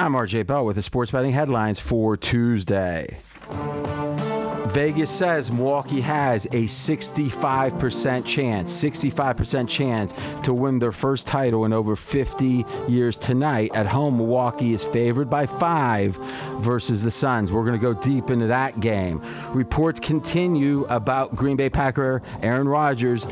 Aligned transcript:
I'm 0.00 0.14
RJ 0.14 0.46
Bell 0.46 0.64
with 0.64 0.76
the 0.76 0.82
sports 0.82 1.10
betting 1.10 1.30
headlines 1.30 1.78
for 1.78 2.16
Tuesday. 2.16 3.18
Vegas 4.68 5.10
says 5.10 5.52
Milwaukee 5.52 6.00
has 6.00 6.46
a 6.46 6.64
65% 6.64 8.24
chance, 8.24 8.82
65% 8.82 9.68
chance 9.68 10.14
to 10.44 10.54
win 10.54 10.78
their 10.78 10.90
first 10.90 11.26
title 11.26 11.66
in 11.66 11.74
over 11.74 11.96
50 11.96 12.64
years 12.88 13.18
tonight. 13.18 13.72
At 13.74 13.86
home, 13.86 14.16
Milwaukee 14.16 14.72
is 14.72 14.82
favored 14.82 15.28
by 15.28 15.44
five 15.44 16.16
versus 16.60 17.02
the 17.02 17.10
Suns. 17.10 17.52
We're 17.52 17.66
going 17.66 17.78
to 17.78 17.82
go 17.82 17.92
deep 17.92 18.30
into 18.30 18.46
that 18.46 18.80
game. 18.80 19.20
Reports 19.48 20.00
continue 20.00 20.86
about 20.86 21.36
Green 21.36 21.58
Bay 21.58 21.68
Packer 21.68 22.22
Aaron 22.42 22.68
Rodgers 22.68 23.26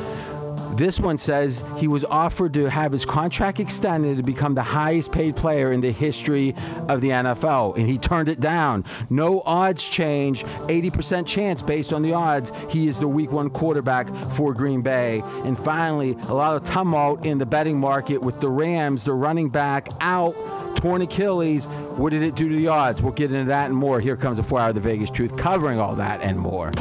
this 0.77 1.01
one 1.01 1.19
says 1.19 1.65
he 1.79 1.89
was 1.89 2.05
offered 2.05 2.55
to 2.55 2.69
have 2.69 2.93
his 2.93 3.05
contract 3.05 3.61
extended 3.61 4.19
to 4.19 4.23
become 4.23 4.55
the 4.55 4.63
highest 4.63 5.13
paid 5.13 5.37
player 5.37 5.73
in 5.73 5.81
the 5.81 5.91
history 5.91 6.55
of 6.89 7.01
the 7.01 7.11
NFL, 7.11 7.77
and 7.77 7.89
he 7.89 7.99
turned 7.99 8.29
it 8.29 8.41
down. 8.41 8.85
No 9.11 9.41
odds 9.41 9.89
change, 9.89 10.45
80% 10.45 11.27
chance 11.27 11.63
based 11.63 11.93
on 11.93 12.03
the 12.03 12.15
odds. 12.15 12.53
He 12.71 12.89
is 12.89 12.99
the 12.99 13.09
week 13.09 13.33
one 13.33 13.51
quarterback 13.51 14.15
for 14.33 14.55
Green 14.55 14.83
Bay. 14.83 15.23
And 15.45 15.59
finally, 15.59 16.13
a 16.13 16.35
lot 16.35 16.57
of 16.57 16.69
tumult 16.71 17.27
in 17.27 17.39
the 17.39 17.47
betting 17.47 17.81
market 17.81 18.21
with 18.21 18.41
the 18.41 18.49
Rams, 18.49 19.05
the 19.05 19.13
running 19.13 19.49
back 19.49 19.89
out 20.01 20.35
torn 20.77 21.03
Achilles. 21.03 21.67
What 21.67 22.11
did 22.11 22.23
it 22.23 22.35
do 22.35 22.49
to 22.49 22.55
the 22.55 22.69
odds? 22.69 23.03
We'll 23.03 23.13
get 23.13 23.33
into 23.33 23.47
that 23.47 23.67
and 23.67 23.75
more. 23.75 24.01
Here 24.01 24.17
comes 24.17 24.39
a 24.39 24.43
four 24.43 24.61
hour 24.61 24.69
of 24.71 24.75
the 24.75 24.81
Vegas 24.81 25.11
Truth 25.11 25.37
covering 25.37 25.79
all 25.79 25.97
that 25.97 26.23
and 26.23 26.39
more. 26.39 26.73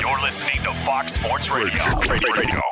You're 0.00 0.20
listening 0.20 0.56
to 0.62 0.72
Fox 0.84 1.14
Sports 1.14 1.50
Radio. 1.50 1.82
Radio. 2.08 2.71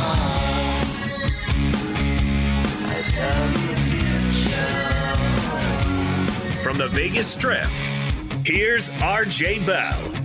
From 6.63 6.77
the 6.77 6.87
Vegas 6.89 7.27
Strip, 7.27 7.67
here's 8.45 8.91
RJ 8.91 9.65
Bell. 9.65 10.21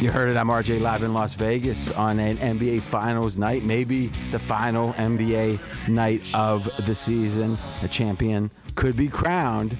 You 0.00 0.10
heard 0.10 0.28
it. 0.28 0.36
I'm 0.36 0.48
RJ 0.48 0.80
live 0.82 1.02
in 1.02 1.14
Las 1.14 1.34
Vegas 1.34 1.90
on 1.90 2.18
an 2.18 2.36
NBA 2.36 2.82
Finals 2.82 3.38
night, 3.38 3.62
maybe 3.62 4.08
the 4.32 4.38
final 4.38 4.92
NBA 4.92 5.88
night 5.88 6.22
of 6.34 6.68
the 6.84 6.94
season. 6.94 7.58
A 7.80 7.88
champion 7.88 8.50
could 8.74 8.96
be 8.96 9.08
crowned 9.08 9.78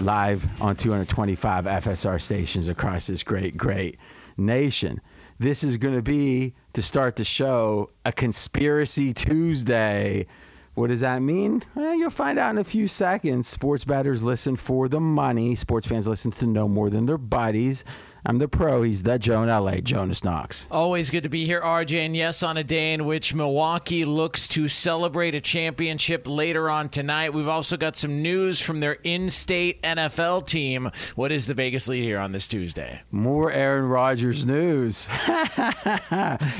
live 0.00 0.48
on 0.62 0.76
225 0.76 1.66
FSR 1.66 2.18
stations 2.18 2.68
across 2.68 3.08
this 3.08 3.22
great, 3.22 3.56
great 3.56 3.98
nation. 4.38 5.00
This 5.40 5.64
is 5.64 5.78
going 5.78 5.94
to 5.94 6.02
be, 6.02 6.52
to 6.74 6.82
start 6.82 7.16
the 7.16 7.24
show, 7.24 7.88
a 8.04 8.12
Conspiracy 8.12 9.14
Tuesday. 9.14 10.26
What 10.74 10.88
does 10.88 11.00
that 11.00 11.22
mean? 11.22 11.62
Well, 11.74 11.94
you'll 11.94 12.10
find 12.10 12.38
out 12.38 12.50
in 12.50 12.58
a 12.58 12.64
few 12.64 12.86
seconds. 12.86 13.48
Sports 13.48 13.86
batters 13.86 14.22
listen 14.22 14.56
for 14.56 14.86
the 14.90 15.00
money. 15.00 15.54
Sports 15.54 15.86
fans 15.86 16.06
listen 16.06 16.30
to 16.32 16.46
no 16.46 16.68
more 16.68 16.90
than 16.90 17.06
their 17.06 17.16
buddies. 17.16 17.86
I'm 18.24 18.38
the 18.38 18.48
pro. 18.48 18.82
He's 18.82 19.02
the 19.02 19.18
Joe 19.18 19.42
in 19.42 19.48
LA, 19.48 19.76
Jonas 19.76 20.24
Knox. 20.24 20.68
Always 20.70 21.08
good 21.08 21.22
to 21.22 21.28
be 21.28 21.46
here, 21.46 21.60
RJ. 21.60 22.04
And 22.04 22.16
yes, 22.16 22.42
on 22.42 22.56
a 22.56 22.64
day 22.64 22.92
in 22.92 23.06
which 23.06 23.34
Milwaukee 23.34 24.04
looks 24.04 24.46
to 24.48 24.68
celebrate 24.68 25.34
a 25.34 25.40
championship 25.40 26.26
later 26.26 26.68
on 26.68 26.90
tonight, 26.90 27.32
we've 27.32 27.48
also 27.48 27.76
got 27.76 27.96
some 27.96 28.20
news 28.20 28.60
from 28.60 28.80
their 28.80 28.92
in 28.92 29.30
state 29.30 29.82
NFL 29.82 30.46
team. 30.46 30.90
What 31.16 31.32
is 31.32 31.46
the 31.46 31.54
Vegas 31.54 31.88
lead 31.88 32.04
here 32.04 32.18
on 32.18 32.32
this 32.32 32.46
Tuesday? 32.46 33.00
More 33.10 33.50
Aaron 33.50 33.86
Rodgers 33.86 34.44
news. 34.44 35.08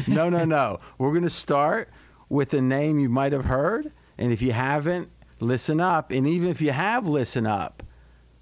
no, 0.08 0.30
no, 0.30 0.44
no. 0.44 0.80
We're 0.96 1.12
going 1.12 1.22
to 1.24 1.30
start 1.30 1.90
with 2.30 2.54
a 2.54 2.62
name 2.62 2.98
you 2.98 3.10
might 3.10 3.32
have 3.32 3.44
heard. 3.44 3.92
And 4.16 4.32
if 4.32 4.40
you 4.40 4.52
haven't, 4.52 5.10
listen 5.40 5.80
up. 5.80 6.10
And 6.10 6.26
even 6.26 6.48
if 6.48 6.62
you 6.62 6.72
have, 6.72 7.06
listen 7.06 7.46
up 7.46 7.82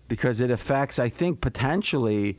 because 0.08 0.40
it 0.40 0.50
affects, 0.50 0.98
I 0.98 1.08
think, 1.08 1.40
potentially 1.40 2.38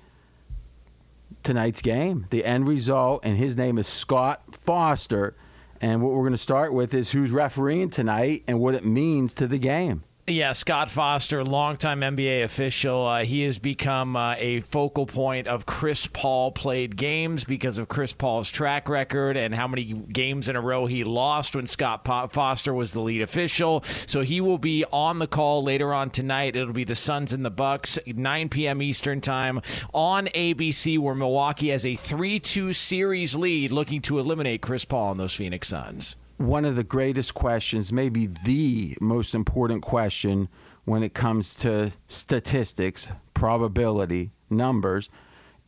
tonight's 1.44 1.82
game, 1.82 2.26
the 2.30 2.44
end 2.44 2.68
result, 2.68 3.22
and 3.24 3.38
his 3.38 3.56
name 3.56 3.78
is 3.78 3.88
Scott 3.88 4.42
Foster. 4.64 5.36
And 5.82 6.02
what 6.02 6.12
we're 6.12 6.24
going 6.24 6.32
to 6.32 6.38
start 6.38 6.74
with 6.74 6.94
is 6.94 7.10
who's 7.10 7.32
refereeing 7.32 7.90
tonight 7.90 8.44
and 8.48 8.60
what 8.60 8.76
it 8.76 8.86
means 8.86 9.36
to 9.36 9.48
the 9.48 9.58
game. 9.58 10.04
Yeah, 10.30 10.52
Scott 10.52 10.92
Foster, 10.92 11.44
longtime 11.44 12.02
NBA 12.02 12.44
official. 12.44 13.08
Uh, 13.08 13.24
he 13.24 13.42
has 13.46 13.58
become 13.58 14.16
uh, 14.16 14.36
a 14.38 14.62
focal 14.62 15.08
point 15.08 15.48
of 15.48 15.66
Chris 15.66 16.06
Paul 16.06 16.52
played 16.52 16.96
games 16.96 17.44
because 17.44 17.80
of 17.80 17.88
Chris 17.88 18.14
Paul's 18.14 18.52
track 18.52 18.90
record 18.90 19.38
and 19.38 19.56
how 19.56 19.68
many 19.68 19.86
games 19.86 20.48
in 20.48 20.56
a 20.56 20.62
row 20.62 20.86
he 20.86 21.04
lost 21.04 21.56
when 21.56 21.66
Scott 21.66 22.06
Foster 22.32 22.76
was 22.76 22.92
the 22.92 23.00
lead 23.00 23.24
official. 23.24 23.84
So 24.06 24.22
he 24.22 24.40
will 24.40 24.60
be 24.60 24.86
on 24.94 25.18
the 25.18 25.26
call 25.26 25.64
later 25.64 25.96
on 25.96 26.12
tonight. 26.12 26.56
It'll 26.56 26.74
be 26.74 26.84
the 26.84 26.96
Suns 26.96 27.34
and 27.34 27.44
the 27.44 27.50
Bucks, 27.50 27.98
9 28.06 28.50
p.m. 28.50 28.84
Eastern 28.84 29.22
time 29.22 29.62
on 29.96 30.28
ABC, 30.28 31.00
where 31.00 31.16
Milwaukee 31.16 31.70
has 31.70 31.88
a 31.88 31.94
3-2 31.94 32.76
series 32.76 33.34
lead, 33.34 33.72
looking 33.72 34.00
to 34.04 34.20
eliminate 34.20 34.62
Chris 34.62 34.86
Paul 34.86 35.12
and 35.12 35.20
those 35.20 35.34
Phoenix 35.34 35.70
Suns 35.70 36.16
one 36.40 36.64
of 36.64 36.78
the 36.78 36.86
greatest 36.86 37.34
questions, 37.34 37.92
maybe 37.92 38.28
the 38.28 38.98
most 39.02 39.36
important 39.36 39.82
question 39.82 40.48
when 40.86 41.04
it 41.04 41.14
comes 41.14 41.56
to 41.56 41.92
statistics, 42.08 43.12
probability, 43.34 44.32
numbers, 44.50 45.10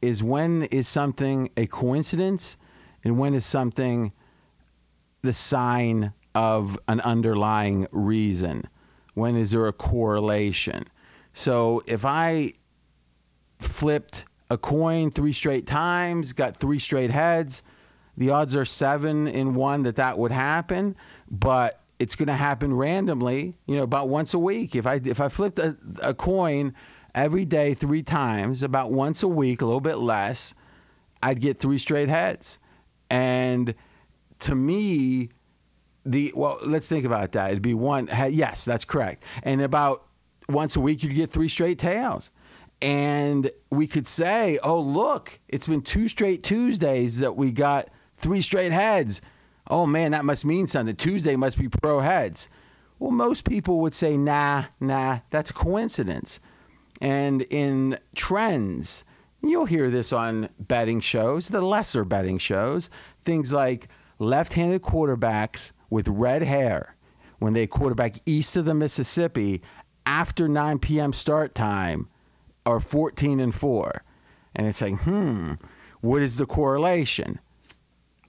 is 0.02 0.24
when 0.24 0.64
is 0.64 0.88
something 0.88 1.50
a 1.58 1.68
coincidence 1.68 2.58
and 3.04 3.20
when 3.20 3.34
is 3.34 3.46
something 3.46 4.14
the 5.24 5.34
sign 5.34 6.14
of 6.34 6.80
an 6.88 7.02
underlying 7.02 7.88
reason? 7.92 8.64
When 9.14 9.36
is 9.36 9.52
there 9.52 9.68
a 9.68 9.74
correlation? 9.74 10.86
So 11.34 11.84
if 11.86 12.06
I 12.06 12.54
flipped 13.60 14.24
a 14.50 14.58
coin 14.58 15.12
three 15.12 15.34
straight 15.34 15.68
times, 15.68 16.32
got 16.32 16.56
three 16.56 16.80
straight 16.80 17.12
heads, 17.12 17.62
the 18.22 18.30
odds 18.30 18.56
are 18.56 18.66
seven 18.66 19.28
in 19.28 19.56
one 19.56 19.84
that 19.84 19.96
that 19.96 20.16
would 20.16 20.32
happen, 20.32 20.96
but 21.28 21.82
it's 21.98 22.16
going 22.16 22.28
to 22.28 22.34
happen 22.34 22.72
randomly. 22.72 23.58
You 23.66 23.78
know, 23.78 23.84
about 23.84 24.10
once 24.10 24.36
a 24.36 24.40
week. 24.40 24.76
If 24.76 24.86
I 24.86 25.02
if 25.04 25.20
I 25.20 25.28
flipped 25.28 25.58
a, 25.58 25.76
a 26.04 26.14
coin 26.14 26.76
every 27.16 27.46
day 27.46 27.74
three 27.74 28.04
times, 28.04 28.62
about 28.62 28.92
once 28.92 29.24
a 29.24 29.28
week, 29.28 29.64
a 29.64 29.66
little 29.66 29.82
bit 29.82 29.96
less, 29.96 30.54
I'd 31.24 31.42
get 31.42 31.60
three 31.60 31.80
straight 31.80 32.10
heads. 32.10 32.60
And 33.10 33.74
to 34.42 34.54
me, 34.54 35.30
the 36.06 36.32
well, 36.36 36.60
let's 36.64 36.88
think 36.88 37.06
about 37.06 37.32
that. 37.32 37.50
It'd 37.50 37.64
be 37.64 37.74
one. 37.74 38.06
Head, 38.06 38.34
Yes, 38.34 38.66
that's 38.66 38.86
correct. 38.86 39.24
And 39.42 39.62
about 39.62 40.06
once 40.48 40.76
a 40.76 40.80
week, 40.80 41.02
you'd 41.02 41.16
get 41.16 41.32
three 41.32 41.50
straight 41.50 41.80
tails 41.80 42.30
and 42.84 43.50
we 43.72 43.88
could 43.88 44.06
say, 44.06 44.60
oh, 44.62 44.82
look, 44.82 45.40
it's 45.48 45.68
been 45.68 45.82
two 45.82 46.08
straight 46.08 46.44
Tuesdays 46.44 47.20
that 47.20 47.36
we 47.36 47.52
got 47.52 47.90
three 48.22 48.42
straight 48.42 48.72
heads. 48.72 49.22
Oh 49.68 49.86
man, 49.86 50.12
that 50.12 50.26
must 50.26 50.46
mean 50.46 50.68
something. 50.68 50.96
Tuesday 50.96 51.36
must 51.36 51.58
be 51.58 51.70
pro 51.70 52.00
heads. 52.00 52.50
Well, 53.00 53.12
most 53.12 53.46
people 53.46 53.82
would 53.82 53.94
say, 53.94 54.16
nah, 54.16 54.66
nah, 54.80 55.20
that's 55.32 55.52
coincidence. 55.52 56.40
And 57.02 57.42
in 57.42 57.98
trends, 58.14 59.04
you'll 59.42 59.66
hear 59.66 59.90
this 59.90 60.14
on 60.14 60.50
betting 60.60 61.00
shows, 61.00 61.48
the 61.48 61.62
lesser 61.62 62.06
betting 62.06 62.38
shows, 62.38 62.90
things 63.24 63.52
like 63.52 63.88
left 64.20 64.54
handed 64.54 64.84
quarterbacks 64.84 65.72
with 65.90 66.08
red 66.08 66.44
hair 66.44 66.96
when 67.40 67.54
they 67.54 67.66
quarterback 67.66 68.16
east 68.28 68.56
of 68.56 68.66
the 68.66 68.76
Mississippi 68.76 69.64
after 70.06 70.48
9 70.48 70.78
p.m. 70.78 71.12
start 71.12 71.56
time 71.56 72.08
are 72.68 72.80
14 72.80 73.40
and 73.40 73.54
4. 73.54 74.04
And 74.56 74.68
it's 74.68 74.82
like, 74.82 75.00
hmm, 75.00 75.54
what 76.02 76.22
is 76.22 76.38
the 76.38 76.46
correlation? 76.46 77.40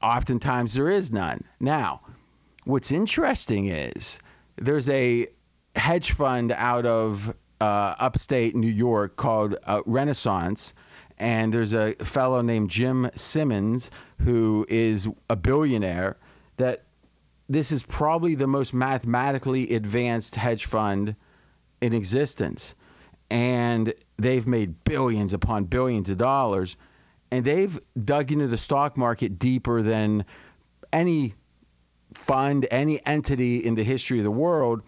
Oftentimes 0.02 0.74
there 0.74 0.90
is 0.90 1.12
none. 1.12 1.44
Now, 1.60 2.00
what's 2.64 2.90
interesting 2.92 3.66
is 3.66 4.18
there's 4.56 4.88
a 4.88 5.28
hedge 5.76 6.12
fund 6.12 6.52
out 6.52 6.86
of 6.86 7.34
uh, 7.60 7.94
upstate 7.98 8.56
New 8.56 8.70
York 8.70 9.16
called 9.16 9.56
uh, 9.64 9.82
Renaissance, 9.86 10.74
and 11.18 11.54
there's 11.54 11.74
a 11.74 11.94
fellow 11.94 12.42
named 12.42 12.70
Jim 12.70 13.10
Simons 13.14 13.90
who 14.18 14.66
is 14.68 15.08
a 15.30 15.36
billionaire 15.36 16.16
that 16.56 16.84
this 17.48 17.70
is 17.70 17.82
probably 17.82 18.34
the 18.34 18.46
most 18.46 18.74
mathematically 18.74 19.74
advanced 19.74 20.34
hedge 20.34 20.66
fund 20.66 21.14
in 21.80 21.92
existence. 21.92 22.74
And 23.30 23.94
they've 24.16 24.46
made 24.46 24.84
billions 24.84 25.34
upon 25.34 25.64
billions 25.64 26.10
of 26.10 26.18
dollars. 26.18 26.76
And 27.32 27.46
they've 27.46 27.80
dug 27.98 28.30
into 28.30 28.46
the 28.46 28.58
stock 28.58 28.98
market 28.98 29.38
deeper 29.38 29.80
than 29.80 30.26
any 30.92 31.32
fund, 32.12 32.66
any 32.70 33.04
entity 33.06 33.64
in 33.64 33.74
the 33.74 33.82
history 33.82 34.18
of 34.18 34.24
the 34.24 34.30
world. 34.30 34.82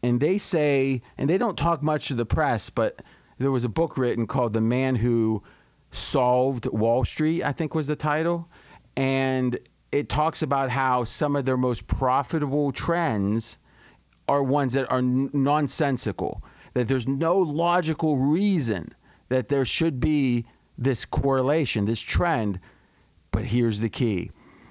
And 0.00 0.20
they 0.20 0.38
say, 0.38 1.02
and 1.18 1.28
they 1.28 1.38
don't 1.38 1.58
talk 1.58 1.82
much 1.82 2.08
to 2.08 2.14
the 2.14 2.24
press, 2.24 2.70
but 2.70 3.02
there 3.38 3.50
was 3.50 3.64
a 3.64 3.68
book 3.68 3.98
written 3.98 4.28
called 4.28 4.52
The 4.52 4.60
Man 4.60 4.94
Who 4.94 5.42
Solved 5.90 6.66
Wall 6.66 7.04
Street, 7.04 7.42
I 7.42 7.50
think 7.50 7.74
was 7.74 7.88
the 7.88 7.96
title. 7.96 8.48
And 8.94 9.58
it 9.90 10.08
talks 10.08 10.42
about 10.42 10.70
how 10.70 11.02
some 11.02 11.34
of 11.34 11.44
their 11.44 11.56
most 11.56 11.88
profitable 11.88 12.70
trends 12.70 13.58
are 14.28 14.40
ones 14.40 14.74
that 14.74 14.88
are 14.88 15.02
nonsensical, 15.02 16.44
that 16.74 16.86
there's 16.86 17.08
no 17.08 17.38
logical 17.38 18.16
reason 18.16 18.94
that 19.30 19.48
there 19.48 19.64
should 19.64 19.98
be 19.98 20.46
this 20.78 21.04
correlation, 21.04 21.84
this 21.84 22.00
trend. 22.00 22.60
But 23.30 23.44
here's 23.44 23.80
the 23.80 23.90
key 23.90 24.30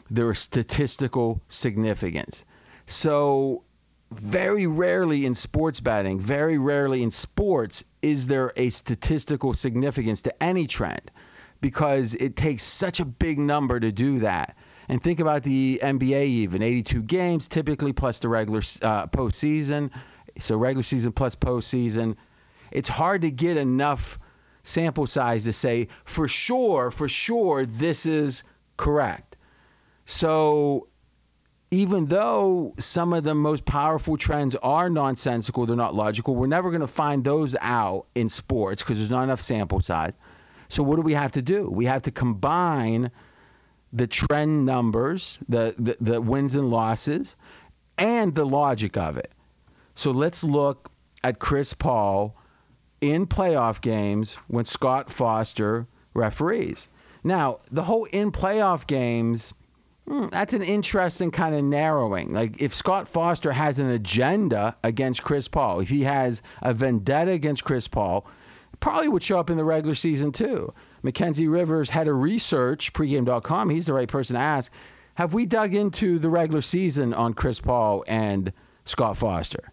there 0.10 0.32
is 0.32 0.40
statistical 0.40 1.42
significance. 1.50 2.46
So, 2.86 3.64
very 4.10 4.66
rarely 4.66 5.26
in 5.26 5.36
sports 5.36 5.82
betting, 5.82 6.20
very 6.20 6.58
rarely 6.58 7.04
in 7.04 7.12
sports, 7.12 7.84
is 8.02 8.26
there 8.28 8.54
a 8.56 8.70
statistical 8.70 9.54
significance 9.54 10.22
to 10.24 10.44
any 10.44 10.66
trend 10.66 11.12
because 11.60 12.16
it 12.16 12.36
takes 12.36 12.64
such 12.64 13.00
a 13.00 13.06
big 13.06 13.38
number 13.38 13.80
to 13.80 13.92
do 13.92 14.20
that. 14.20 14.56
And 14.88 15.04
think 15.04 15.20
about 15.20 15.44
the 15.44 15.82
NBA, 15.84 16.26
even 16.26 16.62
82 16.62 17.02
games 17.02 17.48
typically 17.48 17.92
plus 17.92 18.20
the 18.20 18.30
regular 18.30 18.60
uh, 18.82 19.08
postseason. 19.08 19.92
So 20.40 20.56
regular 20.56 20.84
season 20.84 21.12
plus 21.12 21.36
postseason. 21.36 22.16
It's 22.72 22.88
hard 22.88 23.24
to 23.24 23.32
get 23.32 23.58
enough 23.58 24.20
sample 24.68 25.08
size 25.08 25.46
to 25.46 25.54
say 25.54 25.88
for 26.04 26.28
sure, 26.28 26.92
for 26.92 27.08
sure, 27.08 27.66
this 27.66 28.06
is 28.06 28.44
correct. 28.76 29.36
So 30.06 30.88
even 31.72 32.06
though 32.06 32.74
some 32.78 33.14
of 33.14 33.24
the 33.24 33.36
most 33.36 33.66
powerful 33.66 34.18
trends 34.18 34.56
are 34.56 34.90
nonsensical, 34.90 35.66
they're 35.66 35.76
not 35.76 35.96
logical, 35.96 36.36
we're 36.36 36.48
never 36.48 36.70
going 36.70 36.82
to 36.82 36.88
find 36.88 37.24
those 37.24 37.56
out 37.60 38.06
in 38.16 38.30
sports 38.30 38.84
because 38.84 38.98
there's 38.98 39.12
not 39.12 39.24
enough 39.24 39.42
sample 39.42 39.80
size. 39.80 40.14
So 40.70 40.84
what 40.84 40.96
do 40.96 41.02
we 41.02 41.14
have 41.14 41.34
to 41.34 41.42
do? 41.42 41.70
We 41.70 41.86
have 41.86 42.04
to 42.04 42.12
combine 42.12 43.12
the 43.94 44.08
trend 44.08 44.66
numbers, 44.66 45.38
the, 45.50 45.76
the, 45.78 45.98
the 46.00 46.22
wins 46.22 46.56
and 46.56 46.70
losses, 46.70 47.36
and 47.98 48.34
the 48.34 48.46
logic 48.46 48.98
of 48.98 49.18
it. 49.18 49.32
So 49.96 50.12
let's 50.12 50.44
look 50.44 50.92
at 51.24 51.40
Chris 51.40 51.74
Paul 51.74 52.36
in 53.02 53.28
playoff 53.28 53.82
games 53.82 54.36
when 54.48 54.66
Scott 54.66 55.12
Foster 55.12 55.88
referees. 56.14 56.90
Now, 57.24 57.60
the 57.72 57.84
whole 57.84 58.06
in 58.06 58.32
playoff 58.32 58.88
games, 58.88 59.54
hmm, 60.08 60.28
that's 60.30 60.54
an 60.54 60.64
interesting 60.64 61.32
kind 61.32 61.56
of 61.56 61.64
narrowing. 61.64 62.34
Like 62.34 62.62
if 62.62 62.74
Scott 62.74 63.08
Foster 63.08 63.52
has 63.52 63.80
an 63.80 63.90
agenda 63.90 64.76
against 64.84 65.24
Chris 65.24 65.48
Paul, 65.48 65.82
if 65.82 65.90
he 65.90 66.04
has 66.04 66.42
a 66.62 66.74
vendetta 66.74 67.32
against 67.32 67.64
Chris 67.64 67.88
Paul, 67.88 68.26
probably 68.80 69.08
would 69.08 69.24
show 69.24 69.40
up 69.40 69.50
in 69.50 69.58
the 69.58 69.64
regular 69.64 69.96
season 69.96 70.32
too. 70.32 70.74
Mackenzie 71.04 71.48
Rivers 71.48 71.90
had 71.90 72.08
a 72.08 72.14
research 72.14 72.94
pregame.com. 72.94 73.70
He's 73.70 73.86
the 73.86 73.94
right 73.94 74.08
person 74.08 74.36
to 74.36 74.42
ask. 74.42 74.72
Have 75.16 75.34
we 75.34 75.46
dug 75.46 75.74
into 75.74 76.20
the 76.20 76.30
regular 76.30 76.62
season 76.62 77.14
on 77.14 77.34
Chris 77.34 77.60
Paul 77.60 78.04
and 78.08 78.54
Scott 78.86 79.18
Foster? 79.18 79.72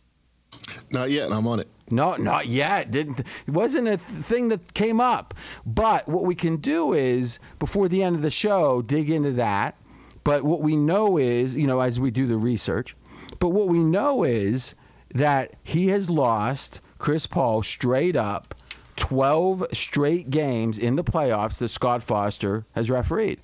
Not 0.91 1.11
yet. 1.11 1.33
I'm 1.33 1.47
on 1.47 1.61
it. 1.61 1.69
No, 1.91 2.17
not 2.17 2.47
yet. 2.47 2.91
Didn't 2.91 3.21
it 3.21 3.51
wasn't 3.51 3.89
a 3.89 3.99
thing 3.99 4.49
that 4.49 4.73
came 4.73 5.01
up. 5.01 5.35
But 5.67 6.09
what 6.09 6.25
we 6.25 6.35
can 6.35 6.57
do 6.57 6.95
is 6.95 7.39
before 7.59 7.89
the 7.89 8.03
end 8.03 8.17
of 8.17 8.23
the 8.23 8.31
show 8.31 8.83
dig 8.83 9.11
into 9.11 9.33
that. 9.33 9.77
But 10.23 10.43
what 10.43 10.63
we 10.63 10.77
know 10.77 11.19
is, 11.19 11.57
you 11.57 11.67
know, 11.67 11.81
as 11.81 12.01
we 12.01 12.11
do 12.11 12.27
the 12.27 12.37
research, 12.37 12.97
but 13.39 13.51
what 13.51 13.69
we 13.69 13.79
know 13.79 14.25
is 14.25 14.75
that 15.15 15.55
he 15.63 15.89
has 15.89 16.09
lost 16.09 16.81
Chris 16.99 17.27
Paul 17.27 17.63
straight 17.63 18.17
up 18.17 18.55
12 18.97 19.67
straight 19.73 20.31
games 20.31 20.79
in 20.79 20.97
the 20.97 21.05
playoffs 21.05 21.59
that 21.59 21.69
Scott 21.69 22.03
Foster 22.03 22.65
has 22.73 22.91
refereed. 22.91 23.41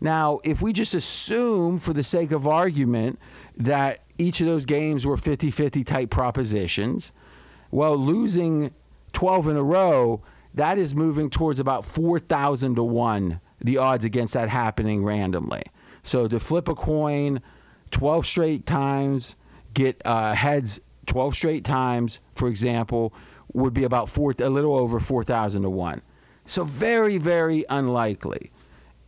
Now, 0.00 0.40
if 0.44 0.62
we 0.62 0.72
just 0.72 0.94
assume, 0.94 1.78
for 1.78 1.92
the 1.92 2.02
sake 2.02 2.32
of 2.32 2.46
argument, 2.46 3.18
that 3.58 4.00
each 4.18 4.40
of 4.40 4.46
those 4.46 4.66
games 4.66 5.06
were 5.06 5.16
50 5.16 5.50
50 5.50 5.84
type 5.84 6.10
propositions, 6.10 7.12
well, 7.70 7.96
losing 7.96 8.72
12 9.12 9.48
in 9.48 9.56
a 9.56 9.62
row, 9.62 10.22
that 10.54 10.78
is 10.78 10.94
moving 10.94 11.30
towards 11.30 11.60
about 11.60 11.84
4,000 11.84 12.76
to 12.76 12.82
1, 12.82 13.40
the 13.60 13.78
odds 13.78 14.04
against 14.04 14.34
that 14.34 14.48
happening 14.48 15.04
randomly. 15.04 15.62
So 16.02 16.26
to 16.26 16.40
flip 16.40 16.68
a 16.68 16.74
coin 16.74 17.42
12 17.90 18.26
straight 18.26 18.66
times, 18.66 19.36
get 19.72 20.02
uh, 20.04 20.34
heads 20.34 20.80
12 21.06 21.34
straight 21.34 21.64
times, 21.64 22.20
for 22.34 22.48
example, 22.48 23.12
would 23.52 23.74
be 23.74 23.84
about 23.84 24.08
four, 24.08 24.34
a 24.38 24.48
little 24.48 24.76
over 24.76 25.00
4,000 25.00 25.62
to 25.62 25.70
1. 25.70 26.02
So 26.46 26.64
very, 26.64 27.18
very 27.18 27.64
unlikely. 27.68 28.50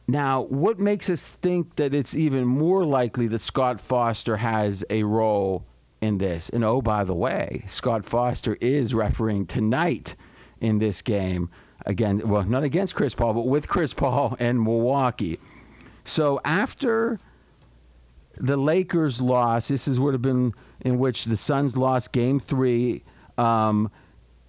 Now, 0.07 0.43
what 0.43 0.79
makes 0.79 1.11
us 1.11 1.21
think 1.37 1.77
that 1.77 1.95
it's 1.95 2.17
even 2.17 2.45
more 2.45 2.85
likely 2.85 3.29
that 3.29 3.41
Scott 3.41 3.81
Foster 3.81 4.37
has 4.37 4.85
a 4.91 5.05
role 5.05 5.65
in 6.01 6.19
this? 6.19 6.49
And 6.51 6.65
oh, 6.65 6.83
by 6.83 7.05
the 7.05 7.15
way, 7.15 7.65
Scott 7.69 8.05
Foster 8.05 8.57
is 8.61 8.95
refereeing 8.95 9.47
tonight 9.47 10.17
in 10.61 10.79
this 10.79 11.03
game 11.03 11.51
again, 11.87 12.23
well, 12.29 12.43
not 12.43 12.65
against 12.65 12.95
Chris 12.95 13.15
Paul, 13.15 13.35
but 13.35 13.47
with 13.47 13.69
Chris 13.69 13.93
Paul 13.93 14.37
and 14.41 14.63
Milwaukee. 14.63 15.39
So 16.05 16.41
after 16.45 17.19
the 18.37 18.57
Lakers 18.57 19.21
loss, 19.21 19.69
this 19.69 19.89
is 19.89 20.01
would 20.01 20.15
have 20.15 20.23
been 20.23 20.55
in 20.81 20.99
which 20.99 21.25
the 21.25 21.37
Suns 21.37 21.77
lost 21.77 22.13
Game 22.13 22.41
Three. 22.41 23.05
Um, 23.39 23.91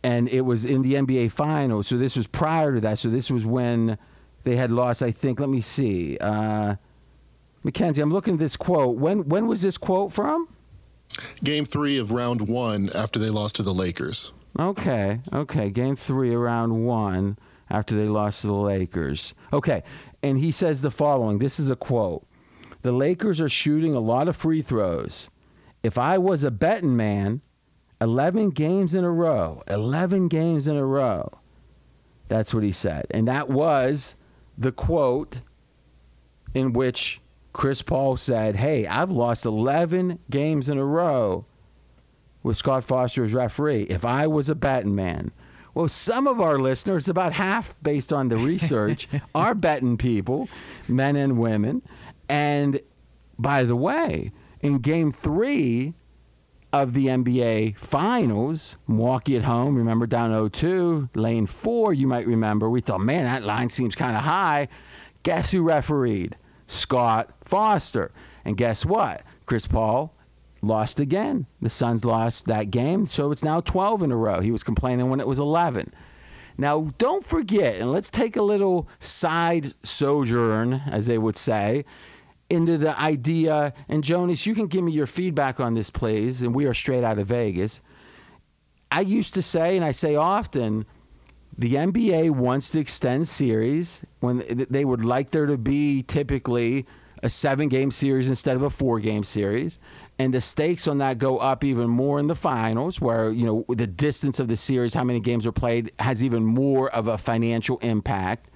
and 0.03 0.27
it 0.27 0.41
was 0.41 0.65
in 0.65 0.81
the 0.81 0.95
NBA 0.95 1.31
Finals. 1.31 1.87
So 1.87 1.97
this 1.97 2.15
was 2.15 2.27
prior 2.27 2.75
to 2.75 2.81
that. 2.81 2.99
So 2.99 3.09
this 3.09 3.31
was 3.31 3.45
when 3.45 3.97
they 4.43 4.55
had 4.55 4.71
lost. 4.71 5.03
I 5.03 5.11
think. 5.11 5.39
Let 5.39 5.49
me 5.49 5.61
see. 5.61 6.17
Uh, 6.19 6.75
Mackenzie, 7.63 8.01
I'm 8.01 8.11
looking 8.11 8.33
at 8.33 8.39
this 8.39 8.57
quote. 8.57 8.97
When 8.97 9.27
when 9.29 9.47
was 9.47 9.61
this 9.61 9.77
quote 9.77 10.11
from? 10.11 10.47
Game 11.43 11.65
three 11.65 11.99
of 11.99 12.11
round 12.11 12.47
one 12.47 12.89
after 12.93 13.19
they 13.19 13.29
lost 13.29 13.57
to 13.57 13.63
the 13.63 13.73
Lakers. 13.73 14.31
Okay, 14.59 15.19
okay. 15.31 15.69
Game 15.69 15.95
three 15.95 16.33
around 16.33 16.85
one 16.85 17.37
after 17.69 17.95
they 17.95 18.07
lost 18.07 18.41
to 18.41 18.47
the 18.47 18.53
Lakers. 18.53 19.33
Okay, 19.51 19.83
and 20.21 20.37
he 20.37 20.51
says 20.51 20.81
the 20.81 20.91
following. 20.91 21.39
This 21.39 21.59
is 21.59 21.69
a 21.69 21.75
quote. 21.75 22.25
The 22.81 22.91
Lakers 22.91 23.39
are 23.41 23.49
shooting 23.49 23.95
a 23.95 23.99
lot 23.99 24.27
of 24.27 24.35
free 24.35 24.61
throws. 24.61 25.29
If 25.83 25.97
I 25.97 26.17
was 26.17 26.43
a 26.43 26.51
betting 26.51 26.95
man, 26.95 27.41
11 28.01 28.49
games 28.49 28.95
in 28.95 29.05
a 29.05 29.11
row. 29.11 29.63
11 29.67 30.27
games 30.27 30.67
in 30.67 30.75
a 30.75 30.85
row. 30.85 31.31
That's 32.27 32.53
what 32.53 32.63
he 32.63 32.73
said. 32.73 33.07
And 33.11 33.27
that 33.29 33.49
was 33.49 34.15
the 34.57 34.71
quote 34.71 35.39
in 36.53 36.73
which 36.73 37.21
Chris 37.51 37.81
Paul 37.81 38.17
said, 38.17 38.55
Hey, 38.55 38.87
I've 38.87 39.11
lost 39.11 39.45
11 39.45 40.19
games 40.29 40.69
in 40.69 40.77
a 40.77 40.85
row 40.85 41.45
with 42.41 42.57
Scott 42.57 42.83
Foster 42.83 43.23
as 43.23 43.33
referee. 43.33 43.83
If 43.83 44.05
I 44.05 44.27
was 44.27 44.49
a 44.49 44.55
betting 44.55 44.95
man, 44.95 45.31
well, 45.73 45.87
some 45.87 46.27
of 46.27 46.39
our 46.39 46.59
listeners, 46.59 47.09
about 47.09 47.33
half 47.33 47.75
based 47.81 48.13
on 48.13 48.29
the 48.29 48.37
research, 48.37 49.07
are 49.35 49.55
betting 49.55 49.97
people, 49.97 50.47
men 50.87 51.15
and 51.15 51.39
women. 51.39 51.81
And 52.29 52.79
by 53.39 53.63
the 53.63 53.75
way, 53.75 54.31
in 54.61 54.79
game 54.79 55.11
three, 55.11 55.93
of 56.73 56.91
the 56.91 57.05
NBA 57.05 57.77
Finals, 57.77 58.75
Milwaukee 58.87 59.37
at 59.37 59.43
home, 59.43 59.75
remember 59.75 60.07
down 60.07 60.31
0-2, 60.31 61.09
lane 61.13 61.45
four, 61.45 61.93
you 61.93 62.07
might 62.07 62.25
remember. 62.25 62.67
We 62.67 62.81
thought, 62.81 62.99
man, 62.99 63.25
that 63.25 63.43
line 63.43 63.69
seems 63.69 63.93
kind 63.93 64.17
of 64.17 64.23
high. 64.23 64.69
Guess 65.21 65.51
who 65.51 65.61
refereed? 65.61 66.35
Scott 66.65 67.29
Foster. 67.45 68.11
And 68.43 68.57
guess 68.57 68.83
what? 68.83 69.21
Chris 69.45 69.67
Paul 69.67 70.11
lost 70.63 70.99
again. 70.99 71.45
The 71.61 71.69
Suns 71.69 72.03
lost 72.03 72.47
that 72.47 72.71
game, 72.71 73.05
so 73.05 73.31
it's 73.31 73.43
now 73.43 73.61
12 73.61 74.01
in 74.01 74.11
a 74.11 74.17
row. 74.17 74.41
He 74.41 74.51
was 74.51 74.63
complaining 74.63 75.11
when 75.11 75.19
it 75.19 75.27
was 75.27 75.39
11. 75.39 75.93
Now, 76.57 76.91
don't 76.97 77.23
forget, 77.23 77.79
and 77.81 77.91
let's 77.91 78.09
take 78.09 78.35
a 78.35 78.41
little 78.41 78.87
side 78.99 79.71
sojourn, 79.83 80.73
as 80.73 81.05
they 81.05 81.17
would 81.17 81.37
say, 81.37 81.85
into 82.53 82.77
the 82.77 82.97
idea. 82.97 83.73
And 83.89 84.03
Jonas, 84.03 84.45
you 84.45 84.55
can 84.55 84.67
give 84.67 84.83
me 84.83 84.91
your 84.93 85.07
feedback 85.07 85.59
on 85.59 85.73
this, 85.73 85.89
please. 85.89 86.43
And 86.43 86.55
we 86.55 86.65
are 86.65 86.73
straight 86.73 87.03
out 87.03 87.19
of 87.19 87.27
Vegas. 87.27 87.81
I 88.91 89.01
used 89.01 89.35
to 89.35 89.41
say, 89.41 89.75
and 89.75 89.83
I 89.85 89.91
say 89.91 90.15
often, 90.15 90.85
the 91.57 91.75
NBA 91.75 92.31
wants 92.31 92.71
to 92.71 92.79
extend 92.79 93.27
series 93.27 94.05
when 94.19 94.67
they 94.69 94.85
would 94.85 95.03
like 95.03 95.31
there 95.31 95.47
to 95.47 95.57
be 95.57 96.03
typically 96.03 96.85
a 97.21 97.29
seven 97.29 97.69
game 97.69 97.91
series 97.91 98.29
instead 98.29 98.55
of 98.55 98.63
a 98.63 98.69
four 98.69 98.99
game 98.99 99.23
series. 99.23 99.79
and 100.19 100.33
the 100.33 100.41
stakes 100.41 100.87
on 100.87 100.99
that 100.99 101.17
go 101.17 101.37
up 101.37 101.63
even 101.63 101.89
more 101.89 102.19
in 102.19 102.27
the 102.27 102.35
finals, 102.35 103.01
where 103.01 103.31
you 103.31 103.45
know 103.45 103.65
the 103.67 103.87
distance 103.87 104.39
of 104.39 104.47
the 104.47 104.55
series, 104.55 104.93
how 104.93 105.03
many 105.03 105.19
games 105.19 105.47
are 105.47 105.51
played, 105.51 105.91
has 105.97 106.23
even 106.23 106.45
more 106.45 106.89
of 106.89 107.07
a 107.07 107.17
financial 107.17 107.77
impact. 107.79 108.49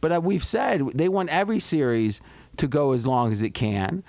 But 0.00 0.12
uh, 0.12 0.20
we've 0.20 0.44
said 0.44 0.82
they 0.94 1.08
want 1.08 1.30
every 1.30 1.60
series 1.60 2.20
to 2.58 2.68
go 2.68 2.92
as 2.92 3.06
long 3.06 3.32
as 3.32 3.42
it 3.42 3.54
can, 3.54 4.02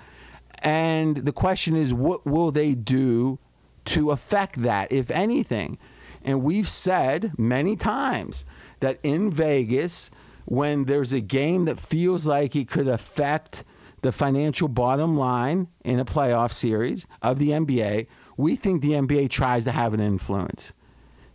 and 0.62 1.16
the 1.16 1.32
question 1.32 1.76
is, 1.76 1.92
what 1.92 2.24
will 2.24 2.52
they 2.52 2.74
do 2.74 3.38
to 3.86 4.12
affect 4.12 4.62
that, 4.62 4.92
if 4.92 5.10
anything? 5.10 5.78
And 6.24 6.42
we've 6.42 6.68
said 6.68 7.32
many 7.36 7.74
times 7.76 8.44
that 8.80 9.00
in 9.02 9.32
Vegas, 9.32 10.10
when 10.44 10.84
there's 10.84 11.12
a 11.12 11.20
game 11.20 11.64
that 11.64 11.80
feels 11.80 12.26
like 12.26 12.54
it 12.54 12.68
could 12.68 12.86
affect 12.86 13.64
the 14.02 14.12
financial 14.12 14.68
bottom 14.68 15.16
line 15.16 15.68
in 15.84 15.98
a 15.98 16.04
playoff 16.04 16.52
series 16.52 17.06
of 17.20 17.38
the 17.38 17.50
NBA, 17.50 18.06
we 18.36 18.56
think 18.56 18.82
the 18.82 18.92
NBA 18.92 19.30
tries 19.30 19.64
to 19.64 19.72
have 19.72 19.94
an 19.94 20.00
influence. 20.00 20.72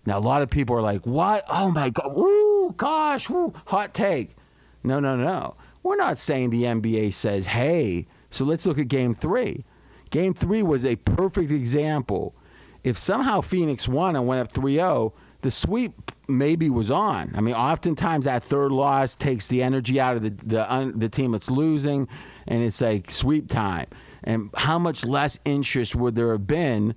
Now, 0.06 0.20
a 0.20 0.22
lot 0.22 0.42
of 0.42 0.50
people 0.50 0.78
are 0.78 0.82
like, 0.82 1.06
what? 1.06 1.46
Oh 1.50 1.70
my 1.72 1.90
God. 1.90 2.18
Ooh, 2.18 2.74
gosh, 2.76 3.30
woo, 3.30 3.54
hot 3.66 3.94
take. 3.94 4.36
No, 4.84 5.02
no, 5.02 5.18
no. 5.18 5.56
We're 5.84 5.96
not 5.96 6.18
saying 6.18 6.50
the 6.50 6.64
NBA 6.64 7.14
says, 7.14 7.46
hey, 7.46 8.08
so 8.30 8.46
let's 8.46 8.66
look 8.66 8.80
at 8.80 8.88
game 8.88 9.14
three. 9.14 9.66
Game 10.10 10.34
three 10.34 10.64
was 10.64 10.86
a 10.86 10.96
perfect 10.96 11.52
example. 11.52 12.36
If 12.84 12.98
somehow 12.98 13.42
Phoenix 13.42 13.88
won 13.88 14.16
and 14.16 14.28
went 14.28 14.42
up 14.42 14.52
3 14.52 14.76
0, 14.76 15.14
the 15.42 15.52
sweep 15.52 16.12
maybe 16.28 16.70
was 16.70 16.92
on. 16.92 17.34
I 17.36 17.42
mean, 17.42 17.54
oftentimes 17.54 18.26
that 18.26 18.44
third 18.44 18.72
loss 18.72 19.16
takes 19.16 19.48
the 19.48 19.64
energy 19.64 20.00
out 20.00 20.18
of 20.18 20.24
the 20.24 20.30
the, 20.30 20.74
un, 20.74 21.00
the 21.00 21.10
team 21.10 21.32
that's 21.32 21.50
losing, 21.50 22.08
and 22.48 22.64
it's 22.64 22.82
like 22.82 23.12
sweep 23.12 23.50
time. 23.50 23.88
And 24.24 24.50
how 24.56 24.80
much 24.80 25.06
less 25.06 25.40
interest 25.46 25.96
would 25.96 26.16
there 26.16 26.32
have 26.32 26.48
been? 26.48 26.96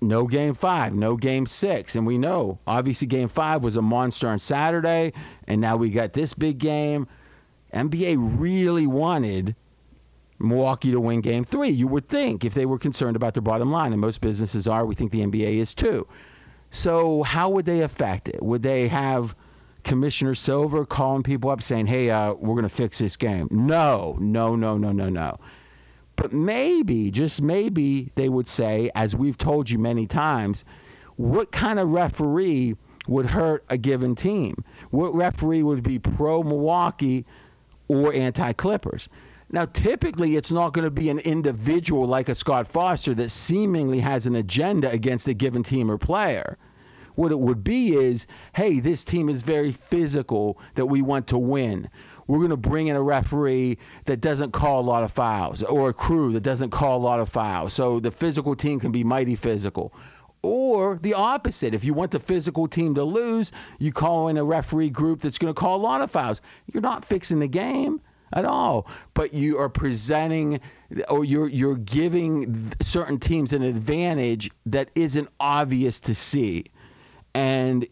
No 0.00 0.28
game 0.28 0.54
five, 0.54 0.94
no 0.94 1.16
game 1.16 1.46
six, 1.46 1.96
and 1.96 2.06
we 2.06 2.18
know 2.18 2.60
obviously 2.66 3.08
game 3.08 3.26
five 3.28 3.64
was 3.64 3.76
a 3.76 3.82
monster 3.82 4.28
on 4.28 4.38
Saturday, 4.38 5.12
and 5.46 5.60
now 5.60 5.76
we 5.76 5.90
got 5.90 6.12
this 6.12 6.34
big 6.34 6.58
game. 6.58 7.08
NBA 7.72 8.16
really 8.38 8.86
wanted 8.86 9.56
Milwaukee 10.38 10.92
to 10.92 11.00
win 11.00 11.20
game 11.20 11.44
three. 11.44 11.70
You 11.70 11.88
would 11.88 12.08
think 12.08 12.44
if 12.44 12.54
they 12.54 12.66
were 12.66 12.78
concerned 12.78 13.16
about 13.16 13.34
their 13.34 13.42
bottom 13.42 13.70
line, 13.70 13.92
and 13.92 14.00
most 14.00 14.20
businesses 14.20 14.68
are, 14.68 14.86
we 14.86 14.94
think 14.94 15.10
the 15.10 15.20
NBA 15.20 15.56
is 15.56 15.74
too. 15.74 16.06
So 16.70 17.22
how 17.22 17.50
would 17.50 17.64
they 17.64 17.80
affect 17.80 18.28
it? 18.28 18.42
Would 18.42 18.62
they 18.62 18.88
have 18.88 19.34
Commissioner 19.84 20.34
Silver 20.34 20.84
calling 20.84 21.22
people 21.22 21.50
up 21.50 21.62
saying, 21.62 21.86
"Hey, 21.86 22.10
uh, 22.10 22.34
we're 22.34 22.54
going 22.54 22.62
to 22.64 22.68
fix 22.68 22.98
this 22.98 23.16
game"? 23.16 23.48
No, 23.50 24.16
no, 24.20 24.54
no, 24.54 24.76
no, 24.76 24.92
no, 24.92 25.08
no. 25.08 25.38
But 26.14 26.32
maybe, 26.32 27.10
just 27.10 27.40
maybe, 27.40 28.10
they 28.14 28.28
would 28.28 28.48
say, 28.48 28.90
as 28.94 29.14
we've 29.14 29.38
told 29.38 29.70
you 29.70 29.78
many 29.78 30.06
times, 30.06 30.64
what 31.16 31.52
kind 31.52 31.78
of 31.78 31.88
referee 31.90 32.74
would 33.06 33.26
hurt 33.26 33.64
a 33.68 33.78
given 33.78 34.14
team? 34.14 34.64
What 34.90 35.14
referee 35.14 35.62
would 35.62 35.82
be 35.82 36.00
pro 36.00 36.42
Milwaukee 36.42 37.24
or 37.88 38.12
anti 38.12 38.52
Clippers? 38.52 39.08
Now, 39.50 39.64
typically, 39.64 40.36
it's 40.36 40.52
not 40.52 40.74
going 40.74 40.84
to 40.84 40.90
be 40.90 41.08
an 41.08 41.18
individual 41.18 42.06
like 42.06 42.28
a 42.28 42.34
Scott 42.34 42.68
Foster 42.68 43.14
that 43.14 43.30
seemingly 43.30 44.00
has 44.00 44.26
an 44.26 44.36
agenda 44.36 44.90
against 44.90 45.26
a 45.26 45.34
given 45.34 45.62
team 45.62 45.90
or 45.90 45.96
player. 45.96 46.58
What 47.14 47.32
it 47.32 47.38
would 47.40 47.64
be 47.64 47.94
is, 47.94 48.26
hey, 48.54 48.78
this 48.80 49.04
team 49.04 49.28
is 49.28 49.42
very 49.42 49.72
physical 49.72 50.58
that 50.74 50.86
we 50.86 51.02
want 51.02 51.28
to 51.28 51.38
win. 51.38 51.88
We're 52.28 52.38
going 52.38 52.50
to 52.50 52.58
bring 52.58 52.88
in 52.88 52.94
a 52.94 53.02
referee 53.02 53.78
that 54.04 54.20
doesn't 54.20 54.52
call 54.52 54.80
a 54.80 54.82
lot 54.82 55.02
of 55.02 55.10
fouls 55.10 55.62
or 55.62 55.88
a 55.88 55.94
crew 55.94 56.34
that 56.34 56.42
doesn't 56.42 56.70
call 56.70 56.98
a 56.98 57.02
lot 57.02 57.20
of 57.20 57.30
fouls. 57.30 57.72
So 57.72 58.00
the 58.00 58.10
physical 58.10 58.54
team 58.54 58.80
can 58.80 58.92
be 58.92 59.02
mighty 59.02 59.34
physical. 59.34 59.94
Or 60.42 60.96
the 60.96 61.14
opposite. 61.14 61.74
If 61.74 61.84
you 61.84 61.94
want 61.94 62.12
the 62.12 62.20
physical 62.20 62.68
team 62.68 62.94
to 62.94 63.04
lose, 63.04 63.52
you 63.78 63.92
call 63.92 64.28
in 64.28 64.36
a 64.36 64.44
referee 64.44 64.90
group 64.90 65.20
that's 65.20 65.38
going 65.38 65.52
to 65.52 65.58
call 65.58 65.76
a 65.76 65.82
lot 65.82 66.00
of 66.00 66.10
fouls. 66.10 66.40
You're 66.72 66.82
not 66.82 67.04
fixing 67.04 67.40
the 67.40 67.48
game 67.48 68.00
at 68.32 68.44
all. 68.44 68.86
But 69.14 69.34
you 69.34 69.58
are 69.58 69.68
presenting 69.68 70.60
or 71.08 71.24
you're 71.24 71.48
you're 71.48 71.76
giving 71.76 72.72
certain 72.80 73.18
teams 73.18 73.52
an 73.52 73.62
advantage 73.62 74.50
that 74.66 74.90
isn't 74.94 75.28
obvious 75.40 76.00
to 76.00 76.14
see. 76.14 76.66
And 77.34 77.86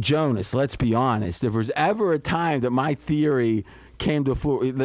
Jonas, 0.00 0.54
let's 0.54 0.76
be 0.76 0.94
honest, 0.94 1.44
if 1.44 1.52
there 1.52 1.58
was 1.58 1.70
ever 1.74 2.12
a 2.12 2.18
time 2.18 2.60
that 2.60 2.70
my 2.70 2.94
theory 2.94 3.64
came 3.98 4.24
to 4.24 4.34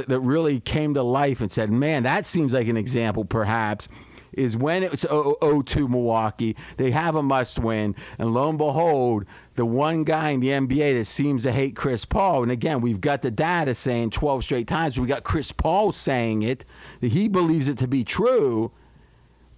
that 0.07 0.19
really 0.19 0.59
came 0.59 0.93
to 0.93 1.03
life 1.03 1.41
and 1.41 1.51
said, 1.51 1.71
"Man, 1.71 2.03
that 2.03 2.25
seems 2.25 2.53
like 2.53 2.67
an 2.67 2.77
example 2.77 3.25
perhaps." 3.25 3.89
Is 4.39 4.55
when 4.55 4.83
it 4.83 4.91
was 4.91 5.03
0-2 5.03 5.89
Milwaukee. 5.89 6.55
They 6.77 6.91
have 6.91 7.15
a 7.15 7.23
must 7.23 7.59
win, 7.59 7.95
and 8.17 8.33
lo 8.33 8.49
and 8.49 8.57
behold, 8.57 9.25
the 9.55 9.65
one 9.65 10.05
guy 10.05 10.29
in 10.29 10.39
the 10.39 10.49
NBA 10.49 10.97
that 10.97 11.05
seems 11.05 11.43
to 11.43 11.51
hate 11.51 11.75
Chris 11.75 12.05
Paul, 12.05 12.43
and 12.43 12.51
again, 12.51 12.81
we've 12.81 13.01
got 13.01 13.21
the 13.21 13.31
data 13.31 13.73
saying 13.73 14.11
12 14.11 14.43
straight 14.43 14.67
times. 14.67 14.99
We 14.99 15.07
got 15.07 15.23
Chris 15.23 15.51
Paul 15.51 15.91
saying 15.91 16.43
it 16.43 16.65
that 17.01 17.11
he 17.11 17.27
believes 17.27 17.67
it 17.67 17.79
to 17.79 17.87
be 17.87 18.03
true 18.03 18.71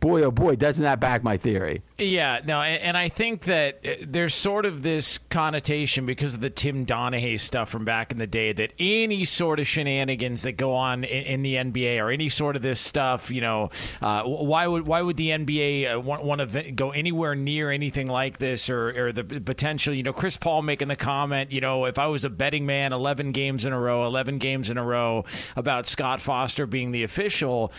boy, 0.02 0.24
oh 0.24 0.32
boy, 0.32 0.56
doesn't 0.58 0.84
that 0.84 1.00
back 1.00 1.24
my 1.24 1.38
theory? 1.38 1.82
Yeah, 1.98 2.42
no, 2.44 2.62
and, 2.62 2.98
I 2.98 3.08
think 3.08 3.44
that 3.44 3.80
uh, 3.86 3.90
there's 4.06 4.34
sort 4.34 4.66
of 4.66 4.82
this 4.82 5.20
connotation 5.30 6.06
because 6.06 6.34
of 6.34 6.42
the 6.42 6.50
Tim 6.50 6.84
Donahue 6.84 7.38
stuff 7.38 7.70
from 7.70 7.86
back 7.86 8.12
in 8.12 8.18
the 8.18 8.28
day 8.28 8.52
that 8.52 8.74
any 8.80 9.24
sort 9.24 9.60
of 9.60 9.68
shenanigans 9.68 10.42
that 10.42 10.54
go 10.54 10.74
on 10.74 11.04
in, 11.04 11.44
the 11.44 11.56
NBA 11.56 12.02
or 12.02 12.10
any 12.10 12.28
sort 12.28 12.56
of 12.56 12.64
this 12.64 12.82
stuff, 12.82 13.32
you 13.32 13.42
know, 13.42 13.70
uh, 14.02 14.24
why 14.24 14.68
would 14.68 14.88
why 14.88 15.02
would 15.02 15.18
the 15.18 15.30
NBA 15.30 15.94
uh, 15.94 16.00
want, 16.00 16.24
want 16.24 16.52
to 16.52 16.72
go 16.72 16.92
anywhere 16.92 17.36
near 17.36 17.72
anything 17.72 18.08
like 18.08 18.40
this 18.40 18.70
or, 18.70 19.08
or 19.08 19.14
the 19.14 19.24
potential? 19.24 19.94
You 19.94 20.04
know, 20.04 20.14
Chris 20.14 20.36
Paul 20.36 20.64
making 20.64 20.88
the 20.88 20.96
comment, 20.96 21.52
you 21.52 21.62
know, 21.62 21.86
if 21.86 22.00
I 22.00 22.08
was 22.08 22.26
a 22.26 22.30
betting 22.30 22.66
man, 22.66 22.92
11 22.92 23.32
games 23.32 23.66
in 23.66 23.74
a 23.74 23.80
row, 23.80 24.06
11 24.06 24.40
games 24.40 24.70
in 24.70 24.78
a 24.78 24.84
row 24.84 25.26
about 25.56 25.86
Scott 25.86 26.20
Foster 26.20 26.66
being 26.66 26.92
the 26.92 27.04
official. 27.04 27.72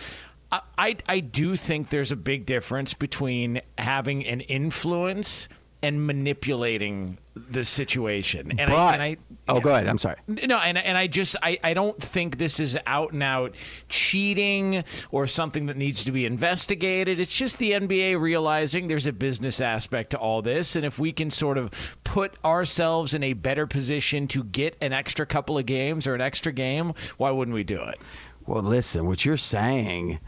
I, 0.77 0.97
I 1.07 1.19
do 1.19 1.55
think 1.55 1.89
there's 1.89 2.11
a 2.11 2.15
big 2.15 2.45
difference 2.45 2.93
between 2.93 3.61
having 3.77 4.25
an 4.27 4.41
influence 4.41 5.47
and 5.83 6.07
manipulating 6.07 7.17
the 7.35 7.65
situation. 7.65 8.57
And 8.57 8.69
but, 8.69 8.77
I, 8.77 8.93
and 8.93 9.03
I 9.03 9.17
oh, 9.49 9.59
go 9.59 9.71
ahead. 9.71 9.87
I'm 9.87 9.97
sorry. 9.97 10.15
No, 10.27 10.57
and 10.57 10.77
and 10.77 10.97
I 10.97 11.07
just 11.07 11.35
I, 11.43 11.59
I 11.61 11.73
don't 11.73 12.01
think 12.01 12.37
this 12.37 12.61
is 12.61 12.77
out 12.87 13.11
and 13.11 13.21
out 13.21 13.53
cheating 13.89 14.85
or 15.11 15.27
something 15.27 15.65
that 15.65 15.75
needs 15.75 16.05
to 16.05 16.13
be 16.13 16.25
investigated. 16.25 17.19
It's 17.19 17.35
just 17.35 17.57
the 17.57 17.71
NBA 17.71 18.19
realizing 18.19 18.87
there's 18.87 19.07
a 19.07 19.11
business 19.11 19.59
aspect 19.59 20.11
to 20.11 20.17
all 20.17 20.41
this, 20.41 20.77
and 20.77 20.85
if 20.85 20.99
we 20.99 21.11
can 21.11 21.29
sort 21.29 21.57
of 21.57 21.69
put 22.05 22.35
ourselves 22.45 23.13
in 23.13 23.21
a 23.21 23.33
better 23.33 23.67
position 23.67 24.27
to 24.29 24.43
get 24.45 24.77
an 24.79 24.93
extra 24.93 25.25
couple 25.25 25.57
of 25.57 25.65
games 25.65 26.07
or 26.07 26.15
an 26.15 26.21
extra 26.21 26.53
game, 26.53 26.93
why 27.17 27.29
wouldn't 27.29 27.55
we 27.55 27.65
do 27.65 27.81
it? 27.81 27.99
Well, 28.45 28.63
listen, 28.63 29.05
what 29.05 29.25
you're 29.25 29.35
saying 29.35 30.19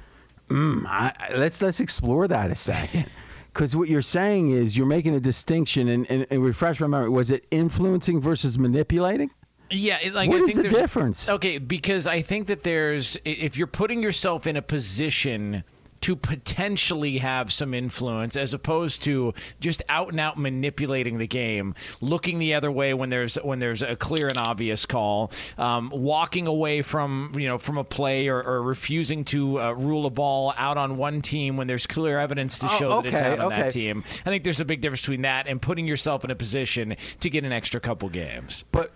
Mm, 0.50 0.86
I, 0.86 1.14
let's 1.36 1.62
let's 1.62 1.80
explore 1.80 2.28
that 2.28 2.52
a 2.52 2.56
second. 2.56 3.10
Because 3.56 3.74
what 3.74 3.88
you're 3.88 4.02
saying 4.02 4.52
is 4.52 4.76
you're 4.78 4.86
making 4.86 5.16
a 5.16 5.22
distinction, 5.22 5.88
and, 5.88 6.12
and, 6.12 6.28
and 6.30 6.44
refresh 6.44 6.82
my 6.82 6.88
memory. 6.88 7.08
Was 7.08 7.32
it 7.32 7.48
influencing 7.52 8.20
versus 8.20 8.60
manipulating? 8.60 9.32
Yeah, 9.70 9.98
like 10.12 10.30
what 10.30 10.42
I 10.42 10.44
is 10.44 10.56
the 10.56 10.68
difference? 10.68 11.30
Okay, 11.30 11.58
because 11.58 12.06
I 12.06 12.22
think 12.22 12.48
that 12.48 12.64
there's 12.64 13.18
if 13.24 13.56
you're 13.56 13.68
putting 13.68 14.04
yourself 14.04 14.46
in 14.46 14.58
a 14.58 14.62
position 14.62 15.64
to 16.06 16.16
potentially 16.16 17.18
have 17.18 17.52
some 17.52 17.74
influence 17.74 18.38
as 18.38 18.54
opposed 18.54 19.02
to 19.02 19.34
just 19.60 19.82
out 19.90 20.10
and 20.10 20.20
out 20.20 20.38
manipulating 20.38 21.18
the 21.18 21.26
game, 21.26 21.74
looking 22.00 22.38
the 22.38 22.54
other 22.54 22.72
way 22.72 22.94
when 22.94 23.10
there's 23.10 23.38
when 23.38 23.58
there's 23.58 23.82
a 23.82 23.96
clear 23.96 24.28
and 24.28 24.38
obvious 24.38 24.86
call, 24.86 25.32
um, 25.58 25.92
walking 25.92 26.46
away 26.46 26.84
from 26.84 27.34
you 27.36 27.48
know 27.48 27.58
from 27.58 27.80
a 27.80 27.84
play 27.84 28.28
or, 28.28 28.40
or 28.40 28.62
refusing 28.62 29.26
to 29.26 29.60
uh, 29.60 29.72
rule 29.72 30.06
a 30.06 30.12
ball 30.12 30.54
out 30.60 30.78
on 30.78 30.96
one 30.96 31.24
team 31.24 31.58
when 31.58 31.66
there's 31.66 31.88
clear 31.88 32.20
evidence 32.20 32.60
to 32.60 32.68
show 32.68 32.90
oh, 32.90 32.98
okay, 33.00 33.10
that 33.10 33.32
it's 33.32 33.40
out 33.42 33.46
on 33.48 33.54
okay. 33.54 33.62
that 33.64 33.72
team. 33.72 34.04
I 34.28 34.30
think 34.30 34.44
there's 34.44 34.60
a 34.60 34.66
big 34.66 34.82
difference 34.82 35.02
between 35.02 35.24
that 35.24 35.48
and 35.48 35.60
putting 35.60 35.88
yourself 35.88 36.24
in 36.24 36.30
a 36.30 36.36
position 36.36 36.98
to 37.22 37.32
get 37.32 37.46
an 37.46 37.52
extra 37.52 37.80
couple 37.80 38.10
games. 38.10 38.64
But 38.72 38.92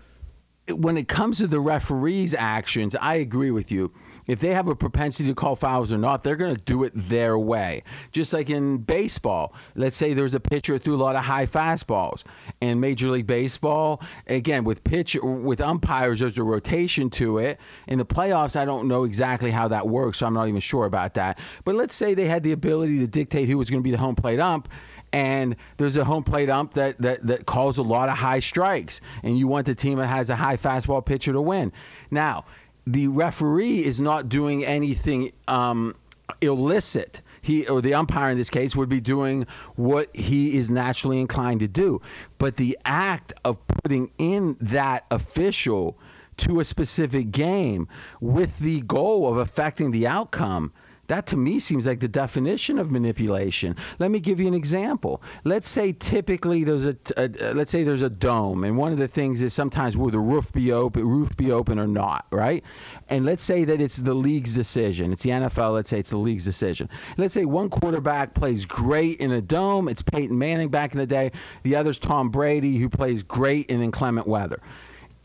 when 0.68 0.96
it 0.96 1.08
comes 1.08 1.38
to 1.38 1.48
the 1.48 1.58
referees' 1.58 2.34
actions, 2.34 2.94
I 2.94 3.16
agree 3.16 3.50
with 3.50 3.72
you 3.72 3.90
if 4.30 4.38
they 4.38 4.54
have 4.54 4.68
a 4.68 4.76
propensity 4.76 5.28
to 5.28 5.34
call 5.34 5.56
fouls 5.56 5.92
or 5.92 5.98
not, 5.98 6.22
they're 6.22 6.36
going 6.36 6.54
to 6.54 6.60
do 6.60 6.84
it 6.84 6.92
their 6.94 7.36
way. 7.36 7.82
Just 8.12 8.32
like 8.32 8.48
in 8.48 8.78
baseball, 8.78 9.54
let's 9.74 9.96
say 9.96 10.14
there's 10.14 10.34
a 10.34 10.40
pitcher 10.40 10.78
threw 10.78 10.94
a 10.94 11.02
lot 11.02 11.16
of 11.16 11.24
high 11.24 11.46
fastballs. 11.46 12.22
In 12.60 12.78
Major 12.78 13.08
League 13.08 13.26
Baseball, 13.26 14.00
again 14.28 14.62
with 14.62 14.84
pitch 14.84 15.18
with 15.20 15.60
umpires, 15.60 16.20
there's 16.20 16.38
a 16.38 16.44
rotation 16.44 17.10
to 17.10 17.38
it. 17.38 17.58
In 17.88 17.98
the 17.98 18.06
playoffs, 18.06 18.54
I 18.54 18.66
don't 18.66 18.86
know 18.86 19.02
exactly 19.02 19.50
how 19.50 19.68
that 19.68 19.88
works, 19.88 20.18
so 20.18 20.26
I'm 20.26 20.34
not 20.34 20.46
even 20.46 20.60
sure 20.60 20.84
about 20.84 21.14
that. 21.14 21.40
But 21.64 21.74
let's 21.74 21.94
say 21.94 22.14
they 22.14 22.26
had 22.26 22.44
the 22.44 22.52
ability 22.52 23.00
to 23.00 23.08
dictate 23.08 23.48
who 23.48 23.58
was 23.58 23.68
going 23.68 23.82
to 23.82 23.84
be 23.84 23.90
the 23.90 23.98
home 23.98 24.14
plate 24.14 24.38
ump 24.38 24.68
and 25.12 25.56
there's 25.76 25.96
a 25.96 26.04
home 26.04 26.22
plate 26.22 26.50
ump 26.50 26.74
that, 26.74 26.98
that, 27.00 27.26
that 27.26 27.46
calls 27.46 27.78
a 27.78 27.82
lot 27.82 28.08
of 28.08 28.16
high 28.16 28.40
strikes, 28.40 29.00
and 29.22 29.36
you 29.36 29.48
want 29.48 29.66
the 29.66 29.74
team 29.74 29.98
that 29.98 30.06
has 30.06 30.30
a 30.30 30.36
high 30.36 30.56
fastball 30.56 31.04
pitcher 31.04 31.32
to 31.32 31.40
win. 31.40 31.72
Now, 32.10 32.44
the 32.86 33.08
referee 33.08 33.84
is 33.84 34.00
not 34.00 34.28
doing 34.28 34.64
anything 34.64 35.32
um, 35.48 35.94
illicit. 36.40 37.22
He 37.42 37.66
or 37.66 37.80
the 37.80 37.94
umpire 37.94 38.30
in 38.30 38.36
this 38.36 38.50
case 38.50 38.76
would 38.76 38.88
be 38.88 39.00
doing 39.00 39.46
what 39.74 40.14
he 40.14 40.56
is 40.56 40.70
naturally 40.70 41.20
inclined 41.20 41.60
to 41.60 41.68
do. 41.68 42.02
But 42.38 42.56
the 42.56 42.78
act 42.84 43.32
of 43.44 43.58
putting 43.66 44.10
in 44.18 44.56
that 44.60 45.06
official 45.10 45.98
to 46.38 46.60
a 46.60 46.64
specific 46.64 47.30
game 47.30 47.88
with 48.20 48.58
the 48.58 48.80
goal 48.80 49.28
of 49.30 49.38
affecting 49.38 49.90
the 49.90 50.06
outcome 50.06 50.72
that 51.10 51.26
to 51.28 51.36
me 51.36 51.58
seems 51.58 51.88
like 51.88 51.98
the 51.98 52.08
definition 52.08 52.78
of 52.78 52.90
manipulation. 52.90 53.74
Let 53.98 54.12
me 54.12 54.20
give 54.20 54.40
you 54.40 54.46
an 54.46 54.54
example. 54.54 55.22
Let's 55.42 55.68
say 55.68 55.92
typically 55.92 56.62
there's 56.62 56.86
a, 56.86 56.96
a, 57.16 57.52
let's 57.52 57.72
say 57.72 57.82
there's 57.82 58.02
a 58.02 58.08
dome, 58.08 58.62
and 58.62 58.76
one 58.76 58.92
of 58.92 58.98
the 58.98 59.08
things 59.08 59.42
is 59.42 59.52
sometimes 59.52 59.96
will 59.96 60.10
the 60.10 60.20
roof 60.20 60.52
be 60.52 60.70
open, 60.70 61.04
roof 61.04 61.36
be 61.36 61.50
open 61.50 61.80
or 61.80 61.88
not, 61.88 62.26
right? 62.30 62.62
And 63.08 63.24
let's 63.24 63.42
say 63.42 63.64
that 63.64 63.80
it's 63.80 63.96
the 63.96 64.14
league's 64.14 64.54
decision. 64.54 65.12
It's 65.12 65.24
the 65.24 65.30
NFL. 65.30 65.74
Let's 65.74 65.90
say 65.90 65.98
it's 65.98 66.10
the 66.10 66.16
league's 66.16 66.44
decision. 66.44 66.88
Let's 67.16 67.34
say 67.34 67.44
one 67.44 67.70
quarterback 67.70 68.32
plays 68.34 68.66
great 68.66 69.18
in 69.18 69.32
a 69.32 69.40
dome. 69.40 69.88
It's 69.88 70.02
Peyton 70.02 70.38
Manning 70.38 70.68
back 70.68 70.92
in 70.92 70.98
the 70.98 71.06
day. 71.06 71.32
The 71.64 71.74
other's 71.74 71.98
Tom 71.98 72.30
Brady, 72.30 72.76
who 72.76 72.88
plays 72.88 73.24
great 73.24 73.66
in 73.66 73.82
inclement 73.82 74.28
weather 74.28 74.60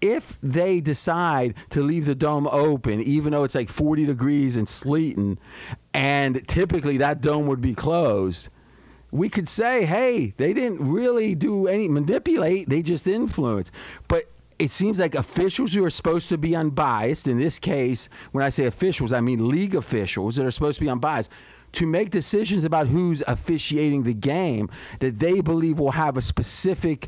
if 0.01 0.37
they 0.41 0.81
decide 0.81 1.55
to 1.71 1.81
leave 1.81 2.05
the 2.05 2.15
dome 2.15 2.47
open, 2.47 3.01
even 3.01 3.31
though 3.31 3.43
it's 3.43 3.55
like 3.55 3.69
40 3.69 4.05
degrees 4.05 4.57
and 4.57 4.67
sleeting, 4.67 5.37
and 5.95 6.45
typically 6.45 6.97
that 6.97 7.21
dome 7.21 7.47
would 7.47 7.61
be 7.61 7.73
closed, 7.73 8.49
we 9.11 9.29
could 9.29 9.47
say, 9.47 9.85
hey, 9.85 10.33
they 10.35 10.51
didn't 10.51 10.91
really 10.91 11.35
do 11.35 11.67
any 11.67 11.87
manipulate, 11.87 12.67
they 12.67 12.81
just 12.81 13.07
influence. 13.07 13.71
But 14.09 14.25
it 14.59 14.71
seems 14.71 14.99
like 14.99 15.15
officials 15.15 15.73
who 15.73 15.85
are 15.85 15.89
supposed 15.89 16.29
to 16.29 16.37
be 16.37 16.53
unbiased, 16.53 17.29
in 17.29 17.39
this 17.39 17.59
case, 17.59 18.09
when 18.33 18.43
I 18.43 18.49
say 18.49 18.65
officials, 18.65 19.13
I 19.13 19.21
mean 19.21 19.47
league 19.47 19.75
officials 19.75 20.35
that 20.35 20.45
are 20.45 20.51
supposed 20.51 20.79
to 20.79 20.83
be 20.83 20.89
unbiased, 20.89 21.31
to 21.73 21.87
make 21.87 22.09
decisions 22.09 22.65
about 22.65 22.87
who's 22.87 23.23
officiating 23.25 24.03
the 24.03 24.13
game 24.13 24.71
that 24.99 25.17
they 25.17 25.39
believe 25.39 25.79
will 25.79 25.91
have 25.91 26.17
a 26.17 26.21
specific 26.21 27.07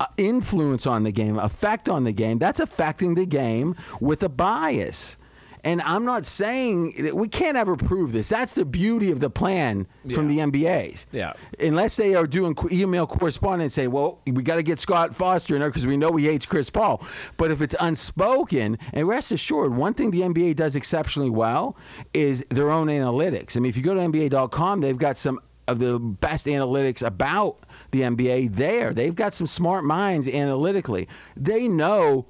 uh, 0.00 0.06
influence 0.16 0.86
on 0.86 1.02
the 1.02 1.12
game, 1.12 1.38
effect 1.38 1.90
on 1.90 2.04
the 2.04 2.12
game, 2.12 2.38
that's 2.38 2.60
affecting 2.60 3.14
the 3.14 3.26
game 3.26 3.76
with 4.00 4.22
a 4.22 4.30
bias. 4.30 5.18
And 5.64 5.80
I'm 5.80 6.04
not 6.04 6.26
saying 6.26 7.04
that 7.04 7.16
we 7.16 7.28
can't 7.28 7.56
ever 7.56 7.76
prove 7.76 8.12
this. 8.12 8.28
That's 8.28 8.54
the 8.54 8.64
beauty 8.64 9.12
of 9.12 9.20
the 9.20 9.30
plan 9.30 9.86
yeah. 10.04 10.16
from 10.16 10.28
the 10.28 10.38
NBAs. 10.38 11.06
Yeah. 11.12 11.34
Unless 11.58 11.96
they 11.96 12.14
are 12.14 12.26
doing 12.26 12.56
email 12.70 13.06
correspondence 13.06 13.76
and 13.76 13.84
say, 13.84 13.86
well, 13.86 14.20
we 14.26 14.42
got 14.42 14.56
to 14.56 14.62
get 14.62 14.80
Scott 14.80 15.14
Foster 15.14 15.54
in 15.54 15.60
there 15.60 15.70
because 15.70 15.86
we 15.86 15.96
know 15.96 16.16
he 16.16 16.26
hates 16.26 16.46
Chris 16.46 16.70
Paul. 16.70 17.06
But 17.36 17.52
if 17.52 17.62
it's 17.62 17.76
unspoken, 17.78 18.78
and 18.92 19.06
rest 19.06 19.30
assured, 19.30 19.74
one 19.74 19.94
thing 19.94 20.10
the 20.10 20.22
NBA 20.22 20.56
does 20.56 20.74
exceptionally 20.74 21.30
well 21.30 21.76
is 22.12 22.44
their 22.50 22.70
own 22.70 22.88
analytics. 22.88 23.56
I 23.56 23.60
mean, 23.60 23.70
if 23.70 23.76
you 23.76 23.82
go 23.82 23.94
to 23.94 24.00
NBA.com, 24.00 24.80
they've 24.80 24.98
got 24.98 25.16
some 25.16 25.40
of 25.68 25.78
the 25.78 25.98
best 25.98 26.46
analytics 26.46 27.06
about 27.06 27.58
the 27.92 28.02
NBA 28.02 28.54
there. 28.54 28.92
They've 28.92 29.14
got 29.14 29.34
some 29.34 29.46
smart 29.46 29.84
minds 29.84 30.26
analytically. 30.26 31.08
They 31.36 31.68
know 31.68 32.26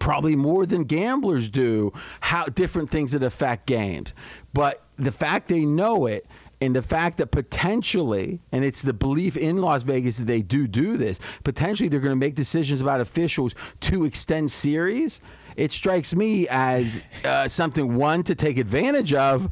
probably 0.00 0.36
more 0.36 0.66
than 0.66 0.84
gamblers 0.84 1.50
do 1.50 1.92
how 2.20 2.44
different 2.46 2.90
things 2.90 3.12
that 3.12 3.22
affect 3.22 3.66
games. 3.66 4.14
But 4.52 4.82
the 4.96 5.12
fact 5.12 5.48
they 5.48 5.64
know 5.64 6.06
it 6.06 6.26
and 6.60 6.74
the 6.74 6.82
fact 6.82 7.18
that 7.18 7.26
potentially, 7.28 8.40
and 8.52 8.64
it's 8.64 8.82
the 8.82 8.92
belief 8.92 9.36
in 9.36 9.58
Las 9.58 9.82
Vegas 9.82 10.18
that 10.18 10.24
they 10.24 10.42
do 10.42 10.66
do 10.66 10.96
this, 10.96 11.20
potentially 11.42 11.88
they're 11.88 12.00
going 12.00 12.12
to 12.12 12.16
make 12.16 12.34
decisions 12.34 12.80
about 12.80 13.00
officials 13.00 13.54
to 13.80 14.04
extend 14.04 14.50
series. 14.50 15.20
It 15.56 15.72
strikes 15.72 16.14
me 16.14 16.48
as 16.48 17.02
uh, 17.24 17.48
something 17.48 17.96
one 17.96 18.22
to 18.24 18.34
take 18.34 18.58
advantage 18.58 19.14
of, 19.14 19.50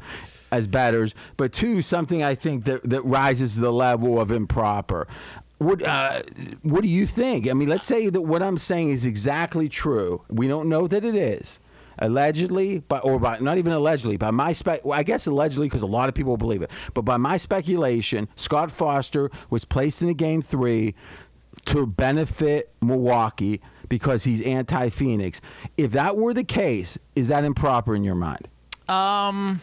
as 0.53 0.67
batters, 0.67 1.15
but 1.35 1.51
two, 1.51 1.81
something 1.81 2.21
I 2.21 2.35
think 2.35 2.65
that, 2.65 2.83
that 2.89 3.03
rises 3.05 3.55
to 3.55 3.61
the 3.61 3.73
level 3.73 4.21
of 4.21 4.31
improper. 4.31 5.07
What 5.63 5.81
uh, 5.81 6.21
what 6.61 6.83
do 6.83 6.89
you 6.89 7.05
think? 7.05 7.49
I 7.49 7.53
mean, 7.53 7.69
let's 7.69 7.85
say 7.85 8.09
that 8.09 8.21
what 8.21 8.43
I'm 8.43 8.57
saying 8.57 8.89
is 8.89 9.05
exactly 9.05 9.69
true. 9.69 10.21
We 10.29 10.47
don't 10.47 10.67
know 10.67 10.87
that 10.87 11.05
it 11.05 11.15
is. 11.15 11.59
Allegedly, 11.99 12.79
by, 12.79 12.99
or 12.99 13.19
by 13.19 13.37
not 13.37 13.59
even 13.59 13.71
allegedly, 13.71 14.17
by 14.17 14.31
my 14.31 14.53
spec, 14.53 14.83
well, 14.83 14.97
I 14.99 15.03
guess 15.03 15.27
allegedly 15.27 15.67
because 15.67 15.83
a 15.83 15.87
lot 15.87 16.09
of 16.09 16.15
people 16.15 16.37
believe 16.37 16.63
it. 16.63 16.71
But 16.93 17.03
by 17.03 17.17
my 17.17 17.37
speculation, 17.37 18.27
Scott 18.35 18.71
Foster 18.71 19.29
was 19.49 19.63
placed 19.63 20.01
in 20.01 20.07
the 20.07 20.15
game 20.15 20.41
three 20.41 20.95
to 21.65 21.85
benefit 21.85 22.71
Milwaukee 22.81 23.61
because 23.89 24.23
he's 24.23 24.41
anti-Phoenix. 24.41 25.39
If 25.77 25.91
that 25.91 26.17
were 26.17 26.33
the 26.33 26.43
case, 26.43 26.97
is 27.15 27.27
that 27.27 27.43
improper 27.43 27.95
in 27.95 28.03
your 28.03 28.15
mind? 28.15 28.47
Um, 28.89 29.61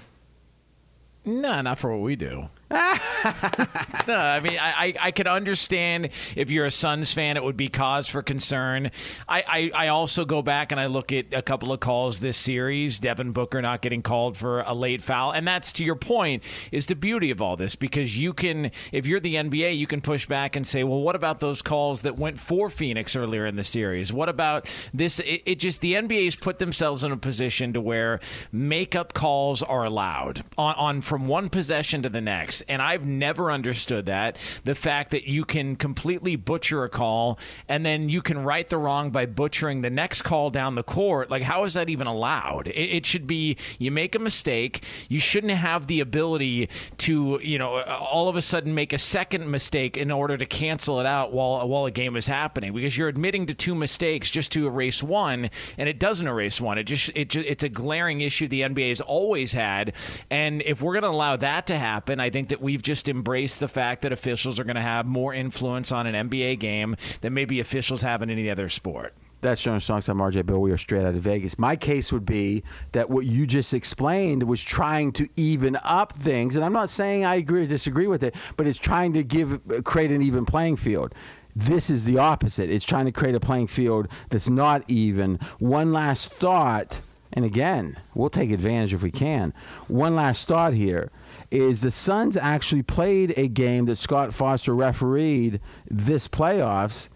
no, 1.24 1.60
not 1.60 1.78
for 1.80 1.90
what 1.90 2.00
we 2.00 2.14
do. 2.14 2.48
no, 4.06 4.16
I 4.16 4.38
mean, 4.38 4.56
I, 4.56 4.94
I 5.00 5.10
could 5.10 5.26
understand 5.26 6.10
if 6.36 6.52
you're 6.52 6.66
a 6.66 6.70
Suns 6.70 7.12
fan, 7.12 7.36
it 7.36 7.42
would 7.42 7.56
be 7.56 7.68
cause 7.68 8.06
for 8.06 8.22
concern. 8.22 8.92
I, 9.28 9.42
I, 9.42 9.86
I, 9.86 9.88
also 9.88 10.24
go 10.24 10.40
back 10.40 10.70
and 10.70 10.80
I 10.80 10.86
look 10.86 11.12
at 11.12 11.34
a 11.34 11.42
couple 11.42 11.72
of 11.72 11.80
calls 11.80 12.20
this 12.20 12.36
series, 12.36 13.00
Devin 13.00 13.32
Booker 13.32 13.60
not 13.60 13.82
getting 13.82 14.02
called 14.02 14.36
for 14.36 14.60
a 14.60 14.72
late 14.72 15.02
foul. 15.02 15.32
And 15.32 15.48
that's, 15.48 15.72
to 15.74 15.84
your 15.84 15.96
point, 15.96 16.44
is 16.70 16.86
the 16.86 16.94
beauty 16.94 17.32
of 17.32 17.42
all 17.42 17.56
this 17.56 17.74
because 17.74 18.16
you 18.16 18.32
can, 18.32 18.70
if 18.92 19.04
you're 19.04 19.18
the 19.18 19.34
NBA, 19.34 19.76
you 19.76 19.88
can 19.88 20.00
push 20.00 20.26
back 20.26 20.54
and 20.54 20.64
say, 20.64 20.84
well, 20.84 21.00
what 21.00 21.16
about 21.16 21.40
those 21.40 21.62
calls 21.62 22.02
that 22.02 22.20
went 22.20 22.38
for 22.38 22.70
Phoenix 22.70 23.16
earlier 23.16 23.46
in 23.46 23.56
the 23.56 23.64
series? 23.64 24.12
What 24.12 24.28
about 24.28 24.68
this? 24.94 25.18
It, 25.18 25.42
it 25.44 25.54
just, 25.58 25.80
the 25.80 25.94
NBA's 25.94 26.36
put 26.36 26.60
themselves 26.60 27.02
in 27.02 27.10
a 27.10 27.16
position 27.16 27.72
to 27.72 27.80
where 27.80 28.20
makeup 28.52 29.12
calls 29.12 29.64
are 29.64 29.84
allowed 29.84 30.44
on, 30.56 30.76
on 30.76 31.00
from 31.00 31.26
one 31.26 31.50
possession 31.50 32.04
to 32.04 32.08
the 32.08 32.20
next 32.20 32.59
and 32.68 32.80
I've 32.82 33.04
never 33.04 33.50
understood 33.50 34.06
that. 34.06 34.36
The 34.64 34.74
fact 34.74 35.10
that 35.10 35.24
you 35.24 35.44
can 35.44 35.76
completely 35.76 36.36
butcher 36.36 36.84
a 36.84 36.88
call 36.88 37.38
and 37.68 37.84
then 37.84 38.08
you 38.08 38.22
can 38.22 38.44
right 38.44 38.68
the 38.68 38.78
wrong 38.78 39.10
by 39.10 39.26
butchering 39.26 39.80
the 39.80 39.90
next 39.90 40.22
call 40.22 40.50
down 40.50 40.74
the 40.74 40.82
court. 40.82 41.30
Like, 41.30 41.42
how 41.42 41.64
is 41.64 41.74
that 41.74 41.88
even 41.88 42.06
allowed? 42.06 42.68
It, 42.68 42.76
it 42.96 43.06
should 43.06 43.26
be 43.26 43.56
you 43.78 43.90
make 43.90 44.14
a 44.14 44.18
mistake, 44.18 44.84
you 45.08 45.18
shouldn't 45.18 45.52
have 45.52 45.86
the 45.86 46.00
ability 46.00 46.68
to, 46.98 47.40
you 47.42 47.58
know, 47.58 47.76
uh, 47.76 47.98
all 48.00 48.28
of 48.28 48.36
a 48.36 48.42
sudden 48.42 48.74
make 48.74 48.92
a 48.92 48.98
second 48.98 49.50
mistake 49.50 49.96
in 49.96 50.10
order 50.10 50.36
to 50.36 50.46
cancel 50.46 51.00
it 51.00 51.06
out 51.06 51.32
while 51.32 51.66
while 51.68 51.86
a 51.86 51.90
game 51.90 52.16
is 52.16 52.26
happening 52.26 52.72
because 52.72 52.96
you're 52.96 53.08
admitting 53.08 53.46
to 53.46 53.54
two 53.54 53.74
mistakes 53.74 54.30
just 54.30 54.52
to 54.52 54.66
erase 54.66 55.02
one, 55.02 55.50
and 55.78 55.88
it 55.88 55.98
doesn't 55.98 56.26
erase 56.26 56.60
one. 56.60 56.78
It 56.78 56.84
just 56.84 57.10
it 57.14 57.28
just, 57.30 57.46
it's 57.46 57.64
a 57.64 57.68
glaring 57.68 58.20
issue 58.20 58.48
the 58.48 58.62
NBA 58.62 58.90
has 58.90 59.00
always 59.00 59.52
had, 59.52 59.94
and 60.30 60.62
if 60.62 60.82
we're 60.82 60.92
going 60.92 61.04
to 61.04 61.08
allow 61.08 61.36
that 61.36 61.66
to 61.68 61.78
happen, 61.78 62.20
I 62.20 62.30
think 62.30 62.48
that 62.50 62.60
we've 62.60 62.82
just 62.82 63.08
embraced 63.08 63.60
the 63.60 63.68
fact 63.68 64.02
that 64.02 64.12
officials 64.12 64.60
are 64.60 64.64
going 64.64 64.76
to 64.76 64.82
have 64.82 65.06
more 65.06 65.34
influence 65.34 65.90
on 65.90 66.06
an 66.06 66.28
NBA 66.28 66.60
game 66.60 66.96
than 67.22 67.34
maybe 67.34 67.60
officials 67.60 68.02
have 68.02 68.22
in 68.22 68.30
any 68.30 68.50
other 68.50 68.68
sport. 68.68 69.14
That's 69.42 69.62
Jonas 69.62 69.88
Knox. 69.88 70.08
I'm 70.08 70.18
RJ 70.18 70.44
Bell. 70.44 70.60
We 70.60 70.70
are 70.70 70.76
straight 70.76 71.06
out 71.06 71.14
of 71.14 71.22
Vegas. 71.22 71.58
My 71.58 71.76
case 71.76 72.12
would 72.12 72.26
be 72.26 72.62
that 72.92 73.08
what 73.08 73.24
you 73.24 73.46
just 73.46 73.72
explained 73.72 74.42
was 74.42 74.62
trying 74.62 75.12
to 75.12 75.28
even 75.36 75.78
up 75.82 76.12
things, 76.12 76.56
and 76.56 76.64
I'm 76.64 76.74
not 76.74 76.90
saying 76.90 77.24
I 77.24 77.36
agree 77.36 77.62
or 77.62 77.66
disagree 77.66 78.06
with 78.06 78.22
it, 78.22 78.34
but 78.58 78.66
it's 78.66 78.78
trying 78.78 79.14
to 79.14 79.24
give 79.24 79.82
create 79.84 80.10
an 80.10 80.20
even 80.22 80.44
playing 80.44 80.76
field. 80.76 81.14
This 81.56 81.88
is 81.88 82.04
the 82.04 82.18
opposite. 82.18 82.70
It's 82.70 82.84
trying 82.84 83.06
to 83.06 83.12
create 83.12 83.34
a 83.34 83.40
playing 83.40 83.68
field 83.68 84.08
that's 84.28 84.48
not 84.48 84.84
even. 84.88 85.40
One 85.58 85.92
last 85.92 86.32
thought, 86.34 87.00
and 87.32 87.44
again, 87.44 87.96
we'll 88.14 88.30
take 88.30 88.50
advantage 88.50 88.92
if 88.92 89.02
we 89.02 89.10
can. 89.10 89.54
One 89.88 90.14
last 90.14 90.48
thought 90.48 90.74
here 90.74 91.10
is 91.50 91.80
the 91.80 91.90
Suns 91.90 92.36
actually 92.36 92.82
played 92.82 93.34
a 93.36 93.48
game 93.48 93.86
that 93.86 93.96
Scott 93.96 94.32
Foster 94.32 94.74
refereed 94.74 95.60
this 95.90 96.28
playoffs, 96.28 97.08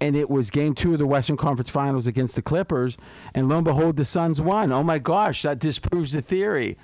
and 0.00 0.16
it 0.16 0.30
was 0.30 0.50
game 0.50 0.74
two 0.74 0.92
of 0.92 0.98
the 0.98 1.06
Western 1.06 1.36
Conference 1.36 1.70
Finals 1.70 2.06
against 2.06 2.34
the 2.34 2.42
Clippers, 2.42 2.96
and 3.34 3.48
lo 3.48 3.56
and 3.56 3.64
behold, 3.64 3.96
the 3.96 4.04
Suns 4.04 4.40
won. 4.40 4.72
Oh 4.72 4.82
my 4.82 4.98
gosh, 4.98 5.42
that 5.42 5.58
disproves 5.58 6.12
the 6.12 6.22
theory. 6.22 6.78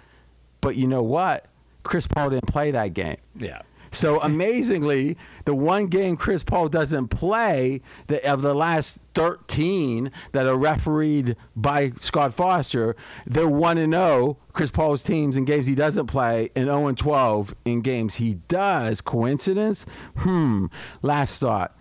But 0.61 0.76
you 0.76 0.87
know 0.87 1.02
what? 1.02 1.46
Chris 1.84 2.06
Paul 2.06 2.30
didn't 2.30 2.48
play 2.48 2.72
that 2.72 2.94
game. 2.94 3.18
Yeah. 3.37 3.62
So 3.90 4.20
amazingly, 4.20 5.16
the 5.44 5.55
one 5.55 5.87
game 5.87 6.16
Chris 6.16 6.42
Paul 6.42 6.68
doesn't 6.68 7.09
play 7.09 7.83
the, 8.07 8.31
of 8.31 8.42
the 8.42 8.55
last 8.55 8.98
13 9.14 10.12
that 10.33 10.46
are 10.46 10.57
refereed 10.57 11.37
by 11.57 11.92
Scott 11.96 12.35
Foster, 12.35 12.96
they're 13.27 13.48
1 13.48 13.79
and 13.79 13.92
0 13.92 14.38
Chris 14.53 14.70
Paul's 14.70 15.03
teams 15.03 15.37
in 15.37 15.44
games 15.44 15.66
he 15.66 15.74
doesn't 15.74 16.07
play 16.09 16.51
and 16.55 16.66
0 16.66 16.88
and 16.88 16.98
12 16.98 17.55
in 17.64 17.81
games 17.81 18.14
he 18.14 18.35
does. 18.35 19.01
Coincidence? 19.01 19.87
Hmm. 20.16 20.66
Last 21.03 21.40
thought. 21.40 21.77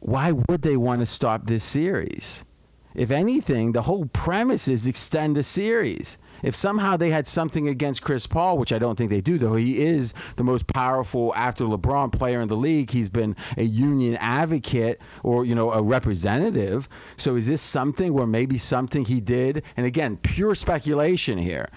Why 0.00 0.32
would 0.32 0.62
they 0.62 0.76
want 0.76 1.00
to 1.00 1.06
stop 1.06 1.46
this 1.46 1.62
series? 1.62 2.44
If 2.94 3.10
anything, 3.10 3.72
the 3.72 3.82
whole 3.82 4.06
premise 4.06 4.66
is 4.66 4.86
extend 4.86 5.36
the 5.36 5.42
series 5.42 6.18
If 6.42 6.56
somehow 6.56 6.96
they 6.96 7.10
had 7.10 7.26
something 7.26 7.68
against 7.68 8.02
Chris 8.02 8.26
Paul, 8.26 8.58
which 8.58 8.72
I 8.72 8.78
don't 8.78 8.96
think 8.96 9.10
they 9.10 9.20
do, 9.20 9.38
though 9.38 9.56
he 9.56 9.82
is 9.82 10.14
the 10.36 10.44
most 10.44 10.66
powerful 10.66 11.32
after 11.34 11.64
LeBron 11.64 12.12
player 12.12 12.40
in 12.40 12.48
the 12.48 12.56
league, 12.56 12.90
he's 12.90 13.08
been 13.08 13.36
a 13.56 13.62
union 13.62 14.16
advocate 14.16 15.00
or 15.22 15.44
you 15.44 15.54
know 15.54 15.72
a 15.72 15.82
representative. 15.82 16.88
So 17.16 17.36
is 17.36 17.46
this 17.46 17.62
something 17.62 18.12
where 18.12 18.26
maybe 18.26 18.58
something 18.58 19.04
he 19.04 19.20
did? 19.20 19.64
And 19.76 19.86
again, 19.86 20.16
pure 20.16 20.54
speculation 20.54 21.38
here. 21.38 21.70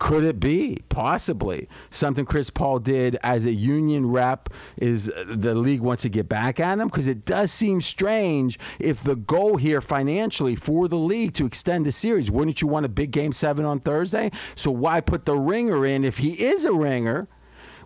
Could 0.00 0.24
it 0.24 0.40
be 0.40 0.78
possibly 0.88 1.68
something 1.90 2.24
Chris 2.24 2.48
Paul 2.48 2.78
did 2.78 3.18
as 3.22 3.44
a 3.44 3.52
union 3.52 4.10
rep? 4.10 4.48
Is 4.78 5.10
uh, 5.10 5.24
the 5.28 5.54
league 5.54 5.82
wants 5.82 6.04
to 6.04 6.08
get 6.08 6.26
back 6.26 6.58
at 6.58 6.78
him? 6.78 6.88
Because 6.88 7.06
it 7.06 7.26
does 7.26 7.52
seem 7.52 7.82
strange 7.82 8.58
if 8.78 9.02
the 9.02 9.14
goal 9.14 9.58
here 9.58 9.82
financially 9.82 10.56
for 10.56 10.88
the 10.88 10.96
league 10.96 11.34
to 11.34 11.44
extend 11.44 11.84
the 11.84 11.92
series, 11.92 12.30
wouldn't 12.30 12.62
you 12.62 12.66
want 12.66 12.86
a 12.86 12.88
big 12.88 13.10
game 13.10 13.32
seven 13.32 13.66
on 13.66 13.78
Thursday? 13.78 14.30
So 14.54 14.70
why 14.70 15.02
put 15.02 15.26
the 15.26 15.36
ringer 15.36 15.84
in 15.84 16.04
if 16.04 16.16
he 16.16 16.30
is 16.30 16.64
a 16.64 16.72
ringer? 16.72 17.28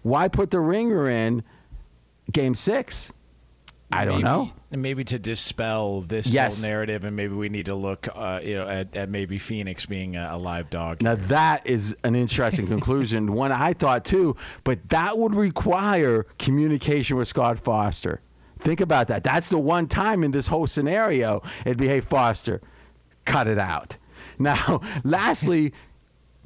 Why 0.03 0.29
put 0.29 0.53
the 0.53 0.61
ringer 0.61 1.11
in 1.11 1.43
game 2.31 2.55
six? 2.55 3.13
I 3.95 4.05
don't 4.05 4.15
maybe, 4.17 4.25
know. 4.25 4.53
Maybe 4.71 5.05
to 5.05 5.19
dispel 5.19 6.01
this 6.03 6.27
Yes. 6.27 6.61
whole 6.61 6.71
narrative, 6.71 7.05
and 7.05 7.15
maybe 7.17 7.35
we 7.35 7.49
need 7.49 7.67
to 7.67 7.75
look, 7.75 8.09
uh, 8.15 8.41
you 8.43 8.57
know, 8.57 8.69
at, 8.69 8.97
at 8.97 9.09
maybe 9.09 9.39
Phoenix 9.39 9.87
being 9.87 10.17
a, 10.17 10.31
a 10.33 10.39
live 10.39 10.71
dog. 10.71 11.03
Now 11.03 11.15
that 11.15 11.67
is 11.67 11.97
an 12.05 12.15
interesting 12.17 12.67
conclusion, 12.67 13.33
one 13.35 13.53
I 13.53 13.73
thought 13.75 14.05
too, 14.05 14.37
but 14.65 14.89
that 14.89 15.17
would 15.17 15.35
require 15.35 16.25
communication 16.39 17.17
with 17.17 17.29
Scott 17.29 17.59
Foster. 17.59 18.21
Think 18.61 18.81
about 18.81 19.09
that. 19.09 19.25
That's 19.25 19.49
the 19.51 19.59
one 19.59 19.89
time 19.89 20.25
in 20.25 20.31
this 20.31 20.47
whole 20.47 20.67
scenario 20.67 21.43
it'd 21.65 21.79
be, 21.79 21.89
hey 21.89 22.01
Foster, 22.01 22.61
cut 23.25 23.47
it 23.49 23.59
out. 23.59 23.97
Now, 24.37 24.81
lastly, 25.05 25.75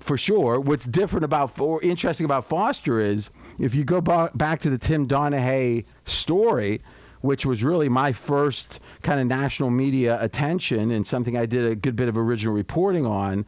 for 0.01 0.19
sure, 0.19 0.61
what's 0.61 0.85
different 0.85 1.25
about 1.25 1.59
or 1.59 1.81
interesting 1.81 2.27
about 2.27 2.45
Foster 2.45 3.01
is 3.01 3.31
if 3.59 3.75
you 3.75 3.85
go 3.85 4.03
ba- 4.03 4.31
back 4.35 4.61
to 4.63 4.71
the 4.71 4.77
Tim 4.77 5.07
Donahue 5.07 5.83
story, 6.05 6.83
which 7.21 7.45
was 7.45 7.65
really 7.65 7.89
my 7.89 8.13
first 8.13 8.81
kind 9.03 9.21
of 9.21 9.27
national 9.27 9.71
media 9.71 10.19
attention 10.21 10.91
and 10.91 11.07
something 11.07 11.37
I 11.37 11.47
did 11.47 11.73
a 11.73 11.75
good 11.75 11.97
bit 11.97 12.09
of 12.09 12.17
original 12.17 12.55
reporting 12.55 13.07
on. 13.07 13.47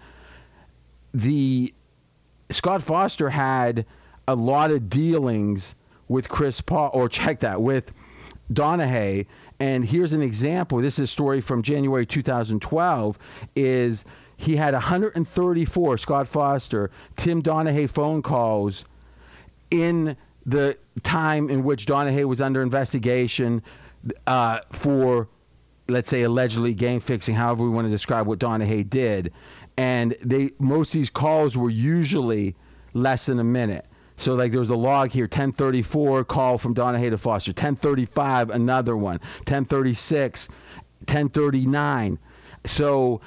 The 1.14 1.72
Scott 2.50 2.82
Foster 2.82 3.30
had 3.30 3.86
a 4.26 4.34
lot 4.34 4.70
of 4.70 4.88
dealings 4.88 5.74
with 6.08 6.28
Chris 6.28 6.60
Paul, 6.60 6.90
or 6.92 7.08
check 7.08 7.40
that 7.40 7.62
with 7.62 7.92
Donahue. 8.52 9.24
And 9.60 9.84
here's 9.84 10.12
an 10.12 10.22
example. 10.22 10.78
This 10.78 10.98
is 10.98 11.04
a 11.04 11.06
story 11.06 11.40
from 11.40 11.62
January 11.62 12.06
2012. 12.06 13.18
Is 13.54 14.04
he 14.36 14.56
had 14.56 14.74
134 14.74 15.98
Scott 15.98 16.26
Foster 16.26 16.90
Tim 17.16 17.42
Donahue 17.42 17.86
phone 17.86 18.22
calls 18.22 18.84
in 19.70 20.16
the 20.50 20.76
time 21.02 21.48
in 21.48 21.62
which 21.64 21.86
Donahue 21.86 22.26
was 22.26 22.40
under 22.40 22.62
investigation 22.62 23.62
uh, 24.26 24.60
for, 24.72 25.28
let's 25.88 26.08
say, 26.08 26.22
allegedly 26.22 26.74
game 26.74 27.00
fixing, 27.00 27.34
however 27.34 27.64
we 27.64 27.70
want 27.70 27.86
to 27.86 27.90
describe 27.90 28.26
what 28.26 28.38
Donahue 28.38 28.84
did. 28.84 29.32
And 29.76 30.16
they 30.22 30.50
most 30.58 30.94
of 30.94 31.00
these 31.00 31.10
calls 31.10 31.56
were 31.56 31.70
usually 31.70 32.56
less 32.92 33.26
than 33.26 33.38
a 33.38 33.44
minute. 33.44 33.86
So 34.16 34.34
like 34.34 34.50
there 34.50 34.60
was 34.60 34.70
a 34.70 34.76
log 34.76 35.10
here, 35.10 35.24
1034 35.24 36.24
call 36.24 36.58
from 36.58 36.74
Donahue 36.74 37.10
to 37.10 37.18
Foster, 37.18 37.52
1035 37.52 38.50
another 38.50 38.96
one, 38.96 39.20
1036, 39.46 40.48
1039. 41.06 42.18
So 42.66 43.20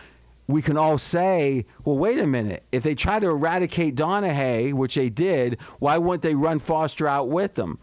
we 0.47 0.61
can 0.61 0.77
all 0.77 0.97
say, 0.97 1.65
well, 1.85 1.97
wait 1.97 2.19
a 2.19 2.27
minute. 2.27 2.63
If 2.71 2.83
they 2.83 2.95
try 2.95 3.19
to 3.19 3.27
eradicate 3.27 3.95
Donahue, 3.95 4.75
which 4.75 4.95
they 4.95 5.09
did, 5.09 5.59
why 5.79 5.97
wouldn't 5.97 6.21
they 6.21 6.35
run 6.35 6.59
Foster 6.59 7.07
out 7.07 7.29
with 7.29 7.55
them? 7.55 7.79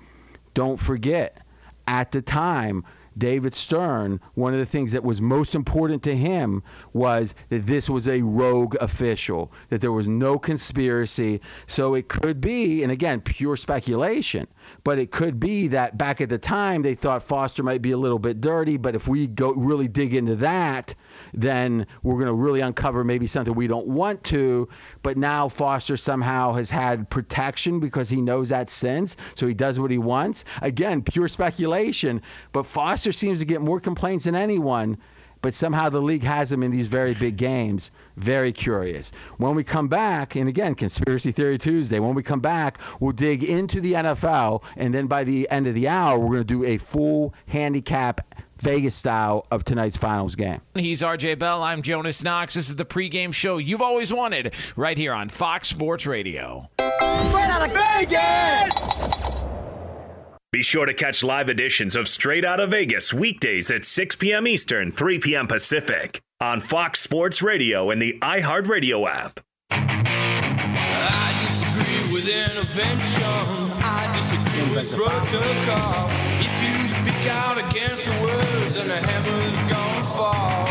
Don't 0.53 0.79
forget, 0.79 1.39
at 1.87 2.13
the 2.13 2.23
time, 2.23 2.85
David 3.17 3.55
Stern, 3.55 4.21
one 4.35 4.53
of 4.53 4.61
the 4.61 4.67
things 4.67 4.93
that 4.93 5.03
was 5.05 5.21
most 5.21 5.55
important 5.55 6.05
to 6.05 6.17
him 6.17 6.63
was 6.93 7.35
that 7.49 7.67
this 7.67 7.91
was 7.91 8.09
a 8.09 8.23
rogue 8.23 8.77
official, 8.81 9.53
that 9.69 9.81
there 9.81 9.93
was 9.93 10.07
no 10.07 10.39
conspiracy. 10.39 11.41
So 11.67 11.95
it 11.95 12.09
could 12.09 12.41
be, 12.41 12.83
and 12.83 12.93
again, 12.93 13.21
pure 13.21 13.57
speculation, 13.57 14.47
but 14.85 14.99
it 14.99 15.11
could 15.11 15.41
be 15.41 15.69
that 15.69 15.99
back 15.99 16.21
at 16.21 16.29
the 16.29 16.39
time 16.39 16.83
they 16.83 16.95
thought 16.95 17.23
Foster 17.23 17.63
might 17.63 17.83
be 17.83 17.91
a 17.91 17.99
little 17.99 18.19
bit 18.19 18.41
dirty, 18.41 18.77
but 18.77 18.95
if 18.95 19.09
we 19.09 19.27
go 19.27 19.53
really 19.53 19.89
dig 19.89 20.15
into 20.15 20.37
that, 20.37 20.95
then 21.33 21.87
we're 22.03 22.15
going 22.15 22.27
to 22.27 22.33
really 22.33 22.61
uncover 22.61 23.05
maybe 23.05 23.27
something 23.27 23.55
we 23.55 23.67
don't 23.67 23.87
want 23.87 24.25
to. 24.25 24.69
But 25.03 25.17
now 25.17 25.49
Foster 25.49 25.97
somehow 25.97 26.55
has 26.55 26.71
had 26.71 27.11
protection 27.11 27.81
because 27.81 28.09
he 28.09 28.21
knows 28.21 28.51
that 28.51 28.71
sense, 28.71 29.17
so 29.35 29.47
he 29.47 29.55
does 29.55 29.79
what 29.79 29.91
he 29.91 29.99
wants. 29.99 30.45
Again, 30.63 31.03
pure 31.03 31.29
speculation, 31.29 32.23
but 32.53 32.67
Foster 32.67 33.13
seems 33.13 33.41
to 33.41 33.45
get 33.45 33.61
more 33.61 33.81
complaints 33.81 34.25
than 34.25 34.35
anyone. 34.35 34.99
But 35.43 35.55
somehow 35.55 35.89
the 35.89 36.03
league 36.03 36.23
has 36.23 36.53
him 36.53 36.63
in 36.63 36.71
these 36.71 36.89
very 36.89 37.15
big 37.15 37.39
games. 37.39 37.91
Very 38.17 38.53
curious. 38.53 39.11
When 39.39 39.55
we 39.55 39.65
come 39.65 39.89
back, 39.89 40.37
and 40.37 40.49
again, 40.49 40.75
Conspiracy 40.75 41.33
Theory 41.33 41.57
Tuesday, 41.57 41.99
when 41.99 42.15
we 42.15 42.23
come 42.23 42.41
back, 42.41 42.79
we'll 43.01 43.13
dig 43.13 43.43
into 43.43 43.81
the 43.81 43.95
NFL, 43.95 44.63
and 44.77 44.93
then 44.93 45.07
by 45.07 45.25
the 45.25 45.49
end 45.49 45.67
of 45.67 45.75
the 45.75 45.89
hour, 45.89 46.19
we're 46.19 46.27
going 46.27 46.41
to 46.41 46.45
do 46.45 46.65
a 46.65 46.77
full 46.77 47.33
handicap 47.47 48.45
Vegas 48.63 48.95
style 48.95 49.47
of 49.51 49.65
tonight's 49.65 49.97
finals 49.97 50.35
game. 50.35 50.61
He's 50.75 51.03
RJ 51.03 51.39
Bell. 51.39 51.63
I'm 51.63 51.83
Jonas 51.83 52.23
Knox. 52.23 52.55
This 52.55 52.69
is 52.69 52.77
the 52.77 52.85
pregame 52.85 53.33
show 53.33 53.59
you've 53.59 53.83
always 53.83 54.13
wanted 54.13 54.55
right 54.77 54.97
here 54.97 55.13
on 55.13 55.29
Fox 55.29 55.69
Sports 55.69 56.07
Radio. 56.07 56.69
Straight 56.79 57.51
out 57.51 57.67
of 57.67 57.73
Vegas! 57.73 59.01
Be 60.53 60.63
sure 60.63 60.85
to 60.85 60.95
catch 60.95 61.23
live 61.23 61.49
editions 61.49 61.95
of 61.95 62.09
Straight 62.09 62.45
Out 62.45 62.59
of 62.59 62.71
Vegas 62.71 63.15
weekdays 63.15 63.71
at 63.71 63.85
6 63.85 64.17
p.m. 64.17 64.49
Eastern, 64.49 64.91
3 64.91 65.21
p.m. 65.21 65.47
Pacific 65.47 66.21
on 66.41 66.61
Fox 66.61 66.99
Sports 66.99 67.41
Radio 67.41 67.91
and 67.91 68.03
the 68.03 68.19
iHeartRadio 68.21 69.09
app. 69.09 69.39
I 77.53 77.60
the 78.91 78.97
heavens 78.97 79.73
gonna 79.73 80.03
fall. 80.03 80.67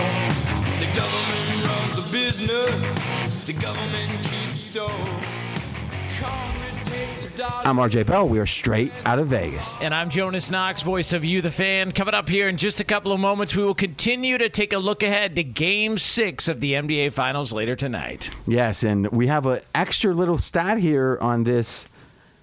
The 0.80 0.88
government 0.94 1.68
runs 1.68 1.98
a 1.98 2.12
business. 2.12 3.46
The 3.46 3.54
government 3.54 4.12
keeps 4.24 4.60
stores. 4.60 4.92
Congress 6.20 6.90
takes 6.90 7.34
a 7.34 7.38
dollar. 7.38 7.66
I'm 7.66 7.78
RJ 7.78 8.08
Bell. 8.08 8.28
We 8.28 8.40
are 8.40 8.46
straight 8.46 8.92
out 9.06 9.20
of 9.20 9.28
Vegas. 9.28 9.82
And 9.82 9.96
I'm 9.96 10.10
Jonas 10.10 10.52
Knox, 10.52 10.82
voice 10.82 11.14
of 11.14 11.24
You, 11.24 11.42
the 11.42 11.50
fan. 11.50 11.94
Coming 11.94 12.14
up 12.14 12.28
here 12.28 12.50
in 12.50 12.58
just 12.58 12.82
a 12.82 12.84
couple 12.84 13.14
of 13.14 13.22
moments, 13.22 13.56
we 13.56 13.64
will 13.64 13.74
continue 13.74 14.38
to 14.38 14.50
take 14.50 14.74
a 14.74 14.80
look 14.80 15.02
ahead 15.02 15.38
to 15.38 15.44
Game 15.44 15.98
6 15.98 16.50
of 16.50 16.60
the 16.60 16.74
NBA 16.74 17.14
Finals 17.14 17.54
later 17.54 17.78
tonight. 17.78 18.30
Yes, 18.46 18.84
and 18.84 19.08
we 19.14 19.28
have 19.28 19.46
an 19.46 19.62
extra 19.74 20.14
little 20.14 20.38
stat 20.38 20.78
here 20.78 21.18
on 21.22 21.46
this 21.46 21.88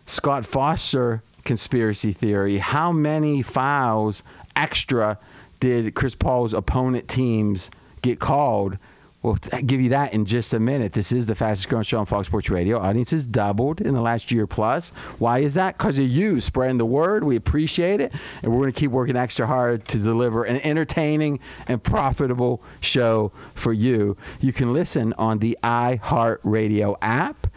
Scott 0.06 0.46
Foster 0.46 1.22
conspiracy 1.44 2.14
theory. 2.14 2.56
How 2.56 2.92
many 2.92 3.42
fouls 3.42 4.22
extra 4.56 5.18
did 5.60 5.94
Chris 5.94 6.14
Paul's 6.14 6.54
opponent 6.54 7.08
teams 7.08 7.70
get 8.02 8.18
called? 8.18 8.78
We'll 9.22 9.34
give 9.34 9.80
you 9.80 9.88
that 9.88 10.12
in 10.12 10.24
just 10.24 10.54
a 10.54 10.60
minute. 10.60 10.92
This 10.92 11.10
is 11.10 11.26
the 11.26 11.34
fastest 11.34 11.68
growing 11.68 11.82
show 11.82 11.98
on 11.98 12.06
Fox 12.06 12.28
Sports 12.28 12.48
Radio. 12.48 12.78
Audiences 12.78 13.26
doubled 13.26 13.80
in 13.80 13.92
the 13.92 14.00
last 14.00 14.30
year 14.30 14.46
plus. 14.46 14.90
Why 15.18 15.40
is 15.40 15.54
that? 15.54 15.76
Because 15.76 15.98
of 15.98 16.06
you 16.06 16.40
spreading 16.40 16.78
the 16.78 16.86
word. 16.86 17.24
We 17.24 17.34
appreciate 17.34 18.00
it. 18.00 18.12
And 18.44 18.52
we're 18.52 18.60
going 18.60 18.72
to 18.72 18.78
keep 18.78 18.92
working 18.92 19.16
extra 19.16 19.44
hard 19.44 19.84
to 19.88 19.98
deliver 19.98 20.44
an 20.44 20.60
entertaining 20.60 21.40
and 21.66 21.82
profitable 21.82 22.62
show 22.80 23.32
for 23.54 23.72
you. 23.72 24.16
You 24.40 24.52
can 24.52 24.72
listen 24.72 25.12
on 25.14 25.38
the 25.40 25.58
iHeartRadio 25.60 26.96
app. 27.02 27.48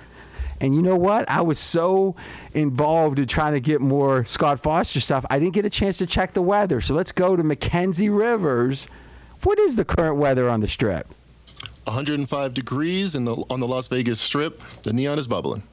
And 0.62 0.76
you 0.76 0.82
know 0.82 0.98
what? 0.98 1.30
I 1.30 1.41
was 1.41 1.58
so 1.58 2.15
involved 2.54 3.19
in 3.19 3.28
trying 3.28 3.54
to 3.54 3.60
get 3.60 3.82
more 3.82 4.26
Scott 4.26 4.60
Foster 4.60 5.00
stuff, 5.00 5.26
I 5.30 5.39
didn't 5.39 5.54
get 5.54 5.65
a 5.65 5.69
chance 5.69 6.00
to 6.00 6.06
check 6.06 6.34
the 6.34 6.41
weather. 6.41 6.82
So 6.82 6.95
let's 6.95 7.13
go 7.13 7.36
to 7.36 7.43
Mackenzie 7.43 8.10
Rivers. 8.10 8.88
What 9.43 9.60
is 9.60 9.76
the 9.76 9.86
current 9.86 10.17
weather 10.17 10.50
on 10.50 10.60
the 10.60 10.67
strip? 10.67 11.08
105 11.86 12.54
degrees 12.54 13.15
in 13.15 13.26
the 13.26 13.36
on 13.50 13.60
the 13.60 13.67
Las 13.67 13.88
Vegas 13.88 14.19
Strip. 14.19 14.62
The 14.84 14.93
neon 14.93 15.17
is 15.17 15.28
bubbling. 15.28 15.63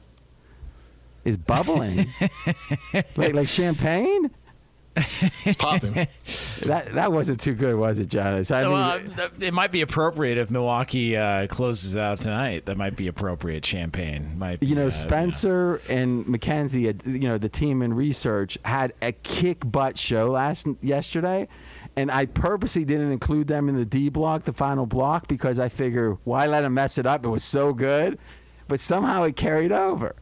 Is 1.25 1.37
bubbling 1.37 2.11
like 3.15 3.33
like 3.33 3.49
champagne? 3.49 4.31
It's 5.45 5.55
popping. 5.55 6.07
That 6.63 6.93
that 6.93 7.11
wasn't 7.13 7.39
too 7.39 7.53
good, 7.53 7.75
was 7.75 7.99
it, 7.99 8.07
Jonas? 8.09 8.51
I 8.51 8.67
Well, 8.67 8.99
mean, 8.99 9.19
uh, 9.19 9.29
it 9.39 9.53
might 9.53 9.71
be 9.71 9.81
appropriate 9.81 10.37
if 10.37 10.49
Milwaukee 10.49 11.15
uh, 11.15 11.47
closes 11.47 11.95
out 11.95 12.19
tonight. 12.19 12.65
That 12.65 12.77
might 12.77 12.95
be 12.95 13.07
appropriate. 13.07 13.65
Champagne 13.65 14.37
might. 14.37 14.59
Be, 14.59 14.65
you 14.67 14.75
know, 14.75 14.87
uh, 14.87 14.91
Spencer 14.91 15.81
and 15.87 16.27
Mackenzie, 16.27 16.89
uh, 16.89 16.93
you 17.05 17.19
know, 17.29 17.37
the 17.37 17.47
team 17.49 17.81
in 17.83 17.93
research 17.93 18.57
had 18.65 18.93
a 19.01 19.11
kick 19.11 19.59
butt 19.63 19.97
show 19.97 20.31
last 20.31 20.67
yesterday, 20.81 21.47
and 21.95 22.09
I 22.11 22.25
purposely 22.25 22.83
didn't 22.85 23.11
include 23.11 23.47
them 23.47 23.69
in 23.69 23.75
the 23.77 23.85
D 23.85 24.09
block, 24.09 24.43
the 24.43 24.53
final 24.53 24.85
block, 24.85 25.27
because 25.27 25.59
I 25.59 25.69
figure 25.69 26.17
why 26.23 26.47
let 26.47 26.61
them 26.61 26.73
mess 26.73 26.97
it 26.97 27.05
up? 27.05 27.23
It 27.23 27.29
was 27.29 27.43
so 27.43 27.71
good. 27.73 28.17
but 28.67 28.79
somehow 28.81 29.23
it 29.23 29.35
carried 29.37 29.71
over. 29.71 30.15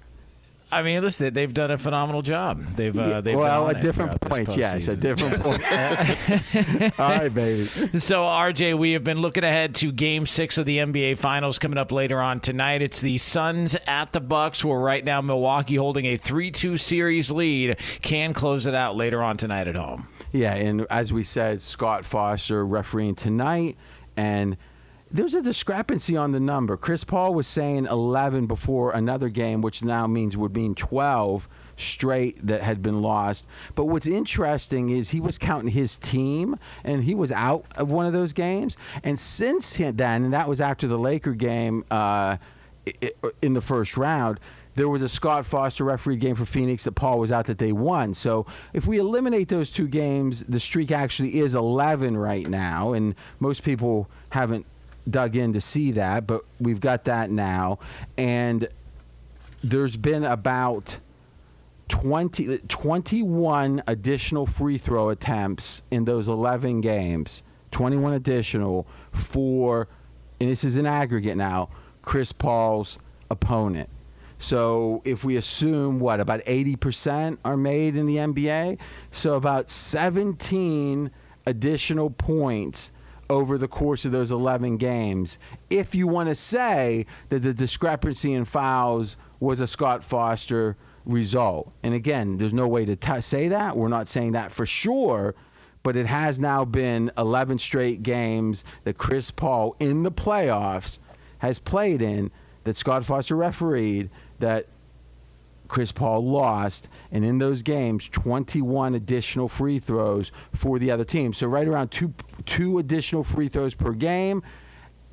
I 0.75 0.81
mean, 0.81 1.01
listen, 1.01 1.33
they've 1.33 1.53
done 1.53 1.71
a 1.71 1.77
phenomenal 1.77 2.21
job. 2.21 2.75
They've, 2.75 2.97
uh, 2.97 3.21
they've 3.21 3.38
well, 3.38 3.69
at 3.69 3.79
different 3.79 4.19
points, 4.19 4.57
yes, 4.57 4.89
at 4.89 4.99
different 4.99 5.41
points. 5.41 5.63
All 6.99 7.09
right, 7.11 7.33
baby. 7.33 7.63
So, 7.97 8.23
RJ, 8.23 8.77
we 8.77 8.91
have 8.91 9.05
been 9.05 9.19
looking 9.19 9.45
ahead 9.45 9.75
to 9.75 9.93
Game 9.93 10.25
Six 10.25 10.57
of 10.57 10.65
the 10.65 10.79
NBA 10.79 11.17
Finals 11.17 11.59
coming 11.59 11.77
up 11.77 11.93
later 11.93 12.19
on 12.19 12.41
tonight. 12.41 12.81
It's 12.81 12.99
the 12.99 13.17
Suns 13.17 13.77
at 13.88 14.11
the 14.11 14.19
Bucks. 14.19 14.65
We're 14.65 14.77
right 14.77 15.05
now 15.05 15.21
Milwaukee 15.21 15.77
holding 15.77 16.07
a 16.07 16.17
three-two 16.17 16.75
series 16.75 17.31
lead 17.31 17.77
can 18.01 18.33
close 18.33 18.65
it 18.65 18.75
out 18.75 18.97
later 18.97 19.23
on 19.23 19.38
tonight 19.38 19.69
at 19.69 19.75
home. 19.75 20.09
Yeah, 20.33 20.55
and 20.55 20.85
as 20.89 21.13
we 21.13 21.23
said, 21.23 21.61
Scott 21.61 22.03
Foster 22.03 22.65
refereeing 22.65 23.15
tonight, 23.15 23.77
and 24.17 24.57
there's 25.15 25.34
a 25.34 25.41
discrepancy 25.41 26.17
on 26.17 26.34
the 26.34 26.41
number. 26.41 26.75
Chris 26.75 27.06
Paul 27.06 27.34
was 27.34 27.47
saying 27.47 27.86
11 27.86 28.47
before 28.47 28.91
another 28.91 29.30
game, 29.30 29.62
which 29.62 29.82
now 29.82 30.08
means 30.08 30.36
would 30.36 30.54
mean 30.54 30.75
12 30.75 31.47
straight 31.78 32.45
that 32.47 32.62
had 32.62 32.82
been 32.82 33.01
lost. 33.01 33.47
But 33.75 33.86
what's 33.86 34.08
interesting 34.08 34.89
is 34.89 35.10
he 35.10 35.21
was 35.21 35.38
counting 35.38 35.69
his 35.69 35.95
team, 35.95 36.60
and 36.84 37.01
he 37.01 37.15
was 37.15 37.32
out 37.32 37.65
of 37.78 37.89
one 37.89 38.06
of 38.08 38.13
those 38.13 38.34
games. 38.34 38.75
And 39.04 39.17
since 39.17 39.78
then, 39.78 39.99
and 39.99 40.34
that 40.34 40.49
was 40.49 40.60
after 40.60 40.88
the 40.88 40.97
Laker 40.97 41.34
game 41.34 41.86
uh, 41.89 42.38
in 43.41 43.54
the 43.54 43.62
first 43.62 43.95
round. 43.95 44.39
There 44.75 44.89
was 44.89 45.01
a 45.01 45.08
Scott 45.08 45.45
Foster 45.45 45.86
referee 45.86 46.17
game 46.17 46.36
for 46.36 46.43
Phoenix 46.43 46.84
that 46.84 46.91
Paul 46.91 47.19
was 47.19 47.32
out 47.32 47.45
that 47.45 47.58
they 47.58 47.71
won. 47.71 48.13
So 48.13 48.47
if 48.73 48.86
we 48.86 48.97
eliminate 48.97 49.47
those 49.47 49.71
two 49.71 49.88
games, 49.88 50.41
the 50.41 50.60
streak 50.60 50.91
actually 50.91 51.39
is 51.39 51.56
11 51.56 52.17
right 52.17 52.45
now, 52.45 52.91
and 52.91 53.15
most 53.39 53.63
people 53.63 54.10
haven't 54.30 54.65
dug 55.09 55.35
in 55.35 55.53
to 55.53 55.61
see 55.61 55.93
that, 55.93 56.25
but 56.27 56.43
we've 56.59 56.79
got 56.79 57.05
that 57.05 57.29
now. 57.29 57.79
And 58.17 58.67
there's 59.63 59.95
been 59.95 60.23
about 60.23 60.97
20, 61.89 62.59
21 62.67 63.83
additional 63.87 64.45
free 64.45 64.77
throw 64.77 65.09
attempts 65.09 65.83
in 65.91 66.05
those 66.05 66.29
11 66.29 66.81
games. 66.81 67.43
21 67.71 68.13
additional 68.13 68.87
for, 69.11 69.87
and 70.39 70.49
this 70.49 70.63
is 70.63 70.77
an 70.77 70.85
aggregate 70.85 71.35
now, 71.35 71.69
Chris 72.01 72.31
Paul's 72.31 72.99
opponent. 73.29 73.89
So 74.37 75.01
if 75.05 75.23
we 75.23 75.37
assume 75.37 75.99
what 75.99 76.19
about 76.19 76.41
80% 76.41 77.37
are 77.43 77.57
made 77.57 77.95
in 77.95 78.05
the 78.05 78.17
NBA, 78.17 78.79
so 79.11 79.35
about 79.35 79.69
17 79.69 81.11
additional 81.45 82.09
points 82.09 82.91
over 83.29 83.57
the 83.57 83.67
course 83.67 84.05
of 84.05 84.11
those 84.11 84.31
11 84.31 84.77
games. 84.77 85.39
If 85.69 85.95
you 85.95 86.07
want 86.07 86.29
to 86.29 86.35
say 86.35 87.07
that 87.29 87.39
the 87.39 87.53
discrepancy 87.53 88.33
in 88.33 88.45
fouls 88.45 89.17
was 89.39 89.59
a 89.59 89.67
Scott 89.67 90.03
Foster 90.03 90.77
result. 91.05 91.71
And 91.83 91.93
again, 91.93 92.38
there's 92.38 92.53
no 92.53 92.67
way 92.67 92.85
to 92.85 92.95
t- 92.95 93.21
say 93.21 93.49
that. 93.49 93.77
We're 93.77 93.88
not 93.88 94.07
saying 94.07 94.33
that 94.33 94.51
for 94.51 94.65
sure, 94.65 95.35
but 95.83 95.95
it 95.95 96.07
has 96.07 96.39
now 96.39 96.65
been 96.65 97.11
11 97.17 97.59
straight 97.59 98.01
games 98.01 98.63
that 98.83 98.97
Chris 98.97 99.31
Paul 99.31 99.75
in 99.79 100.03
the 100.03 100.11
playoffs 100.11 100.99
has 101.38 101.59
played 101.59 102.01
in 102.01 102.31
that 102.63 102.75
Scott 102.75 103.05
Foster 103.05 103.35
refereed 103.35 104.09
that 104.39 104.67
Chris 105.67 105.91
Paul 105.91 106.25
lost, 106.25 106.88
and 107.12 107.25
in 107.25 107.38
those 107.38 107.63
games, 107.63 108.10
21 108.10 108.95
additional 108.95 109.47
free 109.47 109.80
throws 109.80 110.32
for 110.54 110.80
the 110.80 110.91
other 110.91 111.06
team. 111.06 111.34
So 111.34 111.47
right 111.47 111.67
around 111.67 111.89
two 111.89 112.13
two 112.45 112.80
additional 112.80 113.23
free 113.23 113.47
throws 113.47 113.73
per 113.73 113.91
game. 113.91 114.43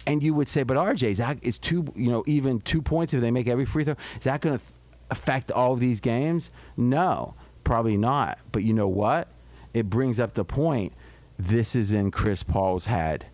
And 0.04 0.20
you 0.20 0.34
would 0.34 0.48
say, 0.48 0.64
but 0.64 0.76
RJ, 0.76 1.40
is 1.42 1.58
two 1.58 1.92
you 1.94 2.10
know 2.10 2.24
even 2.26 2.60
two 2.60 2.82
points 2.82 3.14
if 3.14 3.20
they 3.20 3.30
make 3.30 3.46
every 3.46 3.64
free 3.64 3.84
throw? 3.84 3.94
Is 4.18 4.24
that 4.24 4.40
going 4.40 4.58
to 4.58 4.64
affect 5.10 5.52
all 5.52 5.72
of 5.72 5.80
these 5.80 6.00
games? 6.00 6.50
No, 6.76 7.34
probably 7.62 7.96
not. 7.96 8.38
But 8.50 8.64
you 8.64 8.74
know 8.74 8.88
what? 8.88 9.28
It 9.72 9.88
brings 9.88 10.18
up 10.18 10.32
the 10.32 10.44
point. 10.44 10.92
This 11.38 11.76
is 11.76 11.92
in 11.92 12.10
Chris 12.10 12.42
Paul's 12.42 12.84
head. 12.84 13.26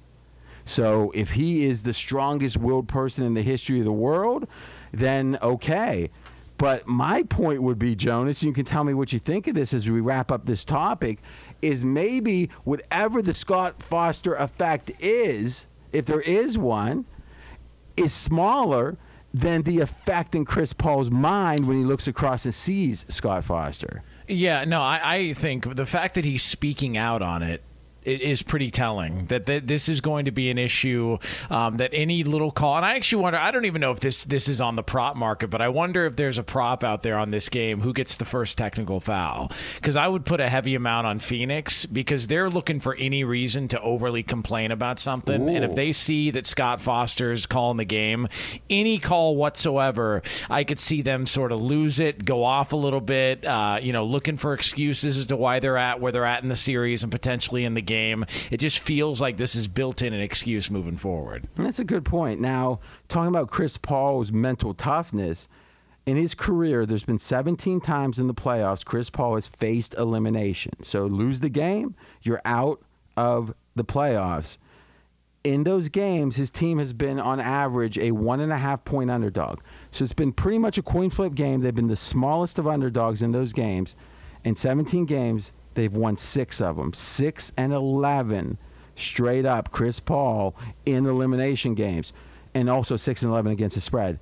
So 0.68 1.12
if 1.14 1.32
he 1.32 1.64
is 1.64 1.82
the 1.82 1.94
strongest 1.94 2.58
willed 2.58 2.88
person 2.88 3.24
in 3.24 3.32
the 3.32 3.42
history 3.42 3.78
of 3.78 3.86
the 3.86 3.92
world, 3.92 4.46
then 4.92 5.38
okay. 5.40 6.10
But 6.58 6.88
my 6.88 7.22
point 7.22 7.62
would 7.62 7.78
be, 7.78 7.94
Jonas, 7.94 8.42
you 8.42 8.52
can 8.52 8.64
tell 8.64 8.82
me 8.82 8.92
what 8.92 9.12
you 9.12 9.20
think 9.20 9.46
of 9.46 9.54
this 9.54 9.72
as 9.72 9.88
we 9.88 10.00
wrap 10.00 10.32
up 10.32 10.44
this 10.44 10.64
topic, 10.64 11.20
is 11.62 11.84
maybe 11.84 12.50
whatever 12.64 13.22
the 13.22 13.32
Scott 13.32 13.80
Foster 13.80 14.34
effect 14.34 14.90
is, 14.98 15.68
if 15.92 16.06
there 16.06 16.20
is 16.20 16.58
one, 16.58 17.04
is 17.96 18.12
smaller 18.12 18.98
than 19.32 19.62
the 19.62 19.80
effect 19.80 20.34
in 20.34 20.44
Chris 20.44 20.72
Paul's 20.72 21.10
mind 21.10 21.68
when 21.68 21.78
he 21.78 21.84
looks 21.84 22.08
across 22.08 22.44
and 22.44 22.54
sees 22.54 23.06
Scott 23.08 23.44
Foster. 23.44 24.02
Yeah, 24.26 24.64
no, 24.64 24.80
I, 24.80 25.14
I 25.14 25.32
think 25.34 25.76
the 25.76 25.86
fact 25.86 26.16
that 26.16 26.24
he's 26.24 26.42
speaking 26.42 26.96
out 26.96 27.22
on 27.22 27.42
it 27.42 27.62
is 28.08 28.42
pretty 28.42 28.70
telling 28.70 29.26
that 29.26 29.46
th- 29.46 29.64
this 29.64 29.88
is 29.88 30.00
going 30.00 30.24
to 30.24 30.30
be 30.30 30.50
an 30.50 30.58
issue 30.58 31.18
um, 31.50 31.76
that 31.76 31.90
any 31.92 32.24
little 32.24 32.50
call 32.50 32.76
and 32.76 32.84
I 32.84 32.96
actually 32.96 33.22
wonder 33.22 33.38
I 33.38 33.50
don't 33.50 33.64
even 33.64 33.80
know 33.80 33.92
if 33.92 34.00
this 34.00 34.24
this 34.24 34.48
is 34.48 34.60
on 34.60 34.76
the 34.76 34.82
prop 34.82 35.16
market 35.16 35.48
but 35.48 35.60
I 35.60 35.68
wonder 35.68 36.06
if 36.06 36.16
there's 36.16 36.38
a 36.38 36.42
prop 36.42 36.84
out 36.84 37.02
there 37.02 37.18
on 37.18 37.30
this 37.30 37.48
game 37.48 37.80
who 37.80 37.92
gets 37.92 38.16
the 38.16 38.24
first 38.24 38.58
technical 38.58 39.00
foul. 39.00 39.50
Because 39.76 39.96
I 39.96 40.08
would 40.08 40.24
put 40.24 40.40
a 40.40 40.48
heavy 40.48 40.74
amount 40.74 41.06
on 41.06 41.18
Phoenix 41.18 41.86
because 41.86 42.26
they're 42.26 42.50
looking 42.50 42.80
for 42.80 42.94
any 42.94 43.24
reason 43.24 43.68
to 43.68 43.80
overly 43.80 44.22
complain 44.22 44.70
about 44.70 45.00
something. 45.00 45.48
And 45.48 45.64
if 45.64 45.74
they 45.74 45.92
see 45.92 46.30
that 46.32 46.46
Scott 46.46 46.80
Foster's 46.80 47.46
calling 47.46 47.76
the 47.76 47.84
game 47.84 48.28
any 48.70 48.98
call 48.98 49.36
whatsoever 49.36 50.22
I 50.50 50.64
could 50.64 50.78
see 50.78 51.02
them 51.02 51.26
sort 51.26 51.52
of 51.52 51.60
lose 51.60 52.00
it 52.00 52.24
go 52.24 52.44
off 52.44 52.72
a 52.72 52.76
little 52.76 53.00
bit 53.00 53.44
uh, 53.44 53.78
you 53.80 53.92
know 53.92 54.04
looking 54.04 54.36
for 54.36 54.54
excuses 54.54 55.16
as 55.16 55.26
to 55.26 55.36
why 55.36 55.60
they're 55.60 55.76
at 55.76 56.00
where 56.00 56.12
they're 56.12 56.24
at 56.24 56.42
in 56.42 56.48
the 56.48 56.56
series 56.56 57.02
and 57.02 57.12
potentially 57.12 57.64
in 57.64 57.74
the 57.74 57.82
game 57.82 57.97
it 58.50 58.56
just 58.58 58.78
feels 58.78 59.20
like 59.20 59.36
this 59.36 59.54
is 59.54 59.68
built 59.68 60.02
in 60.02 60.12
an 60.12 60.20
excuse 60.20 60.70
moving 60.70 60.96
forward 60.96 61.48
That's 61.56 61.78
a 61.78 61.84
good 61.84 62.04
point. 62.04 62.40
Now, 62.40 62.80
talking 63.08 63.28
about 63.28 63.50
Chris 63.50 63.76
Paul's 63.76 64.32
mental 64.32 64.74
toughness, 64.74 65.48
in 66.08 66.16
his 66.16 66.34
career, 66.34 66.86
there's 66.86 67.04
been 67.04 67.18
17 67.18 67.82
times 67.82 68.18
in 68.18 68.28
the 68.28 68.34
playoffs 68.34 68.82
Chris 68.82 69.10
Paul 69.10 69.34
has 69.34 69.46
faced 69.46 69.94
elimination. 69.94 70.82
So 70.82 71.04
lose 71.04 71.40
the 71.40 71.50
game, 71.50 71.94
you're 72.22 72.40
out 72.46 72.80
of 73.14 73.52
the 73.76 73.84
playoffs. 73.84 74.56
In 75.44 75.64
those 75.64 75.90
games, 75.90 76.34
his 76.34 76.50
team 76.50 76.78
has 76.78 76.94
been 76.94 77.20
on 77.20 77.40
average 77.40 77.98
a 77.98 78.10
one 78.12 78.40
and 78.40 78.52
a 78.52 78.56
half 78.56 78.84
point 78.86 79.10
underdog. 79.10 79.60
So 79.90 80.04
it's 80.04 80.14
been 80.14 80.32
pretty 80.32 80.58
much 80.58 80.78
a 80.78 80.82
coin 80.82 81.10
flip 81.10 81.34
game. 81.34 81.60
They've 81.60 81.74
been 81.74 81.88
the 81.88 81.96
smallest 81.96 82.58
of 82.58 82.66
underdogs 82.66 83.22
in 83.22 83.32
those 83.32 83.52
games. 83.52 83.94
In 84.44 84.56
17 84.56 85.04
games, 85.04 85.52
they've 85.78 85.94
won 85.94 86.16
six 86.16 86.60
of 86.60 86.76
them, 86.76 86.92
six 86.92 87.52
and 87.56 87.72
11 87.72 88.58
straight 88.96 89.46
up. 89.46 89.70
Chris 89.70 90.00
Paul 90.00 90.56
in 90.84 91.06
elimination 91.06 91.74
games, 91.74 92.12
and 92.54 92.68
also 92.68 92.96
six 92.96 93.22
and 93.22 93.30
11 93.30 93.52
against 93.52 93.76
the 93.76 93.80
spread. 93.80 94.18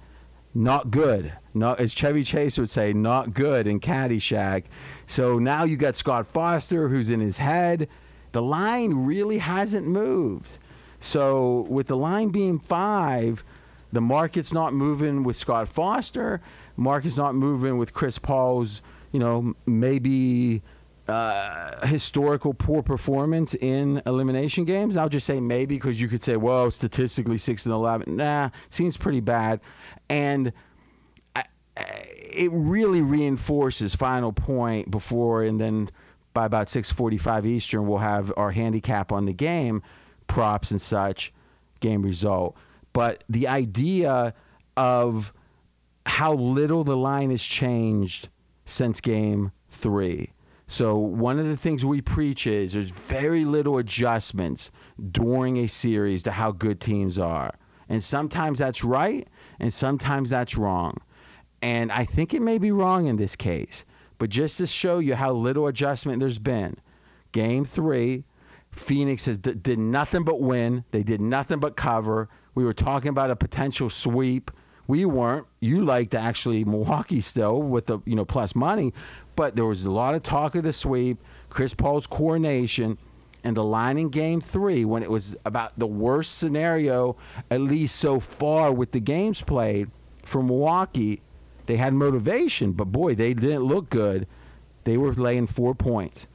Not 0.55 0.91
good. 0.91 1.33
Not 1.55 1.81
as 1.81 1.93
Chevy 1.93 2.25
Chase 2.25 2.59
would 2.59 2.71
say, 2.71 2.93
not 2.93 3.35
good 3.35 3.67
in 3.67 3.81
Caddyshack. 3.81 4.65
So 5.07 5.39
now 5.39 5.65
you 5.65 5.77
got 5.77 5.97
Scott 5.97 6.27
Foster, 6.27 6.89
who's 6.89 7.11
in 7.11 7.21
his 7.21 7.37
head. 7.37 7.89
The 8.33 8.43
line 8.43 9.07
really 9.07 9.39
hasn't 9.39 9.87
moved. 9.87 10.59
So 11.01 11.67
with 11.69 11.87
the 11.87 11.97
line 11.97 12.31
being 12.31 12.59
five, 12.59 13.45
the 13.93 14.01
market's 14.01 14.53
not 14.53 14.73
moving 14.73 15.25
with 15.25 15.37
Scott 15.37 15.69
Foster. 15.69 16.41
Market's 16.77 17.17
not 17.17 17.35
moving 17.35 17.79
with 17.79 17.93
Chris 17.93 18.19
Paul's, 18.19 18.83
you 19.13 19.21
know, 19.21 19.55
maybe 19.67 20.63
uh, 21.09 21.87
historical 21.87 22.55
poor 22.55 22.83
performance 22.83 23.55
in 23.55 24.03
elimination 24.07 24.65
games. 24.65 24.97
I'll 24.97 25.09
just 25.09 25.27
say 25.27 25.41
maybe 25.41 25.77
because 25.77 26.01
you 26.01 26.09
could 26.09 26.23
say, 26.23 26.37
well, 26.37 26.71
statistically 26.71 27.39
six 27.39 27.67
and 27.67 27.75
eleven. 27.75 28.17
Nah, 28.17 28.51
seems 28.71 28.97
pretty 28.97 29.21
bad, 29.21 29.61
and 30.09 30.53
I, 31.35 31.45
it 31.77 32.51
really 32.53 33.03
reinforces 33.03 33.95
final 33.95 34.33
point 34.33 34.91
before 34.91 35.43
and 35.43 35.61
then 35.61 35.91
by 36.35 36.45
about 36.45 36.67
6:45 36.67 37.47
Eastern 37.47 37.87
we'll 37.87 37.99
have 37.99 38.31
our 38.37 38.51
handicap 38.51 39.11
on 39.11 39.25
the 39.25 39.33
game, 39.33 39.83
props 40.27 40.71
and 40.71 40.81
such, 40.81 41.33
game 41.81 42.03
result. 42.03 42.57
But 42.93 43.25
the 43.29 43.49
idea 43.49 44.35
of 44.77 45.33
how 46.05 46.35
little 46.35 46.85
the 46.85 46.97
line 46.97 47.31
has 47.31 47.43
changed 47.43 48.29
since 48.67 49.01
game 49.01 49.51
three. 49.71 50.31
So 50.69 50.99
one 50.99 51.39
of 51.39 51.47
the 51.47 51.57
things 51.57 51.85
we 51.85 52.01
preach 52.01 52.47
is 52.47 52.73
there's 52.73 52.91
very 52.91 53.45
little 53.45 53.79
adjustments 53.79 54.73
during 55.13 55.59
a 55.59 55.69
series 55.69 56.25
to 56.25 56.33
how 56.33 56.53
good 56.53 56.81
teams 56.81 57.19
are. 57.19 57.55
And 57.89 58.03
sometimes 58.03 58.59
that's 58.59 58.83
right 58.83 59.29
and 59.61 59.73
sometimes 59.73 60.31
that's 60.31 60.57
wrong. 60.57 60.99
And 61.63 61.93
I 61.93 62.05
think 62.05 62.35
it 62.35 62.43
may 62.43 62.59
be 62.59 62.73
wrong 62.73 63.07
in 63.07 63.17
this 63.17 63.37
case. 63.37 63.85
But 64.19 64.31
just 64.31 64.59
to 64.59 64.67
show 64.67 64.99
you 64.99 65.15
how 65.15 65.33
little 65.33 65.67
adjustment 65.67 66.21
there's 66.21 66.39
been, 66.39 66.77
game 67.33 67.65
three, 67.65 68.25
Phoenix 68.73 69.27
has 69.27 69.39
d- 69.39 69.55
did 69.55 69.79
nothing 69.79 70.25
but 70.25 70.41
win. 70.41 70.85
They 70.91 71.03
did 71.03 71.21
nothing 71.21 71.61
but 71.61 71.77
cover. 71.77 72.29
We 72.55 72.65
were 72.65 72.75
talking 72.75 73.11
about 73.11 73.31
a 73.31 73.37
potential 73.37 73.91
sweep. 73.91 74.51
We 74.87 75.05
weren't. 75.05 75.47
You 75.61 75.85
liked 75.85 76.15
actually 76.15 76.65
Milwaukee 76.65 77.21
still 77.21 77.61
with 77.61 77.87
the 77.87 77.99
you 78.05 78.15
know 78.15 78.25
plus 78.25 78.55
money, 78.55 78.95
but 79.37 79.55
there 79.55 79.67
was 79.67 79.83
a 79.85 79.91
lot 79.91 80.15
of 80.15 80.23
talk 80.23 80.55
of 80.55 80.65
the 80.65 80.73
sweep, 80.73 81.19
Chris 81.51 81.75
Paul's 81.75 82.07
coronation, 82.07 82.99
and 83.45 83.57
the 83.57 83.63
line 83.63 83.99
in 83.99 84.09
Game 84.09 84.41
Three 84.41 84.85
when 84.85 85.03
it 85.03 85.11
was 85.11 85.37
about 85.45 85.79
the 85.79 85.87
worst 85.87 86.39
scenario, 86.39 87.17
at 87.51 87.61
least 87.61 87.97
so 87.97 88.19
far 88.19 88.73
with 88.73 88.91
the 88.91 89.01
games 89.01 89.41
played 89.41 89.91
for 90.25 90.43
Milwaukee. 90.43 91.21
They 91.67 91.77
had 91.77 91.95
motivation, 91.95 92.73
but 92.73 92.87
boy, 92.87 93.15
they 93.15 93.35
didn't 93.35 93.65
look 93.65 93.91
good. 93.91 94.27
They 94.85 94.97
were 94.97 95.13
laying 95.13 95.47
four 95.47 95.75
points. 95.75 96.27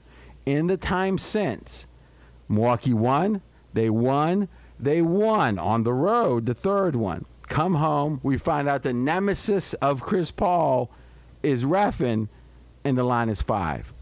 In 0.46 0.68
the 0.68 0.78
time 0.78 1.18
since, 1.18 1.88
Milwaukee 2.48 2.94
won. 2.94 3.42
They 3.74 3.90
won. 3.90 4.48
They 4.80 5.02
won 5.02 5.60
on 5.60 5.84
the 5.84 5.94
road, 5.94 6.46
the 6.46 6.54
third 6.54 6.96
one. 6.96 7.26
Come 7.48 7.74
home, 7.74 8.20
we 8.24 8.38
find 8.38 8.68
out 8.68 8.84
the 8.84 8.94
nemesis 8.94 9.74
of 9.74 10.02
Chris 10.02 10.32
Paul 10.32 10.90
is 11.44 11.66
refing, 11.66 12.30
and 12.84 12.98
the 12.98 13.04
line 13.04 13.30
is 13.30 13.42
five. 13.42 13.94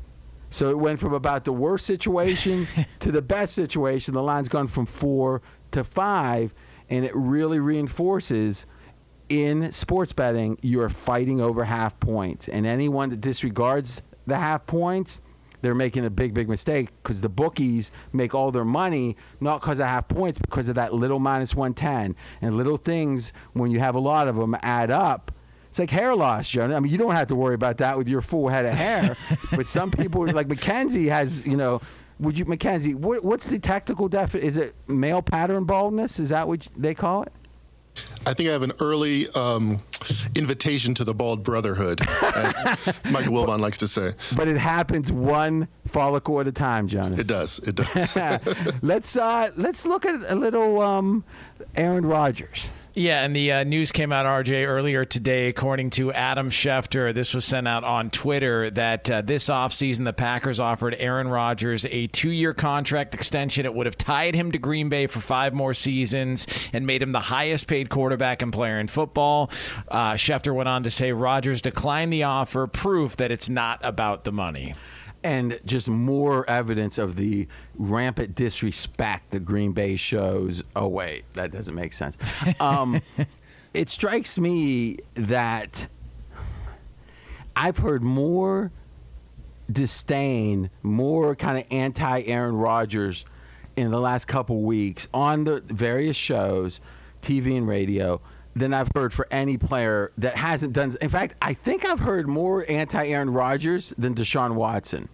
So 0.50 0.70
it 0.70 0.78
went 0.78 1.00
from 1.00 1.14
about 1.14 1.46
the 1.46 1.54
worst 1.54 1.86
situation 1.86 2.68
to 3.00 3.12
the 3.12 3.22
best 3.22 3.54
situation. 3.54 4.14
The 4.14 4.24
line's 4.24 4.50
gone 4.50 4.68
from 4.68 4.86
four 4.86 5.42
to 5.72 5.84
five, 5.84 6.54
and 6.90 7.06
it 7.06 7.16
really 7.16 7.60
reinforces 7.60 8.66
in 9.30 9.72
sports 9.72 10.14
betting 10.14 10.58
you're 10.62 10.90
fighting 10.90 11.40
over 11.40 11.64
half 11.64 12.00
points. 12.00 12.50
And 12.50 12.66
anyone 12.66 13.12
that 13.12 13.22
disregards 13.22 14.02
the 14.26 14.36
half 14.36 14.66
points, 14.66 15.22
they're 15.62 15.76
making 15.76 16.06
a 16.06 16.10
big, 16.10 16.34
big 16.34 16.50
mistake 16.50 16.90
because 17.04 17.22
the 17.22 17.30
bookies 17.30 17.92
make 18.14 18.34
all 18.34 18.52
their 18.52 18.66
money 18.66 19.18
not 19.40 19.62
because 19.62 19.80
of 19.80 19.86
half 19.86 20.08
points, 20.08 20.40
because 20.40 20.70
of 20.70 20.76
that 20.76 20.94
little 20.94 21.20
minus 21.20 21.54
110. 21.54 22.16
And 22.42 22.58
little 22.58 22.78
things, 22.78 23.34
when 23.54 23.70
you 23.70 23.80
have 23.80 23.96
a 23.96 24.00
lot 24.00 24.28
of 24.28 24.36
them, 24.36 24.56
add 24.62 24.90
up. 24.90 25.32
It's 25.70 25.80
like 25.80 25.92
hair 25.92 26.16
loss, 26.16 26.50
Jonas. 26.50 26.76
I 26.76 26.80
mean, 26.80 26.92
you 26.92 26.98
don't 26.98 27.14
have 27.14 27.28
to 27.28 27.36
worry 27.36 27.56
about 27.56 27.78
that 27.78 27.98
with 27.98 28.10
your 28.10 28.22
full 28.22 28.50
head 28.50 28.66
of 28.66 28.74
hair. 28.74 29.16
but 29.52 29.68
some 29.68 29.92
people, 29.92 30.26
like 30.32 30.48
Mackenzie, 30.48 31.08
has, 31.10 31.46
you 31.46 31.58
know, 31.58 31.82
would 32.20 32.38
you, 32.38 32.46
Mackenzie, 32.46 32.96
what, 32.96 33.24
what's 33.24 33.48
the 33.48 33.60
technical 33.60 34.10
definition? 34.10 34.48
Is 34.48 34.58
it 34.58 34.76
male 34.88 35.22
pattern 35.22 35.66
baldness? 35.66 36.20
Is 36.20 36.30
that 36.30 36.48
what 36.48 36.68
they 36.76 36.96
call 36.96 37.24
it? 37.24 37.32
I 38.26 38.34
think 38.34 38.50
I 38.50 38.54
have 38.54 38.64
an 38.64 38.74
early 38.80 39.30
um, 39.30 39.82
invitation 40.36 40.94
to 40.96 41.04
the 41.04 41.14
bald 41.14 41.44
brotherhood, 41.44 42.02
as 42.02 42.54
Michael 43.12 43.34
Wilbon 43.34 43.60
likes 43.60 43.80
to 43.80 43.88
say. 43.88 44.12
But 44.36 44.48
it 44.48 44.58
happens 44.58 45.12
one 45.12 45.68
follicle 45.88 46.40
at 46.40 46.48
a 46.48 46.52
time, 46.52 46.88
Jonas. 46.88 47.20
It 47.20 47.28
does. 47.28 47.60
It 47.60 47.76
does. 47.76 48.16
let's 48.82 49.18
uh, 49.18 49.52
let's 49.56 49.86
look 49.86 50.06
at 50.06 50.32
a 50.32 50.36
little 50.36 50.82
um, 50.82 51.24
Aaron 51.76 52.06
Rodgers. 52.06 52.72
Yeah, 53.00 53.24
and 53.24 53.34
the 53.34 53.54
uh, 53.54 53.64
news 53.64 53.94
came 53.94 54.12
out, 54.12 54.26
RJ, 54.26 54.68
earlier 54.68 55.06
today, 55.06 55.48
according 55.48 55.92
to 55.92 56.12
Adam 56.12 56.50
Schefter. 56.50 57.14
This 57.14 57.34
was 57.34 57.46
sent 57.46 57.66
out 57.66 57.86
on 57.86 58.10
Twitter 58.10 58.70
that 58.72 59.10
uh, 59.10 59.22
this 59.22 59.48
offseason 59.48 60.04
the 60.04 60.12
Packers 60.12 60.60
offered 60.60 60.98
Aaron 61.00 61.30
Rodgers 61.30 61.86
a 61.86 62.08
two 62.08 62.32
year 62.32 62.54
contract 62.54 63.16
extension. 63.16 63.66
It 63.66 63.74
would 63.74 63.86
have 63.86 63.98
tied 63.98 64.36
him 64.36 64.52
to 64.52 64.58
Green 64.58 64.90
Bay 64.90 65.08
for 65.08 65.22
five 65.22 65.54
more 65.54 65.74
seasons 65.74 66.46
and 66.74 66.86
made 66.86 67.02
him 67.02 67.14
the 67.14 67.22
highest 67.22 67.68
paid 67.68 67.90
quarterback 67.90 68.42
and 68.42 68.52
player 68.52 68.82
in 68.82 68.90
football. 68.90 69.50
Uh, 69.88 70.16
Schefter 70.16 70.54
went 70.54 70.68
on 70.68 70.84
to 70.84 70.92
say 70.92 71.14
Rodgers 71.14 71.62
declined 71.62 72.12
the 72.12 72.24
offer, 72.24 72.68
proof 72.68 73.16
that 73.16 73.32
it's 73.32 73.48
not 73.48 73.80
about 73.82 74.26
the 74.26 74.34
money 74.34 74.76
and 75.24 75.60
just 75.66 75.88
more 75.88 76.50
evidence 76.50 76.98
of 76.98 77.16
the 77.16 77.48
rampant 77.76 78.36
disrespect 78.36 79.32
that 79.32 79.46
Green 79.46 79.74
Bay 79.74 79.96
shows. 79.96 80.64
Oh 80.76 80.88
wait, 80.88 81.26
that 81.34 81.52
doesn't 81.52 81.76
make 81.76 81.94
sense. 81.94 82.18
Um, 82.60 83.02
it 83.74 83.90
strikes 83.90 84.38
me 84.40 84.98
that 85.16 85.88
I've 87.56 87.78
heard 87.78 88.04
more 88.04 88.72
disdain, 89.72 90.70
more 90.82 91.36
kind 91.36 91.58
of 91.58 91.66
anti 91.72 92.22
Aaron 92.24 92.56
Rodgers 92.56 93.26
in 93.76 93.92
the 93.92 94.00
last 94.00 94.26
couple 94.26 94.62
weeks 94.62 95.08
on 95.14 95.44
the 95.44 95.62
various 95.62 96.18
shows, 96.18 96.82
TV 97.22 97.58
and 97.58 97.68
radio 97.68 98.22
than 98.60 98.74
I've 98.74 98.90
heard 98.96 99.14
for 99.14 99.28
any 99.32 99.58
player 99.58 100.12
that 100.20 100.36
hasn't 100.36 100.74
done. 100.74 100.96
In 101.02 101.10
fact, 101.10 101.36
I 101.42 101.54
think 101.54 101.86
I've 101.86 102.00
heard 102.00 102.28
more 102.28 102.66
anti-Aaron 102.68 103.32
Rodgers 103.32 103.94
than 103.98 104.16
Deshaun 104.16 104.54
Watson. 104.54 105.10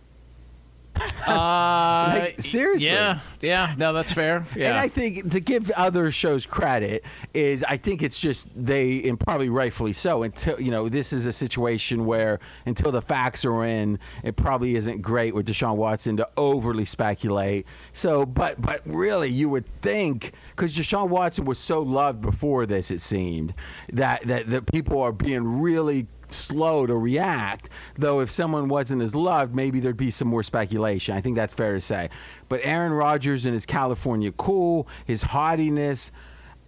Uh, 1.26 2.20
like, 2.20 2.40
seriously. 2.40 2.88
Yeah, 2.88 3.20
yeah, 3.42 3.74
no, 3.80 3.94
that's 3.94 4.14
fair. 4.14 4.46
Yeah. 4.56 4.70
And 4.70 4.78
I 4.78 4.90
think 4.90 5.32
to 5.32 5.40
give 5.40 5.72
other 5.72 6.12
shows 6.12 6.46
credit 6.46 7.04
is 7.34 7.64
I 7.64 7.78
think 7.78 8.04
it's 8.04 8.22
just 8.22 8.48
they 8.56 9.04
and 9.04 9.20
probably 9.20 9.50
rightfully 9.50 9.94
so 9.94 10.22
until 10.22 10.62
you 10.62 10.70
know 10.70 10.88
this 10.88 11.14
is 11.14 11.26
a 11.26 11.32
situation 11.32 12.06
where 12.06 12.40
until 12.68 12.92
the 12.92 13.02
facts 13.02 13.44
are 13.44 13.66
in, 13.66 13.98
it 14.24 14.36
probably 14.36 14.76
isn't 14.76 15.02
great 15.02 15.34
with 15.34 15.48
Deshaun 15.48 15.78
Watson 15.78 16.18
to 16.18 16.30
overly 16.38 16.86
speculate. 16.86 17.66
So, 17.94 18.26
but 18.26 18.62
but 18.62 18.82
really, 18.86 19.30
you 19.30 19.50
would 19.50 19.66
think 19.82 20.34
because 20.52 20.76
Deshaun 20.78 21.10
Watson 21.10 21.46
was 21.46 21.58
so 21.58 21.82
loved 21.82 22.22
before 22.22 22.68
this, 22.68 22.92
it 22.92 23.02
seemed 23.02 23.56
that 23.94 24.28
that 24.28 24.48
that 24.48 24.72
people 24.72 25.02
are 25.02 25.12
being 25.12 25.62
really 25.62 26.06
slow 26.36 26.86
to 26.86 26.96
react. 26.96 27.70
Though 27.98 28.22
if 28.22 28.30
someone 28.30 28.68
wasn't 28.68 29.02
as 29.02 29.16
loved, 29.16 29.56
maybe 29.56 29.80
there'd 29.80 29.98
be 29.98 30.12
some 30.12 30.28
more 30.28 30.44
speculation. 30.44 31.16
I 31.16 31.22
think 31.22 31.36
that's 31.36 31.54
fair 31.54 31.74
to 31.74 31.82
say. 31.82 32.10
But 32.50 32.62
Aaron 32.64 32.94
Rodgers 32.94 33.46
and 33.46 33.54
his 33.54 33.66
California 33.66 34.32
cool, 34.32 34.88
his 35.06 35.22
haughtiness, 35.22 36.12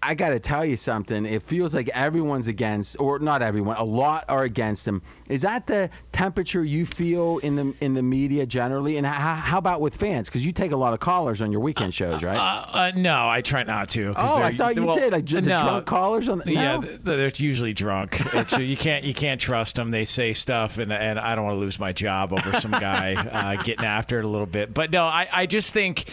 I 0.01 0.13
got 0.13 0.29
to 0.29 0.39
tell 0.39 0.63
you 0.63 0.77
something. 0.77 1.25
It 1.25 1.41
feels 1.43 1.73
like 1.73 1.89
everyone's 1.89 2.47
against, 2.47 2.99
or 2.99 3.19
not 3.19 3.41
everyone, 3.41 3.77
a 3.77 3.83
lot 3.83 4.25
are 4.29 4.43
against 4.43 4.88
him. 4.88 5.01
Is 5.27 5.41
that 5.41 5.67
the 5.67 5.89
temperature 6.12 6.63
you 6.63 6.86
feel 6.86 7.39
in 7.39 7.55
the 7.55 7.73
in 7.81 7.93
the 7.95 8.03
media 8.03 8.45
generally? 8.45 8.97
And 8.97 9.05
how, 9.07 9.36
how 9.36 9.57
about 9.57 9.81
with 9.81 9.95
fans? 9.95 10.29
Because 10.29 10.45
you 10.45 10.51
take 10.51 10.71
a 10.71 10.77
lot 10.77 10.93
of 10.93 10.99
callers 10.99 11.41
on 11.41 11.51
your 11.51 11.62
weekend 11.62 11.93
shows, 11.93 12.23
right? 12.23 12.38
Uh, 12.38 12.77
uh, 12.77 12.91
no, 12.95 13.27
I 13.27 13.41
try 13.41 13.63
not 13.63 13.89
to. 13.89 14.13
Oh, 14.15 14.38
I 14.38 14.55
thought 14.55 14.75
you 14.75 14.86
well, 14.86 14.95
did. 14.95 15.13
I, 15.13 15.21
the 15.21 15.41
no, 15.41 15.57
drunk 15.57 15.86
callers 15.86 16.29
on 16.29 16.39
the, 16.39 16.51
Yeah, 16.51 16.81
they're 17.01 17.31
usually 17.36 17.73
drunk. 17.73 18.21
It's, 18.33 18.57
you 18.57 18.77
can't 18.77 19.03
you 19.03 19.13
can't 19.13 19.41
trust 19.41 19.77
them. 19.77 19.91
They 19.91 20.05
say 20.05 20.33
stuff, 20.33 20.77
and 20.77 20.93
and 20.93 21.19
I 21.19 21.36
don't 21.36 21.45
want 21.45 21.55
to 21.55 21.60
lose 21.60 21.79
my 21.79 21.91
job 21.91 22.33
over 22.33 22.60
some 22.60 22.71
guy 22.71 23.15
uh, 23.57 23.63
getting 23.63 23.86
after 23.86 24.19
it 24.19 24.25
a 24.25 24.27
little 24.27 24.45
bit. 24.45 24.73
But 24.73 24.91
no, 24.91 25.05
I, 25.05 25.27
I 25.31 25.45
just 25.47 25.73
think 25.73 26.05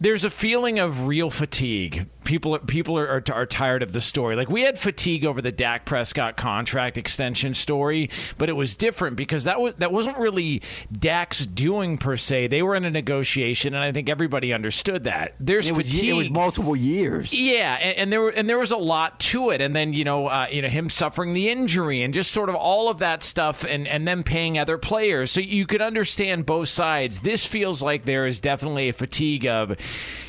there's 0.00 0.24
a 0.24 0.30
feeling 0.30 0.78
of 0.78 1.06
real 1.06 1.30
fatigue. 1.30 2.06
People 2.28 2.58
people 2.58 2.98
are, 2.98 3.08
are, 3.08 3.22
are 3.32 3.46
tired 3.46 3.82
of 3.82 3.92
the 3.92 4.02
story. 4.02 4.36
Like 4.36 4.50
we 4.50 4.60
had 4.60 4.78
fatigue 4.78 5.24
over 5.24 5.40
the 5.40 5.50
Dak 5.50 5.86
Prescott 5.86 6.36
contract 6.36 6.98
extension 6.98 7.54
story, 7.54 8.10
but 8.36 8.50
it 8.50 8.52
was 8.52 8.76
different 8.76 9.16
because 9.16 9.44
that 9.44 9.58
was 9.62 9.72
that 9.78 9.92
wasn't 9.92 10.18
really 10.18 10.60
Dak's 10.92 11.46
doing 11.46 11.96
per 11.96 12.18
se. 12.18 12.48
They 12.48 12.62
were 12.62 12.76
in 12.76 12.84
a 12.84 12.90
negotiation, 12.90 13.72
and 13.72 13.82
I 13.82 13.92
think 13.92 14.10
everybody 14.10 14.52
understood 14.52 15.04
that. 15.04 15.36
There's 15.40 15.70
It 15.70 15.74
was, 15.74 15.90
fatigue. 15.90 16.10
it 16.10 16.12
was 16.12 16.30
multiple 16.30 16.76
years. 16.76 17.32
Yeah, 17.32 17.76
and, 17.76 17.96
and 17.96 18.12
there 18.12 18.20
were, 18.20 18.28
and 18.28 18.46
there 18.46 18.58
was 18.58 18.72
a 18.72 18.76
lot 18.76 19.18
to 19.20 19.48
it, 19.48 19.62
and 19.62 19.74
then 19.74 19.94
you 19.94 20.04
know, 20.04 20.26
uh, 20.26 20.48
you 20.52 20.60
know, 20.60 20.68
him 20.68 20.90
suffering 20.90 21.32
the 21.32 21.48
injury, 21.48 22.02
and 22.02 22.12
just 22.12 22.30
sort 22.30 22.50
of 22.50 22.56
all 22.56 22.90
of 22.90 22.98
that 22.98 23.22
stuff, 23.22 23.64
and 23.64 23.88
and 23.88 24.06
then 24.06 24.22
paying 24.22 24.58
other 24.58 24.76
players. 24.76 25.30
So 25.30 25.40
you 25.40 25.64
could 25.64 25.80
understand 25.80 26.44
both 26.44 26.68
sides. 26.68 27.20
This 27.20 27.46
feels 27.46 27.82
like 27.82 28.04
there 28.04 28.26
is 28.26 28.38
definitely 28.38 28.90
a 28.90 28.92
fatigue 28.92 29.46
of. 29.46 29.74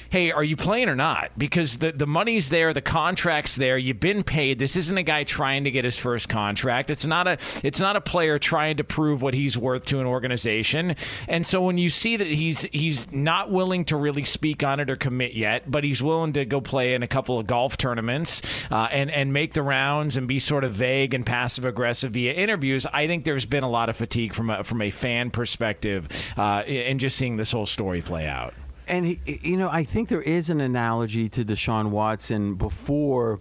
Hey, 0.10 0.32
are 0.32 0.44
you 0.44 0.56
playing 0.56 0.90
or 0.90 0.96
not? 0.96 1.32
Because 1.38 1.78
the, 1.78 1.92
the 1.92 2.08
money's 2.08 2.50
there, 2.50 2.74
the 2.74 2.82
contract's 2.82 3.56
there, 3.56 3.78
you've 3.78 4.00
been 4.00 4.24
paid. 4.24 4.58
This 4.58 4.76
isn't 4.76 4.98
a 4.98 5.04
guy 5.04 5.24
trying 5.24 5.66
to 5.66 5.72
get 5.72 5.86
his 5.86 6.00
first 6.00 6.30
contract. 6.30 6.90
It's 6.90 7.06
not 7.06 7.28
a 7.28 7.38
it's 7.64 7.80
not 7.80 7.96
a 7.96 8.02
player 8.02 8.40
trying 8.40 8.78
to 8.78 8.84
prove 8.84 9.22
what 9.22 9.36
he's 9.36 9.58
worth 9.58 9.86
to 9.86 10.00
an 10.00 10.08
organization. 10.08 10.96
And 11.28 11.46
so 11.46 11.62
when 11.62 11.78
you 11.78 11.90
see 11.90 12.18
that 12.18 12.28
he's 12.28 12.64
he's 12.72 13.12
not 13.12 13.52
willing 13.52 13.86
to 13.86 13.96
really 13.96 14.26
speak 14.26 14.64
on 14.64 14.80
it 14.80 14.90
or 14.90 14.96
commit 14.96 15.34
yet, 15.34 15.70
but 15.70 15.84
he's 15.84 16.02
willing 16.02 16.34
to 16.34 16.46
go 16.46 16.60
play 16.60 16.96
in 16.96 17.04
a 17.04 17.08
couple 17.08 17.38
of 17.38 17.46
golf 17.46 17.78
tournaments 17.78 18.42
uh, 18.72 18.88
and 18.92 19.12
and 19.12 19.32
make 19.32 19.54
the 19.54 19.62
rounds 19.62 20.18
and 20.18 20.28
be 20.28 20.40
sort 20.40 20.64
of 20.64 20.74
vague 20.74 21.14
and 21.14 21.26
passive 21.26 21.66
aggressive 21.66 22.14
via 22.14 22.34
interviews, 22.34 22.88
I 22.92 23.06
think 23.06 23.26
there's 23.26 23.46
been 23.46 23.64
a 23.64 23.70
lot 23.70 23.90
of 23.90 23.96
fatigue 23.96 24.34
from 24.34 24.50
a 24.50 24.64
from 24.64 24.82
a 24.82 24.90
fan 24.90 25.30
perspective 25.30 26.08
uh, 26.36 26.64
in 26.66 26.98
just 26.98 27.16
seeing 27.16 27.38
this 27.38 27.52
whole 27.52 27.68
story 27.68 28.02
play 28.02 28.26
out. 28.26 28.54
And 28.90 29.20
you 29.26 29.58
know, 29.58 29.70
I 29.70 29.84
think 29.84 30.10
there 30.10 30.22
is 30.22 30.50
an 30.50 30.62
analogy 30.62 31.30
to 31.30 31.46
Deshaun 31.46 31.92
Watson 31.92 32.56
before 32.56 33.40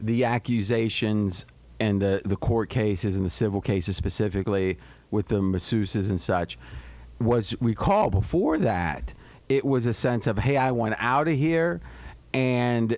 the 0.00 0.24
accusations 0.24 1.46
and 1.78 2.02
the 2.02 2.20
the 2.24 2.36
court 2.36 2.70
cases 2.70 3.16
and 3.16 3.24
the 3.24 3.30
civil 3.30 3.60
cases 3.60 3.96
specifically 3.96 4.78
with 5.10 5.28
the 5.28 5.40
masseuses 5.40 6.10
and 6.10 6.20
such. 6.20 6.58
Was 7.20 7.54
recall 7.60 8.10
before 8.10 8.58
that 8.58 9.14
it 9.48 9.64
was 9.64 9.86
a 9.86 9.92
sense 9.92 10.26
of 10.26 10.38
hey 10.38 10.56
I 10.56 10.72
want 10.72 10.96
out 10.98 11.28
of 11.28 11.36
here. 11.36 11.80
And 12.32 12.96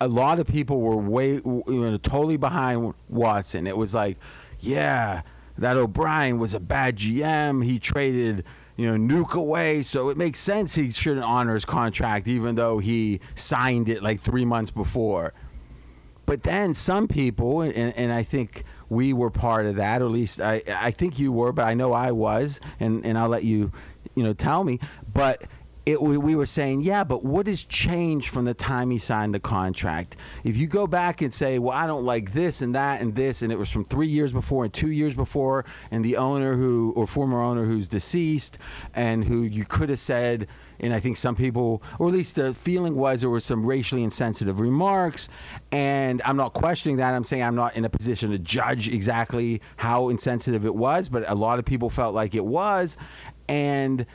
a 0.00 0.08
lot 0.08 0.38
of 0.38 0.46
people 0.46 0.80
were 0.80 0.96
way 0.96 1.34
you 1.34 1.64
know 1.66 1.96
totally 1.98 2.38
behind 2.38 2.94
Watson. 3.10 3.66
It 3.66 3.76
was 3.76 3.94
like 3.94 4.16
yeah 4.60 5.22
that 5.58 5.76
O'Brien 5.76 6.38
was 6.38 6.54
a 6.54 6.60
bad 6.60 6.96
GM 6.96 7.62
he 7.62 7.78
traded 7.78 8.44
you 8.76 8.96
know, 8.96 9.14
Nuk 9.14 9.34
away. 9.34 9.82
So 9.82 10.08
it 10.08 10.16
makes 10.16 10.40
sense 10.40 10.74
he 10.74 10.90
shouldn't 10.90 11.24
honor 11.24 11.54
his 11.54 11.64
contract, 11.64 12.28
even 12.28 12.54
though 12.54 12.78
he 12.78 13.20
signed 13.34 13.88
it 13.88 14.02
like 14.02 14.20
three 14.20 14.44
months 14.44 14.70
before. 14.70 15.32
But 16.26 16.42
then 16.42 16.74
some 16.74 17.06
people, 17.06 17.60
and, 17.60 17.74
and 17.74 18.12
I 18.12 18.22
think 18.22 18.64
we 18.88 19.12
were 19.12 19.30
part 19.30 19.66
of 19.66 19.76
that, 19.76 20.00
or 20.00 20.06
at 20.06 20.10
least 20.10 20.40
I, 20.40 20.62
I 20.66 20.90
think 20.90 21.18
you 21.18 21.32
were, 21.32 21.52
but 21.52 21.66
I 21.66 21.74
know 21.74 21.92
I 21.92 22.12
was, 22.12 22.60
and, 22.80 23.04
and 23.04 23.18
I'll 23.18 23.28
let 23.28 23.44
you, 23.44 23.72
you 24.14 24.24
know, 24.24 24.32
tell 24.32 24.64
me. 24.64 24.80
But 25.12 25.42
it, 25.86 26.00
we, 26.00 26.16
we 26.16 26.34
were 26.34 26.46
saying, 26.46 26.80
yeah, 26.80 27.04
but 27.04 27.22
what 27.22 27.46
has 27.46 27.62
changed 27.62 28.30
from 28.30 28.46
the 28.46 28.54
time 28.54 28.90
he 28.90 28.98
signed 28.98 29.34
the 29.34 29.40
contract? 29.40 30.16
If 30.42 30.56
you 30.56 30.66
go 30.66 30.86
back 30.86 31.20
and 31.20 31.32
say, 31.32 31.58
well, 31.58 31.76
I 31.76 31.86
don't 31.86 32.04
like 32.04 32.32
this 32.32 32.62
and 32.62 32.74
that 32.74 33.02
and 33.02 33.14
this, 33.14 33.42
and 33.42 33.52
it 33.52 33.58
was 33.58 33.68
from 33.68 33.84
three 33.84 34.06
years 34.06 34.32
before 34.32 34.64
and 34.64 34.72
two 34.72 34.90
years 34.90 35.12
before, 35.12 35.66
and 35.90 36.04
the 36.04 36.16
owner 36.16 36.56
who, 36.56 36.92
or 36.96 37.06
former 37.06 37.42
owner 37.42 37.66
who's 37.66 37.88
deceased, 37.88 38.58
and 38.94 39.22
who 39.22 39.42
you 39.42 39.66
could 39.66 39.90
have 39.90 39.98
said, 39.98 40.48
and 40.80 40.92
I 40.92 41.00
think 41.00 41.18
some 41.18 41.36
people, 41.36 41.82
or 41.98 42.08
at 42.08 42.14
least 42.14 42.36
the 42.36 42.54
feeling 42.54 42.96
was 42.96 43.20
there 43.20 43.30
were 43.30 43.40
some 43.40 43.66
racially 43.66 44.02
insensitive 44.02 44.60
remarks, 44.60 45.28
and 45.70 46.22
I'm 46.24 46.36
not 46.36 46.54
questioning 46.54 46.96
that. 46.96 47.12
I'm 47.12 47.24
saying 47.24 47.42
I'm 47.42 47.54
not 47.54 47.76
in 47.76 47.84
a 47.84 47.90
position 47.90 48.30
to 48.30 48.38
judge 48.38 48.88
exactly 48.88 49.60
how 49.76 50.08
insensitive 50.08 50.64
it 50.64 50.74
was, 50.74 51.10
but 51.10 51.28
a 51.28 51.34
lot 51.34 51.58
of 51.58 51.66
people 51.66 51.90
felt 51.90 52.14
like 52.14 52.34
it 52.34 52.44
was, 52.44 52.96
and 53.48 54.06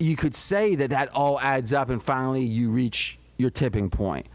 you 0.00 0.16
could 0.16 0.34
say 0.34 0.76
that 0.76 0.90
that 0.90 1.14
all 1.14 1.38
adds 1.38 1.72
up 1.72 1.90
and 1.90 2.02
finally 2.02 2.42
you 2.42 2.70
reach 2.70 3.18
your 3.36 3.50
tipping 3.50 3.90
point. 3.90 4.26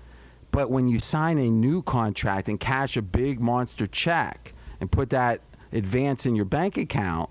But 0.52 0.70
when 0.70 0.88
you 0.88 1.00
sign 1.00 1.38
a 1.40 1.50
new 1.50 1.82
contract 1.82 2.48
and 2.48 2.60
cash 2.60 2.96
a 2.98 3.02
big 3.02 3.40
monster 3.42 3.88
check 3.88 4.54
and 4.80 4.90
put 4.90 5.10
that 5.10 5.42
advance 5.74 6.26
in 6.26 6.36
your 6.36 6.46
bank 6.46 6.78
account, 6.78 7.30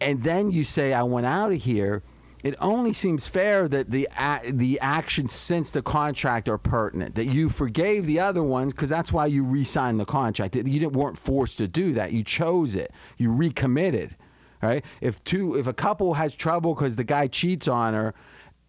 and 0.00 0.22
then 0.22 0.50
you 0.50 0.64
say, 0.64 0.94
I 0.94 1.02
went 1.02 1.26
out 1.26 1.52
of 1.52 1.62
here, 1.62 2.02
it 2.44 2.54
only 2.60 2.92
seems 2.92 3.26
fair 3.26 3.66
that 3.66 3.90
the 3.90 4.08
the 4.50 4.78
actions 4.80 5.32
since 5.32 5.70
the 5.70 5.82
contract 5.82 6.48
are 6.48 6.58
pertinent. 6.58 7.16
That 7.16 7.24
you 7.24 7.48
forgave 7.48 8.06
the 8.06 8.20
other 8.20 8.42
ones 8.42 8.72
because 8.72 8.88
that's 8.88 9.12
why 9.12 9.26
you 9.26 9.42
re-signed 9.42 9.98
the 9.98 10.04
contract. 10.04 10.54
You 10.54 10.62
didn't 10.62 10.92
weren't 10.92 11.18
forced 11.18 11.58
to 11.58 11.66
do 11.66 11.94
that. 11.94 12.12
You 12.12 12.22
chose 12.22 12.76
it. 12.76 12.92
You 13.16 13.32
recommitted 13.32 14.14
right? 14.62 14.84
If 15.00 15.22
two, 15.24 15.56
if 15.56 15.66
a 15.66 15.72
couple 15.72 16.14
has 16.14 16.34
trouble 16.34 16.74
because 16.74 16.96
the 16.96 17.04
guy 17.04 17.26
cheats 17.28 17.68
on 17.68 17.94
her, 17.94 18.14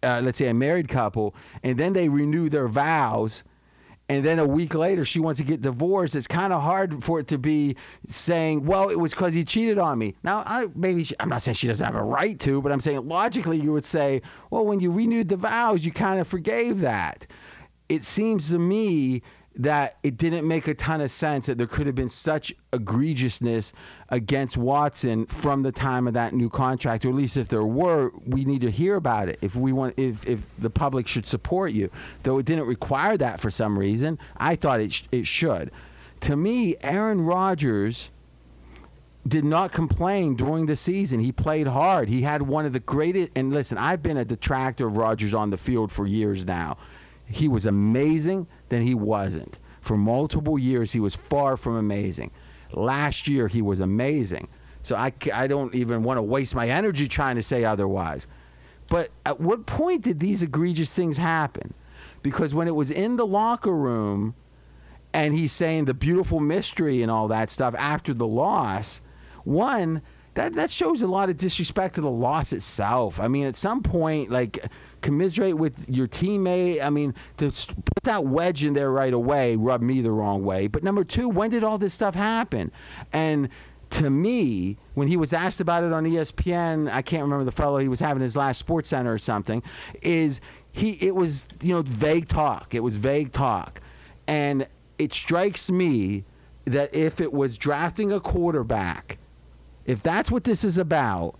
uh, 0.02 0.20
let's 0.22 0.38
say 0.38 0.48
a 0.48 0.54
married 0.54 0.88
couple, 0.88 1.34
and 1.62 1.78
then 1.78 1.92
they 1.92 2.08
renew 2.08 2.48
their 2.48 2.68
vows, 2.68 3.42
and 4.08 4.24
then 4.24 4.38
a 4.38 4.46
week 4.46 4.74
later 4.74 5.04
she 5.04 5.20
wants 5.20 5.38
to 5.38 5.44
get 5.44 5.60
divorced, 5.60 6.16
it's 6.16 6.26
kind 6.26 6.52
of 6.52 6.62
hard 6.62 7.04
for 7.04 7.20
it 7.20 7.28
to 7.28 7.38
be 7.38 7.76
saying, 8.08 8.64
well, 8.64 8.88
it 8.88 8.98
was 8.98 9.12
because 9.12 9.34
he 9.34 9.44
cheated 9.44 9.78
on 9.78 9.98
me. 9.98 10.14
Now, 10.22 10.42
I 10.46 10.66
maybe 10.74 11.04
she, 11.04 11.14
I'm 11.20 11.28
not 11.28 11.42
saying 11.42 11.56
she 11.56 11.66
doesn't 11.66 11.84
have 11.84 11.94
a 11.94 12.02
right 12.02 12.38
to, 12.40 12.62
but 12.62 12.72
I'm 12.72 12.80
saying 12.80 13.06
logically 13.06 13.60
you 13.60 13.72
would 13.72 13.84
say, 13.84 14.22
well, 14.50 14.64
when 14.64 14.80
you 14.80 14.92
renewed 14.92 15.28
the 15.28 15.36
vows, 15.36 15.84
you 15.84 15.92
kind 15.92 16.20
of 16.20 16.26
forgave 16.26 16.80
that. 16.80 17.26
It 17.88 18.04
seems 18.04 18.48
to 18.48 18.58
me 18.58 19.22
that 19.58 19.96
it 20.04 20.16
didn't 20.16 20.46
make 20.46 20.68
a 20.68 20.74
ton 20.74 21.00
of 21.00 21.10
sense 21.10 21.46
that 21.46 21.58
there 21.58 21.66
could 21.66 21.86
have 21.86 21.96
been 21.96 22.08
such 22.08 22.54
egregiousness 22.72 23.72
against 24.08 24.56
Watson 24.56 25.26
from 25.26 25.62
the 25.62 25.72
time 25.72 26.06
of 26.06 26.14
that 26.14 26.32
new 26.32 26.48
contract, 26.48 27.04
or 27.04 27.08
at 27.08 27.14
least 27.14 27.36
if 27.36 27.48
there 27.48 27.64
were, 27.64 28.12
we 28.24 28.44
need 28.44 28.60
to 28.60 28.70
hear 28.70 28.94
about 28.94 29.28
it 29.28 29.40
if 29.42 29.56
we 29.56 29.72
want 29.72 29.98
if 29.98 30.26
if 30.28 30.46
the 30.58 30.70
public 30.70 31.08
should 31.08 31.26
support 31.26 31.72
you. 31.72 31.90
Though 32.22 32.38
it 32.38 32.46
didn't 32.46 32.66
require 32.66 33.16
that 33.16 33.40
for 33.40 33.50
some 33.50 33.76
reason, 33.76 34.18
I 34.36 34.54
thought 34.54 34.80
it 34.80 34.92
sh- 34.92 35.04
it 35.10 35.26
should. 35.26 35.72
To 36.22 36.36
me, 36.36 36.76
Aaron 36.80 37.20
Rodgers 37.20 38.10
did 39.26 39.44
not 39.44 39.72
complain 39.72 40.36
during 40.36 40.66
the 40.66 40.76
season. 40.76 41.18
He 41.20 41.32
played 41.32 41.66
hard. 41.66 42.08
He 42.08 42.22
had 42.22 42.42
one 42.42 42.64
of 42.64 42.72
the 42.72 42.80
greatest. 42.80 43.32
And 43.34 43.52
listen, 43.52 43.76
I've 43.76 44.02
been 44.02 44.16
a 44.16 44.24
detractor 44.24 44.86
of 44.86 44.96
Rodgers 44.96 45.34
on 45.34 45.50
the 45.50 45.56
field 45.56 45.90
for 45.90 46.06
years 46.06 46.46
now. 46.46 46.78
He 47.26 47.48
was 47.48 47.66
amazing 47.66 48.46
then 48.68 48.82
he 48.82 48.94
wasn't. 48.94 49.58
For 49.80 49.96
multiple 49.96 50.58
years, 50.58 50.92
he 50.92 51.00
was 51.00 51.16
far 51.16 51.56
from 51.56 51.76
amazing. 51.76 52.30
Last 52.72 53.28
year, 53.28 53.48
he 53.48 53.62
was 53.62 53.80
amazing. 53.80 54.48
So 54.82 54.96
I, 54.96 55.12
I 55.32 55.46
don't 55.46 55.74
even 55.74 56.02
want 56.02 56.18
to 56.18 56.22
waste 56.22 56.54
my 56.54 56.68
energy 56.68 57.08
trying 57.08 57.36
to 57.36 57.42
say 57.42 57.64
otherwise. 57.64 58.26
But 58.88 59.10
at 59.24 59.40
what 59.40 59.66
point 59.66 60.02
did 60.02 60.18
these 60.18 60.42
egregious 60.42 60.90
things 60.90 61.18
happen? 61.18 61.74
Because 62.22 62.54
when 62.54 62.68
it 62.68 62.74
was 62.74 62.90
in 62.90 63.16
the 63.16 63.26
locker 63.26 63.74
room 63.74 64.34
and 65.12 65.34
he's 65.34 65.52
saying 65.52 65.84
the 65.84 65.94
beautiful 65.94 66.40
mystery 66.40 67.02
and 67.02 67.10
all 67.10 67.28
that 67.28 67.50
stuff 67.50 67.74
after 67.76 68.14
the 68.14 68.26
loss, 68.26 69.00
one, 69.44 70.02
that, 70.38 70.52
that 70.52 70.70
shows 70.70 71.02
a 71.02 71.08
lot 71.08 71.30
of 71.30 71.36
disrespect 71.36 71.96
to 71.96 72.00
the 72.00 72.08
loss 72.08 72.52
itself. 72.52 73.18
I 73.18 73.26
mean, 73.26 73.46
at 73.46 73.56
some 73.56 73.82
point, 73.82 74.30
like 74.30 74.68
commiserate 75.00 75.58
with 75.58 75.88
your 75.88 76.06
teammate. 76.06 76.80
I 76.80 76.90
mean, 76.90 77.16
to 77.38 77.46
put 77.46 78.04
that 78.04 78.24
wedge 78.24 78.64
in 78.64 78.72
there 78.72 78.88
right 78.88 79.12
away 79.12 79.56
rubbed 79.56 79.82
me 79.82 80.00
the 80.00 80.12
wrong 80.12 80.44
way. 80.44 80.68
But 80.68 80.84
number 80.84 81.02
two, 81.02 81.28
when 81.28 81.50
did 81.50 81.64
all 81.64 81.76
this 81.78 81.92
stuff 81.92 82.14
happen? 82.14 82.70
And 83.12 83.48
to 83.90 84.08
me, 84.08 84.76
when 84.94 85.08
he 85.08 85.16
was 85.16 85.32
asked 85.32 85.60
about 85.60 85.82
it 85.82 85.92
on 85.92 86.04
ESPN, 86.04 86.88
I 86.88 87.02
can't 87.02 87.24
remember 87.24 87.44
the 87.44 87.50
fellow 87.50 87.78
he 87.78 87.88
was 87.88 87.98
having 87.98 88.22
his 88.22 88.36
last 88.36 88.58
Sports 88.58 88.90
Center 88.90 89.12
or 89.12 89.18
something, 89.18 89.64
is 90.02 90.40
he 90.70 90.92
it 90.92 91.16
was 91.16 91.48
you 91.62 91.74
know 91.74 91.82
vague 91.82 92.28
talk. 92.28 92.76
It 92.76 92.80
was 92.80 92.96
vague 92.96 93.32
talk, 93.32 93.80
and 94.28 94.68
it 95.00 95.12
strikes 95.12 95.68
me 95.68 96.22
that 96.66 96.94
if 96.94 97.20
it 97.20 97.32
was 97.32 97.58
drafting 97.58 98.12
a 98.12 98.20
quarterback, 98.20 99.18
if 99.88 100.02
that's 100.02 100.30
what 100.30 100.44
this 100.44 100.64
is 100.64 100.76
about, 100.76 101.36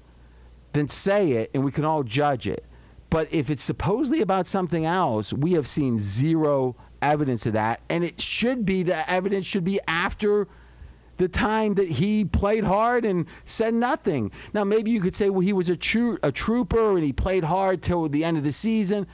then 0.72 0.88
say 0.88 1.32
it 1.32 1.50
and 1.52 1.64
we 1.64 1.70
can 1.70 1.84
all 1.84 2.02
judge 2.02 2.48
it. 2.48 2.64
But 3.10 3.32
if 3.32 3.50
it's 3.50 3.62
supposedly 3.62 4.22
about 4.22 4.46
something 4.46 4.86
else, 4.86 5.32
we 5.32 5.52
have 5.52 5.68
seen 5.68 5.98
zero 5.98 6.74
evidence 7.02 7.44
of 7.44 7.52
that. 7.52 7.80
And 7.90 8.02
it 8.02 8.20
should 8.20 8.64
be 8.64 8.84
the 8.84 9.08
evidence 9.08 9.44
should 9.44 9.64
be 9.64 9.80
after 9.86 10.48
the 11.18 11.28
time 11.28 11.74
that 11.74 11.88
he 11.88 12.24
played 12.24 12.64
hard 12.64 13.04
and 13.04 13.26
said 13.44 13.74
nothing. 13.74 14.30
Now, 14.54 14.64
maybe 14.64 14.92
you 14.92 15.02
could 15.02 15.14
say, 15.14 15.28
well, 15.28 15.40
he 15.40 15.52
was 15.52 15.68
a, 15.68 15.76
tro- 15.76 16.16
a 16.22 16.32
trooper 16.32 16.96
and 16.96 17.04
he 17.04 17.12
played 17.12 17.44
hard 17.44 17.82
till 17.82 18.08
the 18.08 18.24
end 18.24 18.38
of 18.38 18.44
the 18.44 18.52
season. 18.52 19.08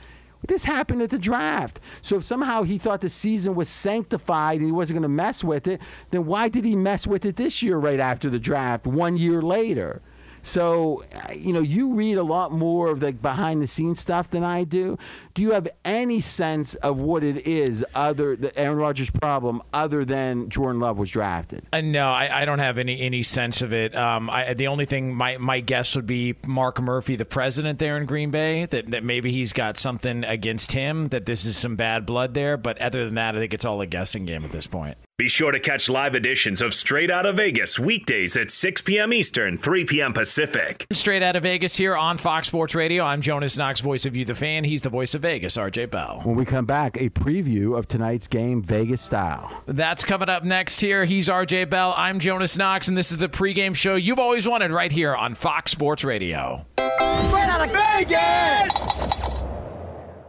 This 0.47 0.63
happened 0.63 1.01
at 1.01 1.09
the 1.09 1.17
draft. 1.17 1.79
So 2.01 2.17
if 2.17 2.23
somehow 2.23 2.63
he 2.63 2.77
thought 2.77 3.01
the 3.01 3.09
season 3.09 3.55
was 3.55 3.69
sanctified 3.69 4.59
and 4.59 4.65
he 4.65 4.71
wasn't 4.71 4.95
going 4.95 5.03
to 5.03 5.09
mess 5.09 5.43
with 5.43 5.67
it, 5.67 5.81
then 6.11 6.25
why 6.25 6.49
did 6.49 6.65
he 6.65 6.75
mess 6.75 7.07
with 7.07 7.25
it 7.25 7.35
this 7.35 7.63
year 7.63 7.77
right 7.77 7.99
after 7.99 8.29
the 8.29 8.39
draft, 8.39 8.85
one 8.87 9.17
year 9.17 9.41
later? 9.41 10.01
So, 10.45 11.03
you 11.33 11.53
know, 11.53 11.61
you 11.61 11.95
read 11.95 12.19
a 12.19 12.23
lot 12.23 12.51
more 12.51 12.89
of 12.89 12.99
the 12.99 13.11
behind 13.11 13.63
the 13.63 13.67
scenes 13.67 13.99
stuff 13.99 14.29
than 14.29 14.43
I 14.43 14.63
do. 14.63 14.99
Do 15.33 15.41
you 15.41 15.51
have 15.51 15.67
any 15.83 16.21
sense 16.21 16.75
of 16.75 16.99
what 16.99 17.23
it 17.23 17.47
is 17.47 17.83
other 17.95 18.35
the 18.35 18.57
Aaron 18.57 18.77
Rodgers' 18.77 19.09
problem 19.09 19.63
other 19.73 20.05
than 20.05 20.49
Jordan 20.49 20.79
Love 20.79 20.99
was 20.99 21.09
drafted? 21.09 21.65
Uh, 21.73 21.81
no, 21.81 22.09
I, 22.09 22.41
I, 22.41 22.45
don't 22.45 22.59
have 22.59 22.77
any 22.77 23.01
any 23.01 23.23
sense 23.23 23.63
of 23.63 23.73
it. 23.73 23.95
Um, 23.95 24.29
I, 24.29 24.53
the 24.53 24.67
only 24.67 24.85
thing 24.85 25.15
my 25.15 25.37
my 25.37 25.61
guess 25.61 25.95
would 25.95 26.05
be 26.05 26.35
Mark 26.45 26.79
Murphy, 26.79 27.15
the 27.15 27.25
president 27.25 27.79
there 27.79 27.97
in 27.97 28.05
Green 28.05 28.29
Bay, 28.29 28.65
that 28.67 28.91
that 28.91 29.03
maybe 29.03 29.31
he's 29.31 29.51
got 29.51 29.79
something 29.79 30.23
against 30.23 30.71
him, 30.71 31.07
that 31.07 31.25
this 31.25 31.45
is 31.45 31.57
some 31.57 31.75
bad 31.75 32.05
blood 32.05 32.35
there. 32.35 32.55
But 32.55 32.77
other 32.79 33.05
than 33.05 33.15
that, 33.15 33.35
I 33.35 33.39
think 33.39 33.55
it's 33.55 33.65
all 33.65 33.81
a 33.81 33.87
guessing 33.87 34.25
game 34.25 34.45
at 34.45 34.51
this 34.51 34.67
point. 34.67 34.97
Be 35.17 35.29
sure 35.29 35.53
to 35.53 35.61
catch 35.61 35.87
live 35.87 36.13
editions 36.13 36.61
of 36.61 36.73
Straight 36.73 37.09
Outta 37.09 37.31
Vegas 37.31 37.79
weekdays 37.79 38.35
at 38.35 38.51
6 38.51 38.81
p.m. 38.81 39.13
Eastern, 39.13 39.55
3 39.55 39.85
p.m. 39.85 40.11
Pacific. 40.11 40.85
Straight 40.91 41.23
Outta 41.23 41.39
Vegas 41.39 41.73
here 41.73 41.95
on 41.95 42.17
Fox 42.17 42.47
Sports 42.47 42.75
Radio. 42.75 43.05
I'm 43.05 43.21
Jonas 43.21 43.57
Knox, 43.57 43.79
voice 43.79 44.05
of 44.05 44.13
you, 44.13 44.25
the 44.25 44.35
fan. 44.35 44.65
He's 44.65 44.81
the 44.81 44.89
voice 44.89 45.15
of 45.15 45.21
Vegas, 45.21 45.55
RJ 45.55 45.89
Bell. 45.89 46.19
When 46.25 46.35
we 46.35 46.43
come 46.43 46.65
back, 46.65 46.97
a 46.97 47.09
preview 47.09 47.77
of 47.77 47.87
tonight's 47.87 48.27
game, 48.27 48.61
Vegas 48.61 49.01
style. 49.01 49.63
That's 49.67 50.03
coming 50.03 50.27
up 50.27 50.43
next 50.43 50.81
here. 50.81 51.05
He's 51.05 51.29
RJ 51.29 51.69
Bell. 51.69 51.93
I'm 51.95 52.19
Jonas 52.19 52.57
Knox, 52.57 52.89
and 52.89 52.97
this 52.97 53.11
is 53.11 53.15
the 53.17 53.29
pregame 53.29 53.73
show 53.73 53.95
you've 53.95 54.19
always 54.19 54.45
wanted 54.45 54.71
right 54.71 54.91
here 54.91 55.15
on 55.15 55.33
Fox 55.33 55.71
Sports 55.71 56.03
Radio. 56.03 56.65
Straight 56.75 57.47
Outta 57.47 57.71
Vegas! 57.71 59.24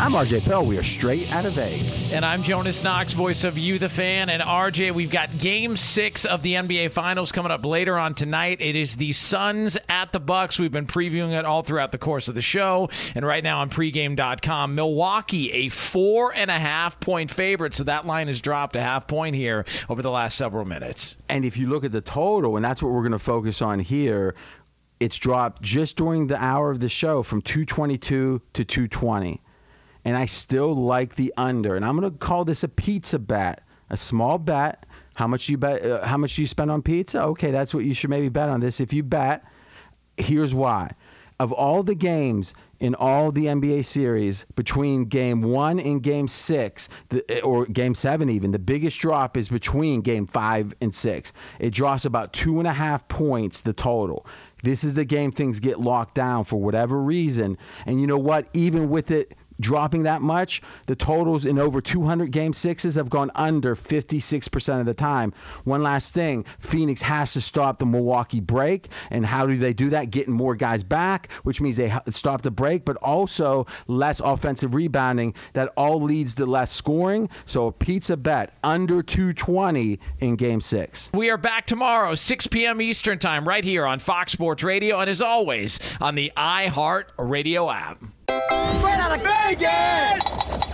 I'm 0.00 0.12
RJ 0.12 0.46
Bell. 0.46 0.64
We 0.64 0.78
are 0.78 0.82
straight 0.84 1.32
out 1.32 1.44
of 1.44 1.54
Vegas. 1.54 2.12
And 2.12 2.24
I'm 2.24 2.44
Jonas 2.44 2.84
Knox, 2.84 3.14
voice 3.14 3.42
of 3.42 3.58
You, 3.58 3.80
the 3.80 3.88
fan. 3.88 4.30
And 4.30 4.40
RJ, 4.40 4.94
we've 4.94 5.10
got 5.10 5.38
game 5.38 5.76
six 5.76 6.24
of 6.24 6.42
the 6.42 6.52
NBA 6.54 6.92
Finals 6.92 7.32
coming 7.32 7.50
up 7.50 7.64
later 7.64 7.98
on 7.98 8.14
tonight. 8.14 8.60
It 8.60 8.76
is 8.76 8.94
the 8.94 9.10
Suns 9.10 9.76
at 9.88 10.12
the 10.12 10.20
Bucks. 10.20 10.56
We've 10.56 10.70
been 10.70 10.86
previewing 10.86 11.36
it 11.36 11.44
all 11.44 11.64
throughout 11.64 11.90
the 11.90 11.98
course 11.98 12.28
of 12.28 12.36
the 12.36 12.40
show. 12.40 12.88
And 13.16 13.26
right 13.26 13.42
now 13.42 13.58
on 13.58 13.70
pregame.com, 13.70 14.76
Milwaukee, 14.76 15.50
a 15.50 15.68
four 15.68 16.32
and 16.32 16.48
a 16.48 16.60
half 16.60 17.00
point 17.00 17.28
favorite. 17.28 17.74
So 17.74 17.82
that 17.84 18.06
line 18.06 18.28
has 18.28 18.40
dropped 18.40 18.76
a 18.76 18.80
half 18.80 19.08
point 19.08 19.34
here 19.34 19.66
over 19.88 20.00
the 20.00 20.12
last 20.12 20.38
several 20.38 20.64
minutes. 20.64 21.16
And 21.28 21.44
if 21.44 21.56
you 21.56 21.66
look 21.66 21.82
at 21.82 21.90
the 21.90 22.02
total, 22.02 22.54
and 22.54 22.64
that's 22.64 22.80
what 22.80 22.92
we're 22.92 23.02
going 23.02 23.12
to 23.12 23.18
focus 23.18 23.62
on 23.62 23.80
here, 23.80 24.36
it's 25.00 25.18
dropped 25.18 25.60
just 25.60 25.96
during 25.96 26.28
the 26.28 26.40
hour 26.40 26.70
of 26.70 26.78
the 26.78 26.88
show 26.88 27.24
from 27.24 27.42
222 27.42 28.40
to 28.52 28.64
220 28.64 29.42
and 30.08 30.16
I 30.16 30.24
still 30.24 30.74
like 30.74 31.16
the 31.16 31.34
under. 31.36 31.76
And 31.76 31.84
I'm 31.84 32.00
going 32.00 32.10
to 32.10 32.16
call 32.16 32.46
this 32.46 32.64
a 32.64 32.68
pizza 32.68 33.18
bet, 33.18 33.62
a 33.90 33.96
small 33.98 34.38
bet. 34.38 34.86
How 35.12 35.26
much 35.26 35.50
you 35.50 35.58
bet? 35.58 35.84
Uh, 35.84 36.02
how 36.02 36.16
much 36.16 36.36
do 36.36 36.40
you 36.40 36.48
spend 36.48 36.70
on 36.70 36.80
pizza? 36.80 37.24
Okay, 37.24 37.50
that's 37.50 37.74
what 37.74 37.84
you 37.84 37.92
should 37.92 38.08
maybe 38.08 38.30
bet 38.30 38.48
on 38.48 38.60
this. 38.60 38.80
If 38.80 38.94
you 38.94 39.02
bet, 39.02 39.44
here's 40.16 40.54
why. 40.54 40.92
Of 41.38 41.52
all 41.52 41.82
the 41.82 41.94
games 41.94 42.54
in 42.80 42.94
all 42.94 43.32
the 43.32 43.44
NBA 43.44 43.84
series 43.84 44.46
between 44.56 45.04
game 45.04 45.42
one 45.42 45.78
and 45.78 46.02
game 46.02 46.26
six, 46.26 46.88
the, 47.10 47.42
or 47.42 47.66
game 47.66 47.94
seven 47.94 48.30
even, 48.30 48.50
the 48.50 48.58
biggest 48.58 48.98
drop 48.98 49.36
is 49.36 49.50
between 49.50 50.00
game 50.00 50.26
five 50.26 50.74
and 50.80 50.94
six. 50.94 51.34
It 51.58 51.74
drops 51.74 52.06
about 52.06 52.32
two 52.32 52.60
and 52.60 52.66
a 52.66 52.72
half 52.72 53.08
points 53.08 53.60
the 53.60 53.74
total. 53.74 54.24
This 54.62 54.84
is 54.84 54.94
the 54.94 55.04
game 55.04 55.32
things 55.32 55.60
get 55.60 55.78
locked 55.78 56.14
down 56.14 56.44
for 56.44 56.58
whatever 56.58 56.98
reason. 56.98 57.58
And 57.84 58.00
you 58.00 58.06
know 58.06 58.18
what? 58.18 58.48
Even 58.54 58.88
with 58.88 59.10
it 59.10 59.34
dropping 59.60 60.04
that 60.04 60.22
much, 60.22 60.62
the 60.86 60.96
totals 60.96 61.46
in 61.46 61.58
over 61.58 61.80
200 61.80 62.30
game 62.30 62.52
sixes 62.52 62.96
have 62.96 63.10
gone 63.10 63.30
under 63.34 63.74
56% 63.74 64.80
of 64.80 64.86
the 64.86 64.94
time. 64.94 65.32
One 65.64 65.82
last 65.82 66.14
thing 66.14 66.44
Phoenix 66.58 67.02
has 67.02 67.34
to 67.34 67.40
stop 67.40 67.78
the 67.78 67.86
Milwaukee 67.86 68.40
break. 68.40 68.88
And 69.10 69.24
how 69.24 69.46
do 69.46 69.56
they 69.56 69.72
do 69.72 69.90
that? 69.90 70.10
Getting 70.10 70.34
more 70.34 70.54
guys 70.54 70.84
back, 70.84 71.30
which 71.42 71.60
means 71.60 71.76
they 71.76 71.92
stop 72.08 72.42
the 72.42 72.50
break, 72.50 72.84
but 72.84 72.96
also 72.96 73.66
less 73.86 74.20
offensive 74.20 74.74
rebounding. 74.74 75.34
That 75.52 75.72
all 75.76 76.02
leads 76.02 76.36
to 76.36 76.46
less 76.46 76.72
scoring. 76.72 77.30
So 77.44 77.68
a 77.68 77.72
pizza 77.72 78.16
bet 78.16 78.54
under 78.62 79.02
220 79.02 80.00
in 80.20 80.36
game 80.36 80.60
six. 80.60 81.10
We 81.12 81.30
are 81.30 81.38
back 81.38 81.66
tomorrow, 81.66 82.14
6 82.14 82.46
p.m. 82.48 82.80
Eastern 82.80 83.18
Time, 83.18 83.46
right 83.46 83.64
here 83.64 83.86
on 83.86 83.98
Fox 83.98 84.32
Sports 84.32 84.62
Radio, 84.62 84.98
and 84.98 85.10
as 85.10 85.22
always, 85.22 85.78
on 86.00 86.14
the 86.14 86.32
iHeart 86.36 87.04
Radio 87.18 87.70
app. 87.70 88.02
Straight 88.28 88.98
out 89.00 89.16
of 89.16 89.22
Vegas! 89.22 90.67